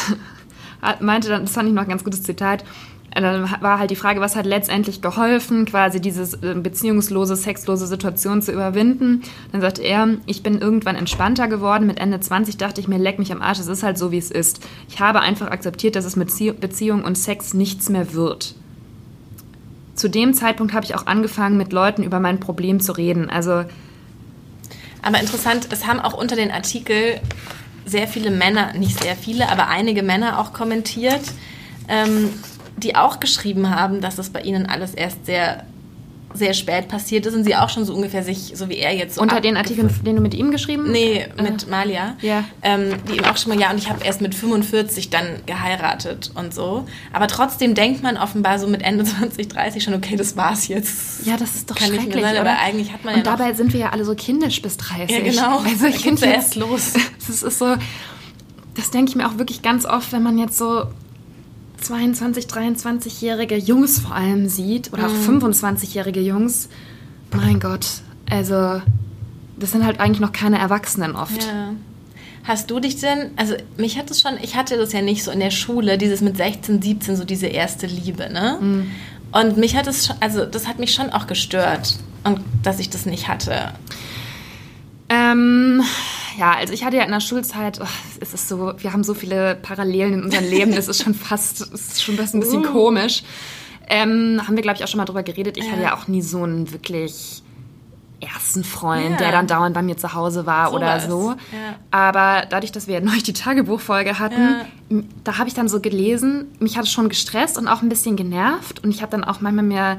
meinte 1.01 1.29
dann, 1.29 1.43
das 1.43 1.53
fand 1.53 1.69
ich 1.69 1.75
noch 1.75 1.83
ein 1.83 1.89
ganz 1.89 2.05
gutes 2.05 2.23
Zitat, 2.23 2.65
dann 3.15 3.51
war 3.61 3.79
halt 3.79 3.91
die 3.91 3.97
Frage, 3.97 4.21
was 4.21 4.37
hat 4.37 4.47
letztendlich 4.47 5.03
geholfen, 5.03 5.67
quasi 5.67 6.01
diese 6.01 6.23
äh, 6.47 6.55
beziehungslose, 6.55 7.37
sexlose 7.37 7.87
Situation 7.87 8.41
zu 8.41 8.53
überwinden. 8.53 9.23
Dann 9.51 9.61
sagt 9.61 9.79
er, 9.79 10.09
ich 10.27 10.43
bin 10.43 10.59
irgendwann 10.59 10.97
entspannter 10.97 11.49
geworden. 11.49 11.87
Mit 11.87 11.99
Ende 11.99 12.21
20 12.21 12.57
dachte 12.57 12.81
ich 12.81 12.89
mir, 12.89 12.99
leck 12.99 13.19
mich 13.19 13.31
am 13.31 13.43
Arsch, 13.43 13.59
es 13.59 13.67
ist 13.67 13.83
halt 13.83 13.99
so, 13.99 14.13
wie 14.13 14.19
es 14.19 14.31
ist. 14.31 14.61
Ich 14.89 15.01
habe 15.01 15.21
einfach 15.21 15.49
akzeptiert, 15.49 15.95
dass 15.95 16.07
es 16.07 16.17
mit 16.17 16.31
Beziehung 16.61 17.05
und 17.05 17.19
Sex 17.19 17.53
nichts 17.53 17.91
mehr 17.91 18.15
wird. 18.15 18.55
Zu 19.95 20.09
dem 20.09 20.33
Zeitpunkt 20.33 20.73
habe 20.73 20.87
ich 20.87 20.95
auch 20.95 21.07
angefangen, 21.07 21.59
mit 21.59 21.73
Leuten 21.73 22.03
über 22.03 22.19
mein 22.19 22.41
Problem 22.41 22.81
zu 22.81 22.93
reden. 22.93 23.29
Also. 23.29 23.65
Aber 25.03 25.21
interessant, 25.21 25.69
es 25.71 25.87
haben 25.87 26.01
auch 26.01 26.15
unter 26.15 26.37
den 26.37 26.51
Artikel 26.51 27.21
sehr 27.85 28.09
viele 28.09 28.31
Männer, 28.31 28.73
nicht 28.75 29.03
sehr 29.03 29.17
viele, 29.17 29.49
aber 29.49 29.69
einige 29.69 30.03
Männer 30.03 30.39
auch 30.39 30.53
kommentiert. 30.53 31.23
Ähm, 31.89 32.31
die 32.77 32.97
auch 32.97 33.21
geschrieben 33.21 33.71
haben, 33.71 34.01
dass 34.01 34.17
das 34.17 34.31
bei 34.31 34.41
ihnen 34.41 34.67
alles 34.67 34.95
erst 34.95 35.27
sehr 35.27 35.65
sehr 36.35 36.55
spät 36.55 36.89
passiert 36.89 37.27
ist 37.27 37.35
und 37.35 37.45
sie 37.45 37.57
auch 37.57 37.69
schon 37.69 37.85
so 37.85 37.95
ungefähr 37.95 38.23
sich, 38.23 38.53
so 38.55 38.69
wie 38.69 38.79
er 38.79 38.95
jetzt 38.95 39.17
so 39.17 39.23
Unter 39.23 39.41
den 39.41 39.57
Artikeln, 39.57 39.91
den 40.05 40.17
du 40.17 40.23
mit 40.23 40.35
ihm 40.35 40.51
geschrieben 40.51 40.85
hast? 40.85 40.93
Nee, 40.93 41.27
mit 41.41 41.65
äh. 41.65 41.71
Malia. 41.71 42.17
Ja. 42.21 42.45
Ähm, 42.63 42.95
die 43.09 43.19
ihm 43.19 43.25
auch 43.25 43.37
schon 43.37 43.55
mal, 43.55 43.61
ja, 43.61 43.71
und 43.71 43.79
ich 43.79 43.89
habe 43.89 44.05
erst 44.05 44.21
mit 44.21 44.35
45 44.35 45.11
dann 45.11 45.27
geheiratet 45.47 46.31
und 46.35 46.55
so. 46.55 46.87
Aber 47.13 47.27
trotzdem 47.27 47.75
denkt 47.75 48.03
man 48.03 48.17
offenbar 48.17 48.59
so 48.59 48.67
mit 48.67 48.83
Ende 48.83 49.05
20, 49.05 49.49
30 49.49 49.83
schon, 49.83 49.95
okay, 49.95 50.17
das 50.17 50.37
war's 50.37 50.69
jetzt. 50.69 51.27
Ja, 51.27 51.37
das 51.37 51.55
ist 51.55 51.71
doch 51.71 51.77
Kann 51.77 51.89
schrecklich. 51.89 52.23
Sein, 52.23 52.37
aber 52.37 52.59
eigentlich 52.59 52.93
hat 52.93 53.05
man 53.05 53.15
und 53.15 53.27
ja 53.27 53.37
dabei 53.37 53.53
sind 53.55 53.73
wir 53.73 53.81
ja 53.81 53.91
alle 53.91 54.05
so 54.05 54.15
kindisch 54.15 54.63
bis 54.63 54.77
30. 54.77 55.11
Ja, 55.11 55.23
genau. 55.23 55.59
Also 55.59 55.87
ich 55.87 55.99
finde 55.99 56.27
erst 56.27 56.57
los. 56.57 56.93
Das 57.27 57.43
ist 57.43 57.59
so, 57.59 57.77
das 58.75 58.91
denke 58.91 59.11
ich 59.11 59.17
mir 59.17 59.27
auch 59.27 59.39
wirklich 59.39 59.63
ganz 59.63 59.87
oft, 59.87 60.13
wenn 60.13 60.23
man 60.23 60.39
jetzt 60.39 60.59
so 60.59 60.87
22, 61.83 62.47
23-jährige 62.47 63.57
Jungs 63.57 64.01
vor 64.01 64.15
allem 64.15 64.49
sieht 64.49 64.93
oder 64.93 65.07
auch 65.07 65.13
25-jährige 65.13 66.21
mhm. 66.21 66.27
Jungs, 66.27 66.69
mein 67.33 67.61
Gott, 67.61 67.87
also 68.31 68.81
das 69.59 69.73
sind 69.73 69.85
halt 69.85 70.01
eigentlich 70.01 70.21
noch 70.21 70.33
keine 70.33 70.59
Erwachsenen 70.59 71.17
oft. 71.17 71.45
Ja. 71.45 71.73
Hast 72.45 72.71
du 72.71 72.81
dich 72.81 72.97
denn, 72.97 73.31
also 73.37 73.55
mich 73.77 73.99
hat 73.99 74.11
es 74.11 74.21
schon, 74.21 74.35
ich 74.43 74.57
hatte 74.57 74.77
das 74.77 74.93
ja 74.93 75.01
nicht 75.01 75.23
so 75.23 75.31
in 75.31 75.41
der 75.41 75.53
Schule, 75.53 75.97
dieses 75.99 76.21
mit 76.21 76.37
16, 76.37 76.83
17, 76.83 77.17
so 77.17 77.25
diese 77.25 77.47
erste 77.47 77.87
Liebe, 77.87 78.31
ne? 78.31 78.59
Mhm. 78.61 78.91
Und 79.33 79.57
mich 79.57 79.77
hat 79.77 79.87
es, 79.87 80.07
schon, 80.07 80.17
also 80.21 80.45
das 80.45 80.67
hat 80.67 80.79
mich 80.79 80.93
schon 80.93 81.11
auch 81.11 81.27
gestört 81.27 81.99
und 82.25 82.41
dass 82.63 82.81
ich 82.81 82.91
das 82.91 83.07
nicht 83.07 83.29
hatte. 83.29 83.73
Ähm, 85.09 85.83
ja, 86.39 86.53
also 86.53 86.73
ich 86.73 86.85
hatte 86.85 86.97
ja 86.97 87.05
in 87.05 87.11
der 87.11 87.21
Schulzeit, 87.21 87.81
oh, 87.81 87.87
es 88.21 88.35
ist 88.35 88.49
so, 88.49 88.75
wir 88.79 88.93
haben 88.93 89.05
so 89.05 89.15
viele 89.15 89.55
Parallelen 89.57 90.15
in 90.15 90.23
unserem 90.25 90.49
Leben, 90.49 90.75
das 90.75 90.89
ist 90.89 91.03
schon 91.03 91.15
fast, 91.15 91.61
es 91.61 91.73
ist 91.73 92.03
schon 92.03 92.17
fast 92.17 92.35
ein 92.35 92.41
bisschen 92.41 92.65
uh. 92.67 92.73
komisch. 92.73 93.23
Ähm, 93.89 94.41
haben 94.47 94.57
wir, 94.57 94.63
glaube 94.63 94.79
ich, 94.79 94.85
auch 94.85 94.89
schon 94.89 94.99
mal 94.99 95.05
drüber 95.05 95.23
geredet. 95.23 95.57
Ich 95.57 95.67
ja. 95.67 95.73
hatte 95.73 95.83
ja 95.83 95.97
auch 95.97 96.09
nie 96.09 96.23
so 96.23 96.43
einen 96.43 96.73
wirklich 96.73 97.43
ersten 98.23 98.63
Freund, 98.63 99.11
ja. 99.11 99.17
der 99.17 99.33
dann 99.33 99.47
dauernd 99.47 99.75
bei 99.75 99.83
mir 99.83 99.97
zu 99.97 100.15
Hause 100.15 100.47
war 100.47 100.71
so 100.71 100.77
oder 100.77 100.97
was. 100.97 101.07
so. 101.07 101.31
Ja. 101.31 101.77
Aber 101.91 102.47
dadurch, 102.49 102.73
dass 102.73 102.87
wir 102.87 103.01
neulich 103.01 103.25
die 103.25 103.33
Tagebuchfolge 103.33 104.19
hatten, 104.19 104.65
ja. 104.91 105.03
da 105.25 105.39
habe 105.39 105.49
ich 105.49 105.55
dann 105.55 105.69
so 105.69 105.81
gelesen, 105.81 106.47
mich 106.61 106.77
hat 106.77 106.85
es 106.85 106.93
schon 106.93 107.09
gestresst 107.09 107.59
und 107.59 107.69
auch 107.69 107.83
ein 107.83 107.89
bisschen 107.89 108.17
genervt. 108.17 108.83
Und 108.85 108.91
ich 108.91 109.03
habe 109.03 109.11
dann 109.11 109.25
auch 109.25 109.41
manchmal 109.41 109.65
mehr, 109.65 109.99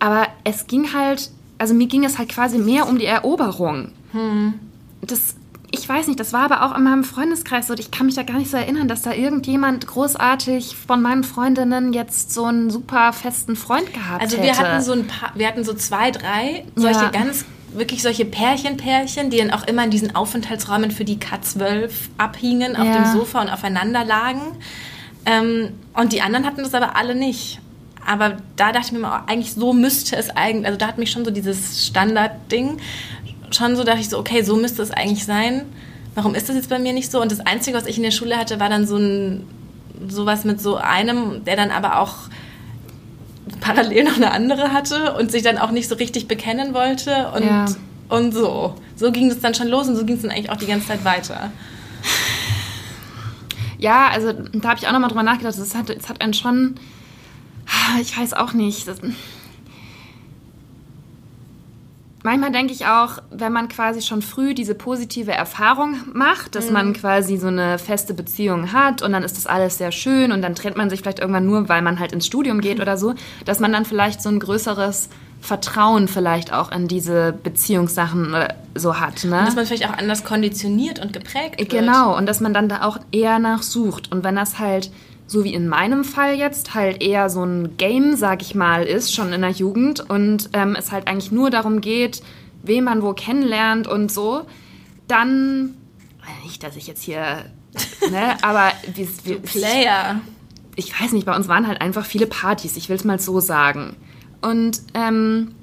aber 0.00 0.26
es 0.44 0.66
ging 0.66 0.92
halt, 0.92 1.30
also 1.58 1.74
mir 1.74 1.86
ging 1.86 2.04
es 2.04 2.18
halt 2.18 2.28
quasi 2.28 2.58
mehr 2.58 2.88
um 2.88 2.98
die 2.98 3.06
Eroberung. 3.06 3.92
Hm. 4.10 4.54
Das 5.02 5.36
ich 5.74 5.88
weiß 5.88 6.06
nicht, 6.06 6.20
das 6.20 6.34
war 6.34 6.42
aber 6.42 6.64
auch 6.64 6.76
in 6.76 6.84
meinem 6.84 7.02
Freundeskreis 7.02 7.66
so. 7.66 7.74
Ich 7.74 7.90
kann 7.90 8.04
mich 8.04 8.14
da 8.14 8.22
gar 8.22 8.36
nicht 8.36 8.50
so 8.50 8.58
erinnern, 8.58 8.88
dass 8.88 9.02
da 9.02 9.12
irgendjemand 9.12 9.86
großartig 9.86 10.76
von 10.76 11.00
meinen 11.00 11.24
Freundinnen 11.24 11.94
jetzt 11.94 12.32
so 12.32 12.44
einen 12.44 12.70
super 12.70 13.12
festen 13.14 13.56
Freund 13.56 13.92
gehabt 13.92 14.20
also 14.20 14.36
hätte. 14.36 14.48
Also 14.50 14.60
wir 14.60 14.68
hatten 14.68 14.82
so 14.82 14.92
ein 14.92 15.06
paar, 15.06 15.32
wir 15.34 15.48
hatten 15.48 15.64
so 15.64 15.72
zwei, 15.72 16.10
drei 16.10 16.64
solche 16.76 17.00
ja. 17.00 17.08
ganz 17.08 17.46
wirklich 17.72 18.02
solche 18.02 18.26
Pärchen-Pärchen, 18.26 19.30
die 19.30 19.38
dann 19.38 19.50
auch 19.50 19.66
immer 19.66 19.84
in 19.84 19.90
diesen 19.90 20.14
Aufenthaltsräumen 20.14 20.90
für 20.90 21.06
die 21.06 21.16
K12 21.16 21.90
abhingen, 22.18 22.76
auf 22.76 22.84
ja. 22.84 23.02
dem 23.02 23.12
Sofa 23.12 23.40
und 23.40 23.48
aufeinander 23.48 24.04
lagen. 24.04 24.42
Ähm, 25.24 25.70
und 25.94 26.12
die 26.12 26.20
anderen 26.20 26.44
hatten 26.44 26.62
das 26.62 26.74
aber 26.74 26.96
alle 26.96 27.14
nicht. 27.14 27.60
Aber 28.04 28.36
da 28.56 28.72
dachte 28.72 28.88
ich 28.88 28.92
mir 28.92 28.98
mal, 28.98 29.22
eigentlich 29.26 29.54
so 29.54 29.72
müsste 29.72 30.16
es 30.16 30.28
eigentlich, 30.30 30.66
also 30.66 30.78
da 30.78 30.88
hat 30.88 30.98
mich 30.98 31.10
schon 31.10 31.24
so 31.24 31.30
dieses 31.30 31.86
Standardding 31.86 32.78
schon 33.52 33.76
so, 33.76 33.84
dachte 33.84 34.00
ich 34.00 34.08
so, 34.08 34.18
okay, 34.18 34.42
so 34.42 34.56
müsste 34.56 34.82
es 34.82 34.90
eigentlich 34.90 35.24
sein. 35.24 35.62
Warum 36.14 36.34
ist 36.34 36.48
das 36.48 36.56
jetzt 36.56 36.68
bei 36.68 36.78
mir 36.78 36.92
nicht 36.92 37.10
so? 37.10 37.20
Und 37.20 37.32
das 37.32 37.40
Einzige, 37.40 37.76
was 37.76 37.86
ich 37.86 37.96
in 37.96 38.02
der 38.02 38.10
Schule 38.10 38.36
hatte, 38.36 38.60
war 38.60 38.68
dann 38.68 38.86
so 38.86 38.96
ein 38.96 39.44
sowas 40.08 40.44
mit 40.44 40.60
so 40.60 40.76
einem, 40.76 41.44
der 41.44 41.56
dann 41.56 41.70
aber 41.70 42.00
auch 42.00 42.14
parallel 43.60 44.04
noch 44.04 44.16
eine 44.16 44.32
andere 44.32 44.72
hatte 44.72 45.14
und 45.14 45.30
sich 45.30 45.42
dann 45.42 45.58
auch 45.58 45.70
nicht 45.70 45.88
so 45.88 45.94
richtig 45.94 46.28
bekennen 46.28 46.74
wollte 46.74 47.30
und, 47.34 47.44
ja. 47.44 47.66
und 48.08 48.32
so. 48.32 48.74
So 48.96 49.12
ging 49.12 49.30
es 49.30 49.40
dann 49.40 49.54
schon 49.54 49.68
los 49.68 49.88
und 49.88 49.96
so 49.96 50.04
ging 50.04 50.16
es 50.16 50.22
dann 50.22 50.30
eigentlich 50.30 50.50
auch 50.50 50.56
die 50.56 50.66
ganze 50.66 50.88
Zeit 50.88 51.04
weiter. 51.04 51.50
Ja, 53.78 54.08
also 54.08 54.32
da 54.32 54.68
habe 54.68 54.78
ich 54.80 54.86
auch 54.86 54.92
nochmal 54.92 55.08
drüber 55.08 55.24
nachgedacht. 55.24 55.58
Es 55.58 55.74
hat, 55.74 55.90
es 55.90 56.08
hat 56.08 56.20
einen 56.20 56.34
schon, 56.34 56.76
ich 58.00 58.16
weiß 58.16 58.32
auch 58.34 58.52
nicht, 58.52 58.86
das, 58.86 58.98
manchmal 62.22 62.52
denke 62.52 62.72
ich 62.72 62.86
auch, 62.86 63.18
wenn 63.30 63.52
man 63.52 63.68
quasi 63.68 64.02
schon 64.02 64.22
früh 64.22 64.54
diese 64.54 64.74
positive 64.74 65.32
Erfahrung 65.32 65.96
macht, 66.12 66.54
dass 66.54 66.66
mhm. 66.66 66.72
man 66.72 66.92
quasi 66.92 67.36
so 67.36 67.48
eine 67.48 67.78
feste 67.78 68.14
Beziehung 68.14 68.72
hat 68.72 69.02
und 69.02 69.12
dann 69.12 69.22
ist 69.22 69.36
das 69.36 69.46
alles 69.46 69.78
sehr 69.78 69.92
schön 69.92 70.32
und 70.32 70.42
dann 70.42 70.54
trennt 70.54 70.76
man 70.76 70.90
sich 70.90 71.00
vielleicht 71.00 71.18
irgendwann 71.20 71.46
nur, 71.46 71.68
weil 71.68 71.82
man 71.82 71.98
halt 71.98 72.12
ins 72.12 72.26
Studium 72.26 72.60
geht 72.60 72.80
oder 72.80 72.96
so, 72.96 73.14
dass 73.44 73.60
man 73.60 73.72
dann 73.72 73.84
vielleicht 73.84 74.22
so 74.22 74.28
ein 74.28 74.40
größeres 74.40 75.08
Vertrauen 75.42 76.06
vielleicht 76.06 76.52
auch 76.52 76.70
in 76.70 76.86
diese 76.86 77.32
Beziehungssachen 77.32 78.32
äh, 78.32 78.54
so 78.76 79.00
hat. 79.00 79.24
Ne? 79.24 79.40
Und 79.40 79.46
dass 79.46 79.56
man 79.56 79.66
vielleicht 79.66 79.88
auch 79.88 79.98
anders 79.98 80.24
konditioniert 80.24 81.00
und 81.00 81.12
geprägt 81.12 81.58
wird. 81.58 81.68
Genau, 81.68 82.16
und 82.16 82.26
dass 82.26 82.40
man 82.40 82.54
dann 82.54 82.68
da 82.68 82.84
auch 82.84 82.98
eher 83.10 83.40
nachsucht. 83.40 84.12
Und 84.12 84.22
wenn 84.22 84.36
das 84.36 84.60
halt 84.60 84.92
so 85.32 85.44
wie 85.44 85.54
in 85.54 85.66
meinem 85.66 86.04
Fall 86.04 86.34
jetzt, 86.34 86.74
halt 86.74 87.02
eher 87.02 87.30
so 87.30 87.42
ein 87.42 87.78
Game, 87.78 88.16
sag 88.16 88.42
ich 88.42 88.54
mal, 88.54 88.84
ist, 88.84 89.14
schon 89.14 89.32
in 89.32 89.40
der 89.40 89.50
Jugend 89.50 89.98
und 89.98 90.50
ähm, 90.52 90.76
es 90.78 90.92
halt 90.92 91.08
eigentlich 91.08 91.32
nur 91.32 91.48
darum 91.48 91.80
geht, 91.80 92.22
wen 92.62 92.84
man 92.84 93.02
wo 93.02 93.14
kennenlernt 93.14 93.88
und 93.88 94.12
so, 94.12 94.42
dann, 95.08 95.74
nicht, 96.44 96.62
dass 96.62 96.76
ich 96.76 96.86
jetzt 96.86 97.02
hier, 97.02 97.46
ne, 98.10 98.36
aber 98.42 98.72
wie, 98.94 99.08
wie, 99.24 99.34
Player. 99.36 100.20
Ich, 100.76 100.88
ich 100.88 101.00
weiß 101.00 101.12
nicht, 101.12 101.24
bei 101.24 101.34
uns 101.34 101.48
waren 101.48 101.66
halt 101.66 101.80
einfach 101.80 102.04
viele 102.04 102.26
Partys, 102.26 102.76
ich 102.76 102.90
will 102.90 102.96
es 102.96 103.04
mal 103.04 103.18
so 103.18 103.40
sagen. 103.40 103.96
Und 104.42 104.82
ähm, 104.92 105.54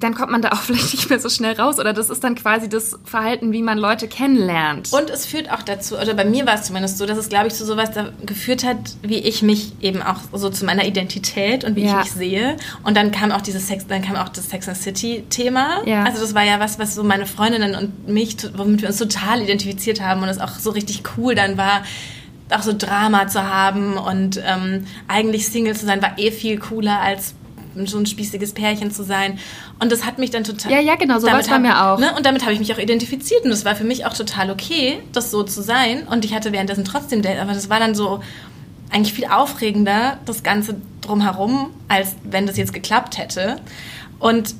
dann 0.00 0.14
kommt 0.14 0.32
man 0.32 0.42
da 0.42 0.50
auch 0.50 0.60
vielleicht 0.62 0.92
nicht 0.94 1.10
mehr 1.10 1.20
so 1.20 1.28
schnell 1.28 1.54
raus. 1.54 1.78
Oder 1.78 1.92
das 1.92 2.10
ist 2.10 2.24
dann 2.24 2.34
quasi 2.34 2.68
das 2.68 2.98
Verhalten, 3.04 3.52
wie 3.52 3.62
man 3.62 3.78
Leute 3.78 4.08
kennenlernt. 4.08 4.92
Und 4.92 5.10
es 5.10 5.26
führt 5.26 5.50
auch 5.50 5.62
dazu, 5.62 5.96
oder 5.96 6.14
bei 6.14 6.24
mir 6.24 6.46
war 6.46 6.54
es 6.54 6.64
zumindest 6.64 6.98
so, 6.98 7.06
dass 7.06 7.18
es, 7.18 7.28
glaube 7.28 7.48
ich, 7.48 7.54
zu 7.54 7.64
sowas 7.64 7.90
da 7.92 8.10
geführt 8.24 8.64
hat, 8.64 8.96
wie 9.02 9.18
ich 9.18 9.42
mich 9.42 9.72
eben 9.80 10.02
auch 10.02 10.18
so 10.32 10.50
zu 10.50 10.64
meiner 10.64 10.84
Identität 10.84 11.64
und 11.64 11.76
wie 11.76 11.84
ja. 11.84 12.00
ich 12.00 12.04
mich 12.06 12.12
sehe. 12.12 12.56
Und 12.82 12.96
dann 12.96 13.12
kam 13.12 13.30
auch 13.30 13.42
dieses 13.42 13.68
Sex, 13.68 13.86
dann 13.86 14.02
kam 14.02 14.16
auch 14.16 14.28
das 14.28 14.50
Sex 14.50 14.68
and 14.68 14.76
City-Thema. 14.76 15.82
Ja. 15.86 16.04
Also 16.04 16.20
das 16.20 16.34
war 16.34 16.44
ja 16.44 16.58
was, 16.58 16.78
was 16.78 16.94
so 16.94 17.04
meine 17.04 17.26
Freundinnen 17.26 17.74
und 17.74 18.08
mich, 18.08 18.36
womit 18.56 18.82
wir 18.82 18.88
uns 18.88 18.98
total 18.98 19.42
identifiziert 19.42 20.00
haben 20.00 20.22
und 20.22 20.28
es 20.28 20.40
auch 20.40 20.58
so 20.58 20.70
richtig 20.70 21.02
cool 21.16 21.34
dann 21.34 21.56
war 21.56 21.82
auch 22.52 22.62
so 22.62 22.72
Drama 22.76 23.28
zu 23.28 23.48
haben 23.48 23.96
und 23.96 24.40
ähm, 24.44 24.86
eigentlich 25.06 25.46
Single 25.46 25.76
zu 25.76 25.86
sein 25.86 26.02
war 26.02 26.18
eh 26.18 26.32
viel 26.32 26.58
cooler 26.58 27.00
als 27.00 27.34
so 27.86 27.98
ein 27.98 28.06
spießiges 28.06 28.52
Pärchen 28.52 28.90
zu 28.90 29.02
sein. 29.02 29.38
Und 29.78 29.92
das 29.92 30.04
hat 30.04 30.18
mich 30.18 30.30
dann 30.30 30.44
total. 30.44 30.72
Ja, 30.72 30.80
ja, 30.80 30.96
genau, 30.96 31.18
so 31.18 31.26
war 31.26 31.40
es 31.40 31.48
bei 31.48 31.58
mir 31.58 31.84
auch. 31.84 31.98
Ne, 31.98 32.14
und 32.16 32.26
damit 32.26 32.42
habe 32.42 32.52
ich 32.52 32.58
mich 32.58 32.72
auch 32.74 32.78
identifiziert. 32.78 33.44
Und 33.44 33.50
das 33.50 33.64
war 33.64 33.76
für 33.76 33.84
mich 33.84 34.06
auch 34.06 34.14
total 34.14 34.50
okay, 34.50 35.00
das 35.12 35.30
so 35.30 35.42
zu 35.42 35.62
sein. 35.62 36.06
Und 36.08 36.24
ich 36.24 36.34
hatte 36.34 36.52
währenddessen 36.52 36.84
trotzdem 36.84 37.22
Date, 37.22 37.38
aber 37.38 37.52
das 37.52 37.70
war 37.70 37.78
dann 37.78 37.94
so 37.94 38.20
eigentlich 38.90 39.12
viel 39.12 39.26
aufregender, 39.26 40.18
das 40.26 40.42
Ganze 40.42 40.76
drumherum, 41.00 41.70
als 41.88 42.16
wenn 42.24 42.46
das 42.46 42.56
jetzt 42.56 42.72
geklappt 42.72 43.18
hätte. 43.18 43.60
Und 44.18 44.54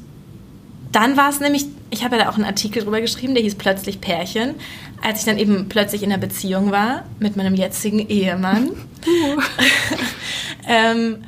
dann 0.92 1.16
war 1.16 1.30
es 1.30 1.40
nämlich, 1.40 1.66
ich 1.90 2.04
habe 2.04 2.16
ja 2.16 2.24
da 2.24 2.30
auch 2.30 2.34
einen 2.34 2.44
Artikel 2.44 2.82
drüber 2.82 3.00
geschrieben, 3.00 3.34
der 3.34 3.42
hieß 3.42 3.56
Plötzlich 3.56 4.00
Pärchen, 4.00 4.54
als 5.02 5.20
ich 5.20 5.24
dann 5.24 5.38
eben 5.38 5.68
plötzlich 5.68 6.02
in 6.02 6.12
einer 6.12 6.20
Beziehung 6.20 6.70
war 6.70 7.04
mit 7.18 7.36
meinem 7.36 7.54
jetzigen 7.54 8.08
Ehemann. 8.08 8.70
ähm, 10.68 11.18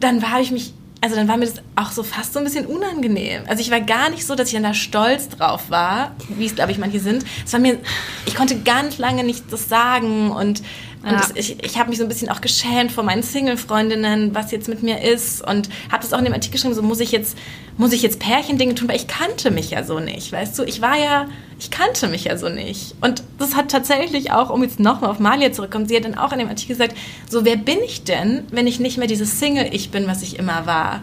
dann 0.00 0.30
habe 0.30 0.42
ich 0.42 0.50
mich 0.50 0.72
also 1.00 1.16
dann 1.16 1.28
war 1.28 1.36
mir 1.36 1.46
das 1.46 1.62
auch 1.76 1.92
so 1.92 2.02
fast 2.02 2.34
so 2.34 2.38
ein 2.38 2.44
bisschen 2.44 2.66
unangenehm. 2.66 3.42
Also 3.46 3.62
ich 3.62 3.70
war 3.70 3.80
gar 3.80 4.10
nicht 4.10 4.26
so, 4.26 4.34
dass 4.34 4.48
ich 4.48 4.54
dann 4.54 4.64
da 4.64 4.74
stolz 4.74 5.28
drauf 5.28 5.70
war, 5.70 6.14
wie 6.28 6.44
es, 6.44 6.54
glaube 6.54 6.72
ich, 6.72 6.78
manche 6.78 7.00
sind. 7.00 7.24
Es 7.44 7.52
war 7.52 7.60
mir, 7.60 7.78
ich 8.26 8.34
konnte 8.34 8.58
ganz 8.60 8.98
lange 8.98 9.24
nicht 9.24 9.50
das 9.50 9.68
sagen 9.68 10.30
und 10.30 10.62
und 11.02 11.12
ja. 11.12 11.26
ich, 11.34 11.62
ich 11.64 11.78
habe 11.78 11.88
mich 11.88 11.98
so 11.98 12.04
ein 12.04 12.08
bisschen 12.08 12.28
auch 12.28 12.42
geschämt 12.42 12.92
vor 12.92 13.04
meinen 13.04 13.22
Single-Freundinnen, 13.22 14.34
was 14.34 14.50
jetzt 14.50 14.68
mit 14.68 14.82
mir 14.82 15.00
ist. 15.00 15.46
Und 15.46 15.70
habe 15.90 16.02
das 16.02 16.12
auch 16.12 16.18
in 16.18 16.26
dem 16.26 16.34
Artikel 16.34 16.52
geschrieben, 16.52 16.74
so 16.74 16.82
muss 16.82 17.00
ich 17.00 17.10
jetzt, 17.10 17.38
muss 17.78 17.92
ich 17.92 18.02
jetzt 18.02 18.20
Pärchendinge 18.20 18.74
tun, 18.74 18.86
weil 18.86 18.96
ich 18.96 19.06
kannte 19.06 19.50
mich 19.50 19.70
ja 19.70 19.82
so 19.82 19.98
nicht, 19.98 20.30
weißt 20.30 20.58
du? 20.58 20.64
Ich 20.64 20.82
war 20.82 20.98
ja, 20.98 21.28
ich 21.58 21.70
kannte 21.70 22.08
mich 22.08 22.24
ja 22.24 22.36
so 22.36 22.50
nicht. 22.50 22.96
Und 23.00 23.22
das 23.38 23.56
hat 23.56 23.70
tatsächlich 23.70 24.32
auch, 24.32 24.50
um 24.50 24.62
jetzt 24.62 24.78
nochmal 24.78 25.10
auf 25.10 25.18
Malia 25.18 25.52
zurückzukommen, 25.52 25.88
sie 25.88 25.96
hat 25.96 26.04
dann 26.04 26.18
auch 26.18 26.32
in 26.32 26.38
dem 26.38 26.48
Artikel 26.48 26.76
gesagt, 26.76 26.94
so 27.30 27.46
wer 27.46 27.56
bin 27.56 27.78
ich 27.82 28.04
denn, 28.04 28.44
wenn 28.50 28.66
ich 28.66 28.78
nicht 28.78 28.98
mehr 28.98 29.08
dieses 29.08 29.40
Single-Ich 29.40 29.90
bin, 29.90 30.06
was 30.06 30.22
ich 30.22 30.38
immer 30.38 30.66
war? 30.66 31.02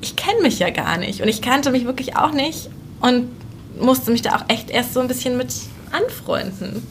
Ich 0.00 0.14
kenne 0.14 0.42
mich 0.42 0.60
ja 0.60 0.70
gar 0.70 0.96
nicht. 0.96 1.22
Und 1.22 1.28
ich 1.28 1.42
kannte 1.42 1.72
mich 1.72 1.86
wirklich 1.86 2.16
auch 2.16 2.30
nicht 2.30 2.70
und 3.00 3.30
musste 3.80 4.12
mich 4.12 4.22
da 4.22 4.36
auch 4.36 4.44
echt 4.46 4.70
erst 4.70 4.94
so 4.94 5.00
ein 5.00 5.08
bisschen 5.08 5.36
mit 5.36 5.52
anfreunden. 5.90 6.86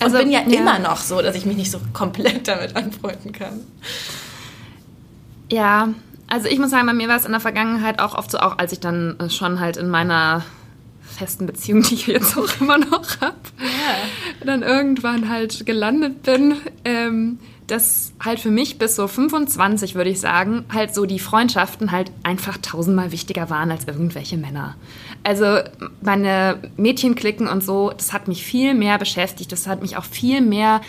Also, 0.00 0.18
bin 0.18 0.30
ja, 0.30 0.40
ja, 0.46 0.60
immer 0.60 0.78
noch 0.78 0.98
so, 0.98 1.22
dass 1.22 1.34
ich 1.36 1.46
mich 1.46 1.56
nicht 1.56 1.70
so 1.70 1.80
komplett 1.92 2.48
damit 2.48 2.76
anfreunden 2.76 3.32
kann. 3.32 3.60
Ja, 5.50 5.88
also 6.28 6.48
ich 6.48 6.58
muss 6.58 6.70
sagen, 6.70 6.86
bei 6.86 6.92
mir 6.92 7.08
war 7.08 7.16
es 7.16 7.24
in 7.24 7.32
der 7.32 7.40
Vergangenheit 7.40 8.00
auch 8.00 8.14
oft 8.14 8.30
so, 8.30 8.38
auch 8.38 8.58
als 8.58 8.72
ich 8.72 8.80
dann 8.80 9.18
äh, 9.20 9.30
schon 9.30 9.60
halt 9.60 9.76
in 9.76 9.88
meiner 9.88 10.44
festen 11.02 11.46
Beziehung, 11.46 11.82
die 11.88 11.94
ich 11.94 12.06
jetzt 12.06 12.36
auch 12.36 12.60
immer 12.60 12.78
noch 12.78 13.20
habe, 13.20 13.36
ja. 13.58 14.44
dann 14.44 14.62
irgendwann 14.62 15.28
halt 15.28 15.66
gelandet 15.66 16.22
bin, 16.22 16.56
ähm, 16.84 17.38
dass 17.66 18.12
halt 18.24 18.40
für 18.40 18.50
mich 18.50 18.78
bis 18.78 18.96
so 18.96 19.08
25, 19.08 19.94
würde 19.94 20.10
ich 20.10 20.20
sagen, 20.20 20.64
halt 20.72 20.94
so 20.94 21.04
die 21.04 21.18
Freundschaften 21.18 21.90
halt 21.90 22.12
einfach 22.22 22.58
tausendmal 22.58 23.12
wichtiger 23.12 23.50
waren 23.50 23.70
als 23.70 23.86
irgendwelche 23.86 24.36
Männer. 24.36 24.76
Also 25.24 25.58
meine 26.00 26.58
Mädchenklicken 26.76 27.48
und 27.48 27.64
so, 27.64 27.90
das 27.90 28.12
hat 28.12 28.28
mich 28.28 28.44
viel 28.44 28.74
mehr 28.74 28.98
beschäftigt. 28.98 29.50
Das 29.50 29.66
hat 29.66 29.82
mich 29.82 29.96
auch 29.96 30.04
viel 30.04 30.40
mehr 30.40 30.80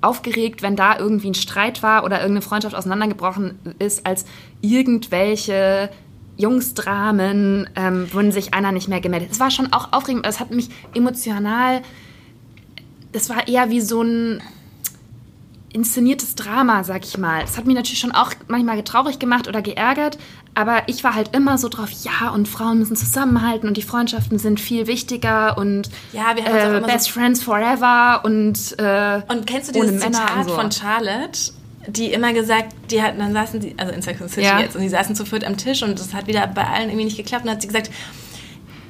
aufgeregt, 0.00 0.62
wenn 0.62 0.76
da 0.76 0.98
irgendwie 0.98 1.30
ein 1.30 1.34
Streit 1.34 1.82
war 1.82 2.04
oder 2.04 2.18
irgendeine 2.20 2.42
Freundschaft 2.42 2.74
auseinandergebrochen 2.74 3.58
ist, 3.78 4.06
als 4.06 4.24
irgendwelche 4.60 5.90
Jungsdramen, 6.36 7.68
ähm, 7.76 8.06
wo 8.12 8.30
sich 8.30 8.54
einer 8.54 8.72
nicht 8.72 8.88
mehr 8.88 9.00
gemeldet. 9.00 9.30
Es 9.30 9.40
war 9.40 9.50
schon 9.50 9.72
auch 9.72 9.92
aufregend, 9.92 10.24
aber 10.24 10.30
es 10.30 10.40
hat 10.40 10.52
mich 10.52 10.70
emotional, 10.94 11.82
das 13.12 13.28
war 13.28 13.48
eher 13.48 13.70
wie 13.70 13.80
so 13.80 14.02
ein 14.02 14.40
inszeniertes 15.72 16.34
Drama, 16.34 16.84
sag 16.84 17.04
ich 17.04 17.16
mal. 17.18 17.42
Das 17.42 17.56
hat 17.56 17.66
mich 17.66 17.76
natürlich 17.76 18.00
schon 18.00 18.12
auch 18.12 18.32
manchmal 18.48 18.82
traurig 18.82 19.18
gemacht 19.18 19.48
oder 19.48 19.62
geärgert, 19.62 20.18
aber 20.54 20.82
ich 20.86 21.04
war 21.04 21.14
halt 21.14 21.34
immer 21.34 21.58
so 21.58 21.68
drauf, 21.68 21.90
ja, 22.02 22.30
und 22.30 22.48
Frauen 22.48 22.78
müssen 22.78 22.96
zusammenhalten 22.96 23.68
und 23.68 23.76
die 23.76 23.82
Freundschaften 23.82 24.38
sind 24.38 24.60
viel 24.60 24.86
wichtiger 24.86 25.56
und 25.56 25.88
ja, 26.12 26.34
wir 26.34 26.44
haben 26.44 26.84
äh, 26.84 26.86
Best 26.86 27.06
so 27.06 27.12
Friends 27.12 27.42
Forever 27.42 28.22
und 28.24 28.78
äh, 28.78 29.22
Und 29.28 29.46
kennst 29.46 29.68
du 29.68 29.80
dieses 29.80 30.00
Zitat 30.00 30.46
so. 30.46 30.54
von 30.54 30.70
Charlotte? 30.72 31.52
Die 31.86 32.12
immer 32.12 32.34
gesagt, 32.34 32.74
die 32.90 33.02
hatten, 33.02 33.18
dann 33.18 33.32
saßen 33.32 33.60
sie, 33.62 33.74
also 33.78 33.92
in 33.92 34.02
Sex 34.02 34.20
and 34.20 34.30
City 34.30 34.46
ja. 34.46 34.60
jetzt, 34.60 34.76
und 34.76 34.82
die 34.82 34.88
saßen 34.88 35.16
zu 35.16 35.24
viert 35.24 35.44
am 35.44 35.56
Tisch 35.56 35.82
und 35.82 35.98
das 35.98 36.12
hat 36.12 36.26
wieder 36.26 36.46
bei 36.46 36.66
allen 36.66 36.90
irgendwie 36.90 37.06
nicht 37.06 37.16
geklappt. 37.16 37.42
Und 37.42 37.46
dann 37.46 37.54
hat 37.54 37.62
sie 37.62 37.68
gesagt, 37.68 37.90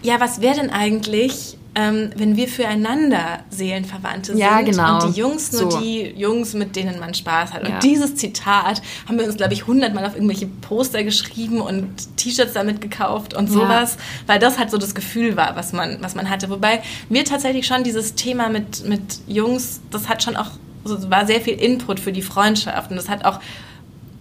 ja, 0.03 0.19
was 0.19 0.41
wäre 0.41 0.57
denn 0.57 0.71
eigentlich, 0.71 1.57
ähm, 1.77 2.11
wenn 2.17 2.37
wir 2.37 2.49
füreinander 2.49 3.41
Seelenverwandte 3.51 4.33
sind 4.33 4.39
ja, 4.39 4.61
genau. 4.61 5.05
und 5.05 5.15
die 5.15 5.21
Jungs 5.21 5.53
nur 5.53 5.71
so. 5.71 5.81
die 5.81 6.13
Jungs, 6.17 6.53
mit 6.53 6.75
denen 6.75 6.99
man 6.99 7.15
Spaß 7.15 7.53
hat. 7.53 7.63
Und 7.63 7.71
ja. 7.71 7.79
dieses 7.79 8.17
Zitat 8.17 8.83
haben 9.07 9.19
wir 9.19 9.25
uns, 9.25 9.37
glaube 9.37 9.55
ich, 9.55 9.67
hundertmal 9.69 10.05
auf 10.05 10.15
irgendwelche 10.15 10.47
Poster 10.47 11.05
geschrieben 11.05 11.61
und 11.61 12.17
T-Shirts 12.17 12.55
damit 12.55 12.81
gekauft 12.81 13.35
und 13.35 13.49
sowas, 13.51 13.95
ja. 13.95 14.01
weil 14.27 14.39
das 14.41 14.59
halt 14.59 14.73
so 14.73 14.79
das 14.79 14.97
Gefühl 14.97 15.37
war, 15.37 15.55
was 15.55 15.73
man, 15.73 15.99
was 16.01 16.17
man 16.17 16.29
hatte. 16.29 16.51
Wobei 16.51 16.83
mir 17.09 17.25
tatsächlich 17.25 17.67
schon 17.67 17.85
dieses 17.85 18.17
Thema 18.17 18.49
mit, 18.49 18.85
mit 18.87 19.21
Jungs, 19.29 19.81
das 19.93 20.09
hat 20.09 20.25
schon 20.25 20.35
auch, 20.37 20.51
also 20.85 21.09
war 21.09 21.25
sehr 21.25 21.41
viel 21.41 21.55
Input 21.55 22.01
für 22.01 22.13
die 22.13 22.23
Freundschaft 22.23 22.91
und 22.91 22.97
das 22.97 23.09
hat 23.09 23.25
auch 23.25 23.39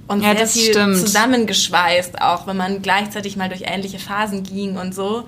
uns 0.07 0.23
ja, 0.23 0.35
sehr 0.35 0.47
viel 0.47 0.71
stimmt. 0.71 0.97
zusammengeschweißt, 0.97 2.21
auch 2.21 2.45
wenn 2.45 2.57
man 2.57 2.81
gleichzeitig 2.83 3.37
mal 3.37 3.49
durch 3.49 3.63
ähnliche 3.65 3.97
Phasen 3.97 4.43
ging 4.43 4.77
und 4.77 4.93
so. 4.93 5.25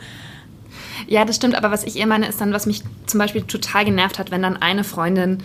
Ja, 1.07 1.25
das 1.25 1.35
stimmt, 1.35 1.55
aber 1.55 1.71
was 1.71 1.83
ich 1.83 1.97
eher 1.97 2.07
meine, 2.07 2.27
ist 2.27 2.41
dann, 2.41 2.53
was 2.53 2.65
mich 2.65 2.83
zum 3.05 3.19
Beispiel 3.19 3.43
total 3.43 3.85
genervt 3.85 4.19
hat, 4.19 4.31
wenn 4.31 4.41
dann 4.41 4.57
eine 4.57 4.83
Freundin 4.83 5.39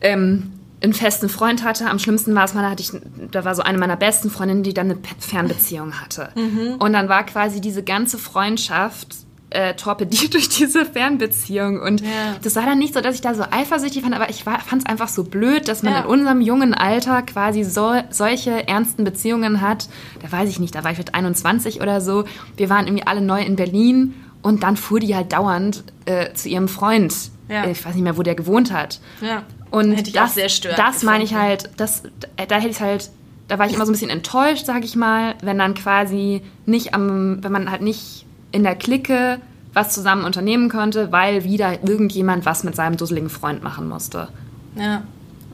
ähm, 0.00 0.52
einen 0.82 0.92
festen 0.92 1.28
Freund 1.28 1.64
hatte. 1.64 1.88
Am 1.88 1.98
schlimmsten 1.98 2.34
war 2.34 2.44
es 2.44 2.54
mal, 2.54 2.62
da, 2.62 2.70
hatte 2.70 2.82
ich, 2.82 2.92
da 3.30 3.44
war 3.44 3.54
so 3.54 3.62
eine 3.62 3.78
meiner 3.78 3.96
besten 3.96 4.30
Freundinnen, 4.30 4.62
die 4.62 4.74
dann 4.74 4.90
eine 4.90 4.98
Fernbeziehung 5.18 6.00
hatte. 6.00 6.28
Mhm. 6.34 6.76
Und 6.78 6.92
dann 6.92 7.08
war 7.08 7.24
quasi 7.24 7.60
diese 7.60 7.82
ganze 7.82 8.18
Freundschaft 8.18 9.16
äh, 9.50 9.74
torpediert 9.74 10.34
durch 10.34 10.48
diese 10.48 10.84
Fernbeziehung. 10.84 11.80
Und 11.80 12.02
ja. 12.02 12.36
das 12.42 12.56
war 12.56 12.64
dann 12.64 12.78
nicht 12.78 12.94
so, 12.94 13.00
dass 13.00 13.14
ich 13.14 13.20
da 13.20 13.34
so 13.34 13.44
eifersüchtig 13.50 14.02
fand, 14.02 14.14
aber 14.14 14.28
ich 14.28 14.44
fand 14.44 14.82
es 14.82 14.86
einfach 14.86 15.08
so 15.08 15.24
blöd, 15.24 15.68
dass 15.68 15.82
man 15.82 15.94
ja. 15.94 16.00
in 16.00 16.06
unserem 16.06 16.40
jungen 16.40 16.74
Alter 16.74 17.22
quasi 17.22 17.64
so, 17.64 17.94
solche 18.10 18.68
ernsten 18.68 19.04
Beziehungen 19.04 19.60
hat. 19.60 19.88
Da 20.22 20.30
weiß 20.30 20.48
ich 20.48 20.58
nicht, 20.58 20.74
da 20.74 20.84
war 20.84 20.90
ich 20.90 20.96
vielleicht 20.96 21.14
21 21.14 21.80
oder 21.80 22.00
so. 22.00 22.24
Wir 22.56 22.68
waren 22.68 22.86
irgendwie 22.86 23.06
alle 23.06 23.20
neu 23.20 23.40
in 23.40 23.56
Berlin 23.56 24.14
und 24.44 24.62
dann 24.62 24.76
fuhr 24.76 25.00
die 25.00 25.16
halt 25.16 25.32
dauernd 25.32 25.84
äh, 26.04 26.34
zu 26.34 26.50
ihrem 26.50 26.68
Freund. 26.68 27.14
Ja. 27.48 27.66
Ich 27.66 27.84
weiß 27.84 27.94
nicht 27.94 28.04
mehr, 28.04 28.18
wo 28.18 28.22
der 28.22 28.34
gewohnt 28.34 28.72
hat. 28.72 29.00
Ja. 29.22 29.42
Und 29.70 29.92
hätte 29.94 30.10
ich 30.10 30.14
das, 30.14 30.30
auch 30.30 30.34
sehr 30.34 30.50
stört. 30.50 30.78
Das 30.78 31.02
meine 31.02 31.24
ich 31.24 31.34
halt, 31.34 31.70
das, 31.78 32.02
da 32.36 32.56
hätte 32.56 32.68
ich 32.68 32.80
halt, 32.80 33.10
da 33.48 33.58
war 33.58 33.66
ich 33.66 33.72
immer 33.72 33.86
so 33.86 33.90
ein 33.90 33.94
bisschen 33.94 34.10
enttäuscht, 34.10 34.66
sag 34.66 34.84
ich 34.84 34.96
mal, 34.96 35.34
wenn 35.42 35.58
dann 35.58 35.72
quasi 35.72 36.42
nicht 36.66 36.92
am, 36.92 37.42
wenn 37.42 37.52
man 37.52 37.70
halt 37.70 37.80
nicht 37.80 38.26
in 38.52 38.64
der 38.64 38.74
Clique 38.74 39.40
was 39.72 39.94
zusammen 39.94 40.24
unternehmen 40.24 40.68
konnte, 40.68 41.10
weil 41.10 41.44
wieder 41.44 41.82
irgendjemand 41.82 42.44
was 42.44 42.64
mit 42.64 42.76
seinem 42.76 42.98
dusseligen 42.98 43.30
Freund 43.30 43.64
machen 43.64 43.88
musste. 43.88 44.28
Ja. 44.76 45.04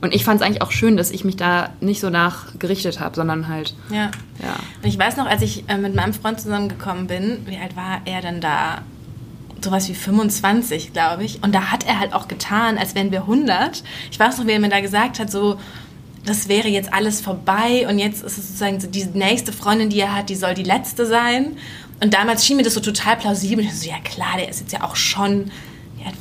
Und 0.01 0.15
ich 0.15 0.25
fand 0.25 0.41
es 0.41 0.45
eigentlich 0.45 0.63
auch 0.63 0.71
schön, 0.71 0.97
dass 0.97 1.11
ich 1.11 1.23
mich 1.23 1.35
da 1.35 1.69
nicht 1.79 2.01
so 2.01 2.09
nach 2.09 2.57
gerichtet 2.57 2.99
habe, 2.99 3.15
sondern 3.15 3.47
halt. 3.47 3.75
Ja. 3.91 4.09
ja. 4.41 4.55
Und 4.81 4.89
ich 4.89 4.97
weiß 4.97 5.15
noch, 5.17 5.27
als 5.27 5.43
ich 5.43 5.69
äh, 5.69 5.77
mit 5.77 5.95
meinem 5.95 6.13
Freund 6.13 6.41
zusammengekommen 6.41 7.05
bin, 7.07 7.45
wie 7.45 7.57
alt 7.57 7.75
war 7.75 8.01
er 8.05 8.21
denn 8.21 8.41
da? 8.41 8.81
Sowas 9.63 9.87
wie 9.89 9.93
25, 9.93 10.91
glaube 10.91 11.23
ich. 11.23 11.43
Und 11.43 11.53
da 11.53 11.71
hat 11.71 11.85
er 11.85 11.99
halt 11.99 12.13
auch 12.13 12.27
getan, 12.27 12.79
als 12.79 12.95
wären 12.95 13.11
wir 13.11 13.21
100. 13.21 13.83
Ich 14.09 14.19
weiß 14.19 14.39
noch, 14.39 14.47
wie 14.47 14.51
er 14.51 14.59
mir 14.59 14.69
da 14.69 14.81
gesagt 14.81 15.19
hat, 15.19 15.29
so, 15.29 15.59
das 16.25 16.47
wäre 16.47 16.67
jetzt 16.67 16.91
alles 16.91 17.21
vorbei 17.21 17.87
und 17.87 17.99
jetzt 17.99 18.23
ist 18.23 18.39
es 18.39 18.47
sozusagen 18.47 18.79
so 18.79 18.87
die 18.87 19.05
nächste 19.05 19.53
Freundin, 19.53 19.89
die 19.89 19.99
er 19.99 20.15
hat, 20.15 20.29
die 20.29 20.35
soll 20.35 20.55
die 20.55 20.63
letzte 20.63 21.05
sein. 21.05 21.57
Und 22.01 22.15
damals 22.15 22.43
schien 22.43 22.57
mir 22.57 22.63
das 22.63 22.73
so 22.73 22.79
total 22.79 23.17
plausibel. 23.17 23.63
Ich 23.63 23.79
so, 23.79 23.87
ja 23.87 23.99
klar, 23.99 24.37
der 24.37 24.49
ist 24.49 24.61
jetzt 24.61 24.73
ja 24.73 24.83
auch 24.83 24.95
schon, 24.95 25.51
ja, 26.03 26.11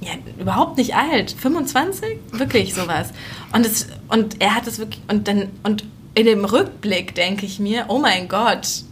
ja, 0.00 0.12
überhaupt 0.38 0.78
nicht 0.78 0.94
alt. 0.94 1.32
25? 1.32 2.18
Wirklich 2.32 2.74
sowas. 2.74 3.10
Und, 3.52 3.66
es, 3.66 3.88
und 4.08 4.40
er 4.40 4.54
hat 4.54 4.66
es 4.66 4.78
wirklich, 4.78 5.00
und 5.08 5.28
dann, 5.28 5.48
und 5.62 5.84
in 6.14 6.26
dem 6.26 6.44
Rückblick 6.44 7.14
denke 7.14 7.46
ich 7.46 7.60
mir, 7.60 7.86
oh 7.88 7.98
mein 7.98 8.28
Gott, 8.28 8.84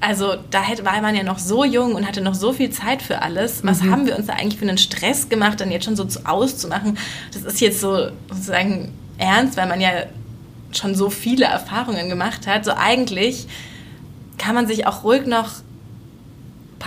also 0.00 0.34
da 0.50 0.62
hätte, 0.62 0.84
war 0.84 1.00
man 1.00 1.14
ja 1.14 1.22
noch 1.22 1.38
so 1.38 1.64
jung 1.64 1.94
und 1.94 2.06
hatte 2.06 2.20
noch 2.20 2.34
so 2.34 2.52
viel 2.52 2.70
Zeit 2.70 3.02
für 3.02 3.22
alles. 3.22 3.64
Was 3.64 3.82
mhm. 3.82 3.90
haben 3.90 4.06
wir 4.06 4.16
uns 4.16 4.26
da 4.26 4.34
eigentlich 4.34 4.58
für 4.58 4.68
einen 4.68 4.78
Stress 4.78 5.28
gemacht, 5.28 5.60
dann 5.60 5.70
jetzt 5.70 5.84
schon 5.84 5.96
so 5.96 6.04
zu, 6.04 6.26
auszumachen? 6.26 6.98
Das 7.32 7.42
ist 7.42 7.60
jetzt 7.60 7.80
so 7.80 8.10
sozusagen 8.28 8.92
ernst, 9.18 9.56
weil 9.56 9.68
man 9.68 9.80
ja 9.80 9.90
schon 10.72 10.94
so 10.94 11.08
viele 11.10 11.46
Erfahrungen 11.46 12.08
gemacht 12.08 12.46
hat. 12.46 12.64
So 12.64 12.72
eigentlich 12.72 13.46
kann 14.38 14.54
man 14.54 14.66
sich 14.66 14.86
auch 14.86 15.04
ruhig 15.04 15.26
noch 15.26 15.50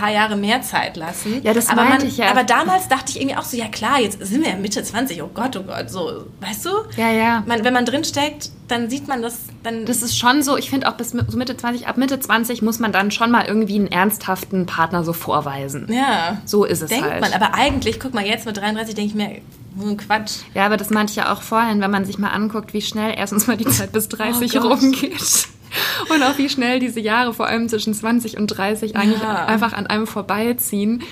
paar 0.00 0.10
Jahre 0.10 0.36
mehr 0.36 0.62
Zeit 0.62 0.96
lassen. 0.96 1.40
Ja, 1.42 1.52
das 1.52 1.68
aber 1.68 1.84
meinte 1.84 2.06
ich 2.06 2.16
ja. 2.16 2.30
Aber 2.30 2.44
damals 2.44 2.88
dachte 2.88 3.10
ich 3.10 3.20
irgendwie 3.20 3.36
auch 3.36 3.44
so, 3.44 3.56
ja 3.56 3.68
klar, 3.68 4.00
jetzt 4.00 4.24
sind 4.24 4.42
wir 4.42 4.50
ja 4.50 4.56
Mitte 4.56 4.82
20, 4.82 5.22
oh 5.22 5.30
Gott, 5.32 5.56
oh 5.56 5.62
Gott, 5.62 5.90
so, 5.90 6.26
weißt 6.40 6.66
du? 6.66 6.70
Ja, 6.96 7.10
ja. 7.10 7.42
Man, 7.46 7.64
wenn 7.64 7.74
man 7.74 7.84
drinsteckt, 7.84 8.50
dann 8.68 8.88
sieht 8.88 9.08
man 9.08 9.20
das, 9.20 9.38
dann... 9.62 9.84
Das 9.84 10.02
ist 10.02 10.16
schon 10.16 10.42
so, 10.42 10.56
ich 10.56 10.70
finde 10.70 10.88
auch 10.88 10.94
bis 10.94 11.10
so 11.10 11.36
Mitte 11.36 11.56
20, 11.56 11.86
ab 11.86 11.96
Mitte 11.98 12.18
20 12.18 12.62
muss 12.62 12.78
man 12.78 12.92
dann 12.92 13.10
schon 13.10 13.30
mal 13.30 13.44
irgendwie 13.46 13.76
einen 13.76 13.88
ernsthaften 13.88 14.66
Partner 14.66 15.04
so 15.04 15.12
vorweisen. 15.12 15.86
ja. 15.92 16.38
So 16.46 16.64
ist 16.64 16.82
es 16.82 16.88
Denkt 16.88 17.08
halt. 17.08 17.20
man, 17.20 17.32
aber 17.32 17.54
eigentlich, 17.54 18.00
guck 18.00 18.14
mal, 18.14 18.24
jetzt 18.24 18.46
mit 18.46 18.56
33 18.56 18.94
denke 18.94 19.10
ich 19.10 19.14
mir, 19.14 19.96
Quatsch. 19.96 20.38
Ja, 20.54 20.66
aber 20.66 20.76
das 20.76 20.90
meinte 20.90 21.10
ich 21.10 21.16
ja 21.16 21.32
auch 21.32 21.42
vorhin, 21.42 21.80
wenn 21.80 21.90
man 21.90 22.04
sich 22.04 22.18
mal 22.18 22.30
anguckt, 22.30 22.72
wie 22.72 22.82
schnell 22.82 23.14
erstens 23.16 23.46
mal 23.46 23.56
die 23.56 23.66
Zeit 23.66 23.92
bis 23.92 24.08
30 24.08 24.58
Oh 24.58 24.68
rumgeht. 24.68 25.48
Und 26.14 26.22
auch 26.22 26.38
wie 26.38 26.48
schnell 26.48 26.78
diese 26.80 27.00
Jahre, 27.00 27.32
vor 27.34 27.46
allem 27.46 27.68
zwischen 27.68 27.94
20 27.94 28.36
und 28.38 28.46
30, 28.48 28.96
eigentlich 28.96 29.22
Ja. 29.22 29.46
einfach 29.46 29.72
an 29.72 29.86
einem 29.86 30.06
vorbeiziehen. 30.06 31.02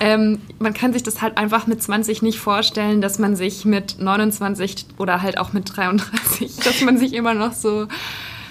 Ähm, 0.00 0.40
man 0.60 0.74
kann 0.74 0.92
sich 0.92 1.02
das 1.02 1.20
halt 1.22 1.36
einfach 1.38 1.66
mit 1.66 1.82
20 1.82 2.22
nicht 2.22 2.38
vorstellen, 2.38 3.00
dass 3.00 3.18
man 3.18 3.34
sich 3.34 3.64
mit 3.64 3.96
29 3.98 4.86
oder 4.96 5.22
halt 5.22 5.38
auch 5.38 5.52
mit 5.52 5.76
33, 5.76 6.56
dass 6.64 6.80
man 6.82 6.98
sich 6.98 7.12
immer 7.14 7.34
noch 7.34 7.52
so 7.52 7.86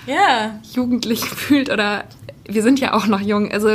Ja. 0.05 0.59
jugendlich 0.73 1.21
fühlt 1.25 1.69
oder 1.71 2.03
wir 2.49 2.61
sind 2.63 2.79
ja 2.81 2.93
auch 2.93 3.07
noch 3.07 3.21
jung. 3.21 3.49
Also 3.51 3.69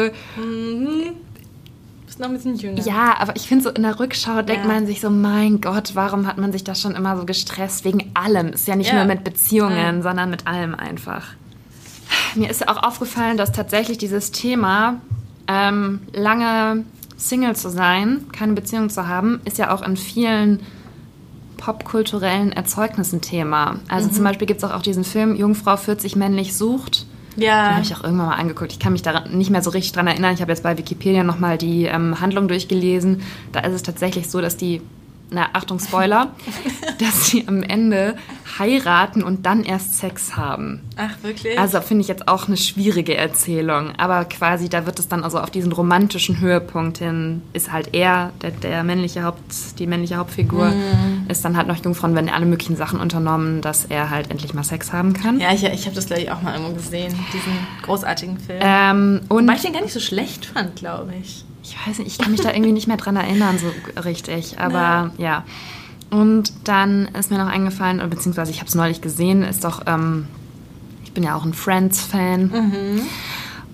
Bist 2.07 2.21
noch 2.21 2.29
ein 2.29 2.35
bisschen 2.35 2.57
jünger. 2.57 2.83
Ja, 2.83 3.15
aber 3.19 3.35
ich 3.37 3.49
finde 3.49 3.65
so 3.65 3.71
in 3.71 3.83
der 3.83 3.99
Rückschau 3.99 4.43
denkt 4.43 4.65
Ja. 4.67 4.69
man 4.73 4.87
sich 4.87 5.01
so, 5.01 5.09
mein 5.11 5.61
Gott, 5.61 5.93
warum 5.95 6.27
hat 6.27 6.37
man 6.39 6.53
sich 6.53 6.65
da 6.65 6.75
schon 6.75 6.95
immer 6.95 7.17
so 7.17 7.25
gestresst? 7.25 7.85
Wegen 7.85 8.11
allem. 8.15 8.49
Ist 8.49 8.69
ja 8.69 8.77
nicht 8.77 8.89
Ja. 8.89 8.97
nur 8.97 9.05
mit 9.07 9.25
Beziehungen, 9.25 10.03
sondern 10.03 10.29
mit 10.31 10.47
allem 10.47 10.75
einfach. 10.75 11.25
Mir 12.35 12.51
ist 12.51 12.61
ja 12.61 12.69
auch 12.69 12.83
aufgefallen, 12.83 13.37
dass 13.37 13.53
tatsächlich 13.53 13.99
dieses 13.99 14.31
Thema, 14.33 15.01
ähm, 15.49 16.01
lange 16.13 16.85
Single 17.17 17.55
zu 17.57 17.69
sein, 17.71 18.25
keine 18.33 18.55
Beziehung 18.55 18.91
zu 18.91 19.07
haben, 19.07 19.41
ist 19.45 19.59
ja 19.59 19.73
auch 19.75 19.83
in 19.83 19.97
vielen 19.97 20.61
popkulturellen 21.59 22.53
Erzeugnissen 22.53 23.21
Thema. 23.21 23.77
Also 23.89 24.09
Mhm. 24.09 24.13
zum 24.15 24.25
Beispiel 24.25 24.47
gibt 24.47 24.63
es 24.63 24.69
auch, 24.69 24.75
auch 24.75 24.83
diesen 24.83 25.05
Film 25.05 25.37
Jungfrau 25.37 25.77
40 25.77 26.17
männlich 26.17 26.57
sucht. 26.57 27.07
Den 27.37 27.45
Ja. 27.45 27.69
habe 27.75 27.83
ich 27.83 27.95
auch 27.95 28.03
irgendwann 28.05 28.27
mal 28.27 28.35
angeguckt. 28.37 28.73
Ich 28.73 28.79
kann 28.79 28.93
mich 28.93 29.03
daran 29.03 29.37
nicht 29.37 29.51
mehr 29.51 29.63
so 29.63 29.71
richtig 29.71 29.93
dran 29.93 30.07
erinnern. 30.07 30.35
Ich 30.35 30.41
habe 30.43 30.51
jetzt 30.53 30.63
bei 30.65 30.77
Wikipedia 30.77 31.23
nochmal 31.23 31.57
die 31.59 31.85
ähm, 31.85 32.21
Handlung 32.21 32.49
durchgelesen. 32.49 33.23
Da 33.53 33.61
ist 33.61 33.73
es 33.75 33.83
tatsächlich 33.83 34.29
so, 34.31 34.41
dass 34.41 34.57
die, 34.57 34.83
na 35.33 35.49
Achtung 35.53 35.79
Spoiler, 35.79 36.31
dass 36.99 37.27
sie 37.27 37.47
am 37.49 37.63
Ende 37.63 38.17
heiraten 38.59 39.23
und 39.23 39.47
dann 39.47 39.65
erst 39.65 39.99
Sex 39.99 40.37
haben. 40.37 40.81
Ach, 40.97 41.11
wirklich? 41.23 41.59
Also 41.59 41.81
finde 41.81 42.03
ich 42.03 42.09
jetzt 42.09 42.29
auch 42.29 42.49
eine 42.49 42.57
schwierige 42.57 43.17
Erzählung. 43.17 43.93
Aber 43.97 44.25
quasi, 44.27 44.69
da 44.69 44.85
wird 44.87 44.99
es 44.99 45.09
dann 45.09 45.25
also 45.25 45.39
auf 45.41 45.51
diesen 45.51 45.73
romantischen 45.73 46.41
Höhepunkt 46.41 46.99
hin, 46.99 47.43
ist 47.55 47.73
halt 47.73 47.95
er, 47.95 48.31
der, 48.43 48.51
der 48.51 48.85
männliche 48.85 49.23
Haupt, 49.25 49.41
die 49.79 49.87
männliche 49.87 50.17
Hauptfigur, 50.17 50.67
Mhm. 50.73 51.27
ist 51.29 51.45
dann 51.45 51.57
halt 51.57 51.67
noch 51.69 51.83
Jungfrauen, 51.83 52.15
werden 52.15 52.29
alle 52.31 52.47
möglichen 52.47 52.77
Sachen 52.77 53.01
unternommen, 53.01 53.63
dass 53.63 53.85
er 53.87 54.11
halt 54.11 54.31
endlich 54.31 54.53
mal 54.55 54.65
Sex 54.65 54.93
haben 54.93 55.13
kann. 55.15 55.41
ja, 55.41 55.53
ich, 55.53 55.65
ich 55.65 55.85
habe 55.87 55.95
das, 55.95 56.07
glaube 56.07 56.23
ich, 56.23 56.31
auch 56.31 56.43
mal 56.43 56.53
irgendwo 56.55 56.75
gesehen, 56.75 57.15
diesen 57.33 57.53
großartigen 57.83 58.39
Film. 58.39 58.61
Ähm, 58.63 59.21
und 59.29 59.49
Weil 59.49 59.57
ich 59.57 59.63
den 59.63 59.73
gar 59.73 59.83
nicht 59.83 59.93
so 59.95 60.01
schlecht 60.01 60.47
fand, 60.47 60.77
glaube 60.77 61.13
ich. 61.21 61.45
Ich 61.63 61.77
weiß 61.87 61.99
nicht, 61.99 62.09
ich 62.09 62.19
kann 62.19 62.33
mich 62.33 62.41
da 62.41 62.51
irgendwie 62.51 62.73
nicht 62.73 62.89
mehr 62.89 62.97
dran 62.97 63.17
erinnern, 63.17 63.59
so 63.59 64.01
richtig. 64.01 64.59
Aber 64.59 65.13
ja. 65.19 65.45
Und 66.11 66.53
dann 66.65 67.09
ist 67.19 67.31
mir 67.31 67.39
noch 67.39 67.47
eingefallen, 67.47 67.99
beziehungsweise 68.11 68.51
ich 68.51 68.59
habe 68.59 68.69
es 68.69 68.75
neulich 68.75 69.01
gesehen, 69.01 69.43
ist 69.43 69.65
doch, 69.65 69.83
ähm, 69.87 70.27
ich 71.05 71.13
bin 71.13 71.23
ja 71.25 71.35
auch 71.35 71.45
ein 71.45 71.55
Friends-Fan. 71.55 73.01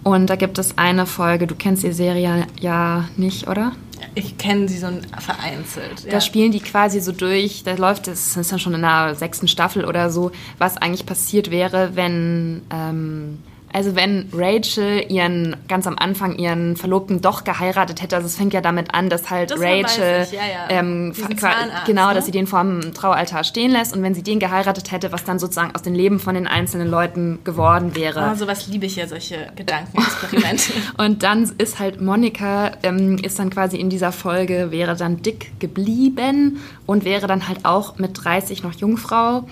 Und 0.04 0.30
da 0.30 0.36
gibt 0.36 0.58
es 0.58 0.78
eine 0.78 1.06
Folge, 1.06 1.46
du 1.46 1.54
kennst 1.54 1.82
die 1.82 1.92
Serie 1.92 2.46
ja 2.60 3.08
nicht, 3.16 3.48
oder? 3.48 3.72
Ich 4.14 4.38
kenne 4.38 4.68
sie 4.68 4.78
so 4.78 4.88
vereinzelt. 5.18 6.04
Ja. 6.04 6.12
Da 6.12 6.20
spielen 6.20 6.52
die 6.52 6.60
quasi 6.60 7.00
so 7.00 7.12
durch, 7.12 7.62
da 7.64 7.74
läuft 7.74 8.08
es, 8.08 8.34
das 8.34 8.36
ist 8.36 8.52
dann 8.52 8.58
schon 8.58 8.74
in 8.74 8.82
der 8.82 9.14
sechsten 9.14 9.48
Staffel 9.48 9.84
oder 9.84 10.10
so, 10.10 10.30
was 10.58 10.76
eigentlich 10.76 11.06
passiert 11.06 11.50
wäre, 11.50 11.90
wenn, 11.94 12.62
ähm, 12.70 13.38
also 13.72 13.94
wenn 13.94 14.28
Rachel 14.32 15.04
ihren, 15.08 15.56
ganz 15.68 15.86
am 15.86 15.96
Anfang 15.98 16.36
ihren 16.36 16.76
Verlobten 16.76 17.20
doch 17.20 17.44
geheiratet 17.44 18.02
hätte, 18.02 18.16
also 18.16 18.26
es 18.26 18.36
fängt 18.36 18.54
ja 18.54 18.60
damit 18.60 18.94
an, 18.94 19.10
dass 19.10 19.30
halt 19.30 19.50
Das 19.50 19.60
Rachel, 19.60 20.22
ich, 20.22 20.32
ja, 20.32 20.40
ja. 20.40 20.66
Ähm, 20.70 21.12
Zahnarzt, 21.14 21.86
genau, 21.86 22.08
ne? 22.08 22.14
dass 22.14 22.26
sie 22.26 22.32
den 22.32 22.46
vorm 22.46 22.94
Traualtar 22.94 23.44
stehen 23.44 23.70
lässt 23.70 23.94
und 23.94 24.02
wenn 24.02 24.14
sie 24.14 24.22
den 24.22 24.38
geheiratet 24.38 24.90
hätte, 24.90 25.12
was 25.12 25.24
dann 25.24 25.38
sozusagen 25.38 25.74
aus 25.74 25.82
den 25.82 25.94
Leben 25.94 26.18
von 26.18 26.34
den 26.34 26.46
einzelnen 26.46 26.88
Leuten 26.88 27.38
geworden 27.44 27.94
wäre. 27.94 28.20
Ah, 28.20 28.34
sowas 28.34 28.66
liebe 28.68 28.86
ich 28.86 28.96
ja, 28.96 29.06
solche 29.06 29.48
Gedankenexperimente. 29.56 30.72
Und 30.96 31.22
dann 31.22 31.50
ist 31.58 31.78
halt 31.78 32.00
Monika, 32.00 32.72
ähm, 32.82 33.18
ist 33.18 33.38
dann 33.38 33.50
quasi 33.50 33.76
in 33.76 33.90
dieser 33.90 34.12
Folge, 34.12 34.70
wäre 34.70 34.96
dann 34.96 35.22
dick 35.22 35.58
geblieben 35.60 36.60
und 36.86 37.04
wäre 37.04 37.26
dann 37.26 37.48
halt 37.48 37.64
auch 37.64 37.98
mit 37.98 38.24
30 38.24 38.62
noch 38.62 38.72
Jungfrau. 38.74 39.44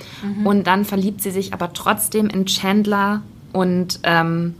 Und 0.45 0.67
dann 0.67 0.85
verliebt 0.85 1.21
sie 1.23 1.31
sich 1.31 1.53
aber 1.53 1.73
trotzdem 1.73 2.29
in 2.29 2.47
Chandler 2.47 3.23
und 3.57 4.01
ähm, 4.03 4.55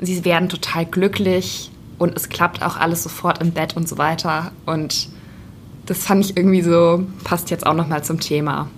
sie 0.00 0.24
werden 0.24 0.48
total 0.48 0.86
glücklich 0.86 1.72
und 1.98 2.14
es 2.14 2.28
klappt 2.28 2.62
auch 2.62 2.76
alles 2.76 3.02
sofort 3.02 3.40
im 3.42 3.50
Bett 3.50 3.76
und 3.76 3.88
so 3.88 3.98
weiter. 3.98 4.52
Und 4.64 5.08
das 5.86 6.04
fand 6.04 6.24
ich 6.24 6.36
irgendwie 6.36 6.62
so, 6.62 7.04
passt 7.24 7.50
jetzt 7.50 7.66
auch 7.66 7.74
nochmal 7.74 8.04
zum 8.04 8.20
Thema. 8.20 8.70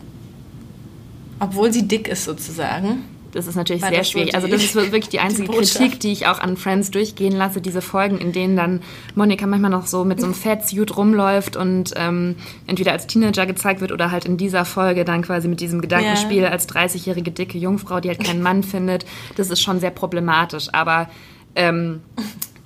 Obwohl 1.40 1.70
sie 1.74 1.86
dick 1.86 2.08
ist, 2.08 2.24
sozusagen. 2.24 3.02
Das 3.34 3.46
ist 3.48 3.56
natürlich 3.56 3.82
War 3.82 3.90
sehr 3.90 4.04
schwierig. 4.04 4.30
die- 4.30 4.34
also 4.36 4.46
das 4.48 4.62
ist 4.62 4.74
wirklich 4.74 5.08
die 5.10 5.18
einzige 5.20 5.48
Botschaft? 5.48 5.76
Kritik, 5.76 6.00
die 6.00 6.12
ich 6.12 6.26
auch 6.28 6.38
an 6.38 6.56
Friends 6.56 6.90
durchgehen 6.90 7.32
lasse. 7.36 7.60
Diese 7.60 7.82
Folgen, 7.82 8.16
in 8.18 8.32
denen 8.32 8.56
dann 8.56 8.80
Monika 9.16 9.46
manchmal 9.46 9.70
noch 9.72 9.86
so 9.86 10.04
mit 10.04 10.20
so 10.20 10.26
einem 10.26 10.34
Fettsuit 10.34 10.96
rumläuft 10.96 11.56
und 11.56 11.92
ähm, 11.96 12.36
entweder 12.66 12.92
als 12.92 13.06
Teenager 13.08 13.44
gezeigt 13.44 13.80
wird 13.80 13.90
oder 13.92 14.10
halt 14.10 14.24
in 14.24 14.36
dieser 14.36 14.64
Folge 14.64 15.04
dann 15.04 15.22
quasi 15.22 15.48
mit 15.48 15.60
diesem 15.60 15.80
Gedankenspiel 15.80 16.42
Ja. 16.42 16.48
als 16.50 16.68
30-jährige 16.68 17.32
dicke 17.32 17.58
Jungfrau, 17.58 18.00
die 18.00 18.08
halt 18.08 18.22
keinen 18.24 18.40
Mann 18.40 18.62
findet. 18.62 19.04
Das 19.36 19.50
ist 19.50 19.60
schon 19.60 19.80
sehr 19.80 19.90
problematisch. 19.90 20.68
Aber 20.72 21.08
ähm, 21.56 22.00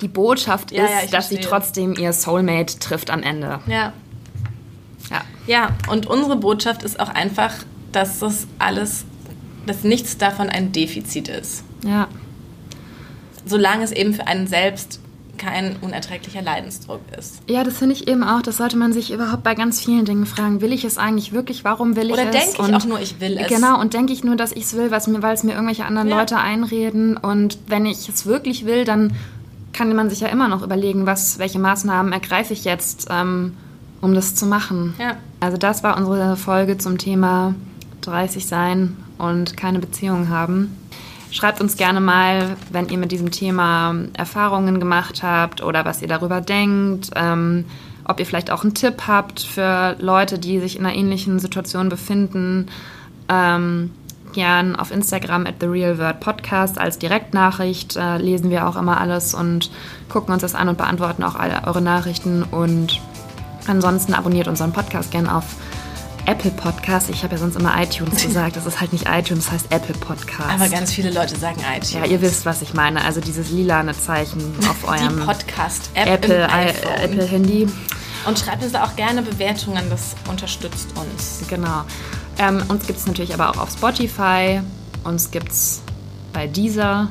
die 0.03 0.09
Botschaft 0.09 0.71
Ja, 0.71 0.85
ist, 0.85 0.91
ja, 0.91 0.97
dass 1.11 1.29
sie 1.31 1.37
verstehe. 1.37 1.41
trotzdem 1.51 1.95
ihr 1.95 2.13
Soulmate 2.13 2.79
trifft 2.79 3.11
am 3.11 3.23
Ende. 3.23 3.61
Ja. 3.67 3.93
Ja. 5.11 5.23
Ja, 5.47 5.71
und 5.91 6.07
unsere 6.07 6.37
Botschaft 6.37 6.83
ist 6.83 7.01
auch 7.01 7.09
einfach, 7.09 7.53
dass 7.93 8.19
das 8.19 8.47
alles, 8.59 9.07
dass 9.69 9.85
nichts 9.85 10.19
davon 10.19 10.49
ein 10.49 10.73
Defizit 10.73 11.29
ist. 11.29 11.63
Ja. 11.85 12.09
Solange 13.47 13.85
es 13.85 13.93
eben 13.93 14.13
für 14.15 14.27
einen 14.27 14.47
selbst 14.47 15.01
kein 15.39 15.77
unerträglicher 15.81 16.43
Leidensdruck 16.43 17.01
ist. 17.17 17.41
Ja, 17.49 17.63
das 17.63 17.79
finde 17.79 17.95
ich 17.95 18.09
eben 18.09 18.25
auch. 18.25 18.43
Das 18.43 18.57
sollte 18.57 18.77
man 18.77 18.93
sich 18.93 19.13
überhaupt 19.13 19.45
bei 19.45 19.55
ganz 19.55 19.81
vielen 19.81 20.05
Dingen 20.05 20.27
fragen. 20.27 20.61
Will 20.61 20.73
ich 20.73 20.85
es 20.85 20.99
eigentlich 20.99 21.33
wirklich? 21.33 21.63
Warum 21.65 21.95
will 21.95 22.07
ich 22.07 22.13
Oder 22.13 22.25
es? 22.25 22.31
denke 22.33 22.51
ich 22.55 22.59
Und- 22.59 22.75
auch 22.75 22.85
nur, 22.85 23.01
ich 23.01 23.21
will 23.21 23.39
es. 23.39 23.47
Genau, 23.47 23.81
und 23.81 23.95
denke 23.95 24.13
ich 24.13 24.25
nur, 24.25 24.35
dass 24.35 24.51
ich 24.51 24.65
es 24.65 24.75
will, 24.75 24.91
weil 24.91 24.99
es 25.35 25.45
mir 25.45 25.53
irgendwelche 25.53 25.85
anderen 25.85 26.09
Ja. 26.09 26.19
Leute 26.19 26.39
einreden. 26.39 27.17
Und 27.17 27.59
wenn 27.69 27.87
ich 27.87 28.09
es 28.09 28.27
wirklich 28.27 28.67
will, 28.67 28.85
dann 28.85 29.13
kann 29.73 29.95
man 29.95 30.11
sich 30.11 30.19
ja 30.21 30.29
immer 30.29 30.49
noch 30.49 30.63
überlegen, 30.63 31.07
was, 31.07 31.39
welche 31.39 31.61
Maßnahmen 31.61 32.13
ergreife 32.13 32.53
ich 32.53 32.65
jetzt, 32.65 33.07
ähm, 33.09 33.55
um 34.01 34.15
das 34.15 34.35
zu 34.35 34.45
machen. 34.45 34.95
Ja. 34.99 35.17
Also 35.39 35.57
das 35.57 35.85
war 35.85 35.97
unsere 35.97 36.37
Folge 36.37 36.79
zum 36.79 36.99
Thema 36.99 37.55
30 38.01 38.47
sein 38.47 38.97
und 39.19 39.57
keine 39.57 39.79
Beziehung 39.79 40.29
haben. 40.29 40.77
Schreibt 41.31 41.61
uns 41.61 41.77
gerne 41.77 42.01
mal, 42.01 42.57
wenn 42.71 42.89
ihr 42.89 42.97
mit 42.97 43.13
diesem 43.13 43.31
Thema 43.31 43.95
Erfahrungen 44.15 44.79
gemacht 44.81 45.23
habt 45.23 45.63
oder 45.63 45.85
was 45.85 46.01
ihr 46.01 46.09
darüber 46.09 46.41
denkt. 46.41 47.11
Ähm, 47.17 47.67
ob 48.09 48.19
ihr 48.19 48.27
vielleicht 48.27 48.51
auch 48.51 48.65
einen 48.65 48.75
Tipp 48.75 49.03
habt 49.07 49.41
für 49.41 49.95
Leute, 50.01 50.39
die 50.39 50.59
sich 50.59 50.79
in 50.79 50.87
einer 50.87 50.97
ähnlichen 50.97 51.39
Situation 51.39 51.91
befinden. 51.91 52.67
Ähm, 53.29 53.91
gern 54.33 54.77
auf 54.77 54.91
Instagram 54.91 55.47
at 55.47 55.57
The 55.61 55.67
Real 55.67 55.99
Word 55.99 56.21
Podcast 56.21 56.79
als 56.79 56.99
Direktnachricht 56.99 57.97
äh, 57.97 58.17
lesen 58.17 58.51
wir 58.51 58.67
auch 58.67 58.77
immer 58.77 59.01
alles 59.01 59.35
und 59.35 59.71
gucken 60.09 60.33
uns 60.33 60.43
das 60.43 60.55
an 60.55 60.69
und 60.69 60.79
beantworten 60.79 61.23
auch 61.23 61.35
alle 61.35 61.63
eure 61.67 61.83
Nachrichten. 61.83 62.43
Und 62.43 63.01
ansonsten 63.67 64.15
abonniert 64.15 64.49
unseren 64.49 64.73
Podcast 64.73 65.11
gern 65.11 65.29
auf 65.29 65.57
Apple 66.29 66.51
Podcast. 66.51 67.09
Ich 67.09 67.23
habe 67.23 67.37
ja 67.37 67.39
sonst 67.39 67.57
immer 67.57 67.83
iTunes 67.83 68.23
gesagt. 68.27 68.57
Das 68.57 68.67
ist 68.67 68.83
halt 68.83 68.93
nicht 68.93 69.07
iTunes, 69.09 69.47
das 69.47 69.55
heißt 69.55 69.73
Apple 69.73 69.95
Podcast. 69.95 70.51
Aber 70.51 70.69
ganz 70.69 70.93
viele 70.93 71.11
Leute 71.11 71.35
sagen 71.37 71.59
iTunes. 71.61 71.95
ja, 71.95 72.05
ihr 72.05 72.21
wisst, 72.21 72.45
was 72.45 72.61
ich 72.61 72.75
meine. 72.75 73.03
Also 73.03 73.23
dieses 73.23 73.51
lilane 73.51 73.93
Zeichen 73.93 74.43
auf 74.69 74.87
eurem 74.87 75.25
Podcast-App 75.25 76.07
Apple, 76.07 76.47
iPhone. 76.53 76.93
Apple 77.01 77.25
Handy. 77.25 77.67
Und 78.27 78.39
schreibt 78.39 78.63
uns 78.63 78.73
da 78.73 78.85
auch 78.85 78.95
gerne 78.95 79.23
Bewertungen, 79.23 79.89
das 79.89 80.17
unterstützt 80.29 80.89
uns. 80.99 81.49
Genau. 81.49 81.85
Ähm, 82.39 82.63
uns 82.69 82.87
gibt 82.87 82.99
es 82.99 83.07
natürlich 83.07 83.33
aber 83.33 83.49
auch 83.49 83.57
auf 83.57 83.71
Spotify. 83.71 84.61
Uns 85.05 85.31
gibt 85.31 85.51
es 85.51 85.81
bei 86.35 86.47
Deezer. 86.47 87.09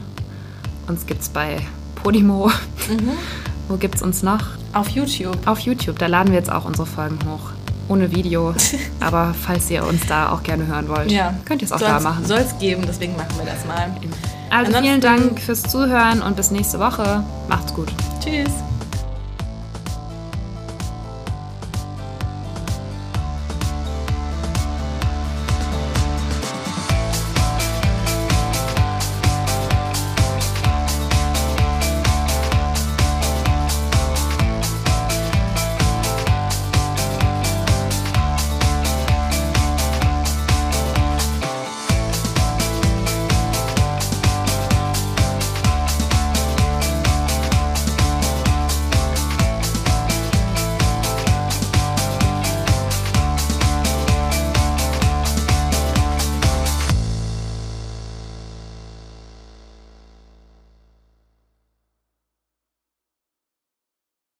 Uns 0.85 1.07
gibt 1.07 1.23
es 1.23 1.29
bei 1.29 1.59
Podimo. 1.95 2.51
Wo 3.67 3.77
gibt 3.77 3.95
es 3.95 4.03
uns 4.03 4.21
noch? 4.21 4.43
Auf 4.73 4.89
YouTube. 4.89 5.47
Auf 5.47 5.61
YouTube. 5.61 5.97
Da 5.97 6.05
laden 6.05 6.29
wir 6.29 6.37
jetzt 6.37 6.51
auch 6.51 6.65
unsere 6.65 6.85
Folgen 6.85 7.17
hoch. 7.25 7.56
Ohne 7.87 8.11
Video. 8.11 8.53
aber 8.99 9.33
falls 9.33 9.69
ihr 9.69 9.85
uns 9.85 10.05
da 10.07 10.31
auch 10.31 10.43
gerne 10.43 10.67
hören 10.67 10.89
wollt, 10.89 11.11
könnt 11.45 11.61
ihr 11.61 11.65
es 11.65 11.71
auch 11.71 11.79
da 11.79 11.99
machen. 11.99 12.25
Soll 12.25 12.39
es 12.39 12.57
geben, 12.59 12.83
deswegen 12.87 13.15
machen 13.15 13.37
wir 13.37 13.45
das 13.45 13.65
mal. 13.65 13.89
Also 14.49 14.67
Ansonsten- 14.67 14.83
vielen 14.83 15.01
Dank 15.01 15.39
fürs 15.39 15.63
Zuhören 15.63 16.21
und 16.21 16.35
bis 16.35 16.51
nächste 16.51 16.79
Woche. 16.79 17.23
Macht's 17.49 17.73
gut. 17.73 17.89
Tschüss. 18.23 18.51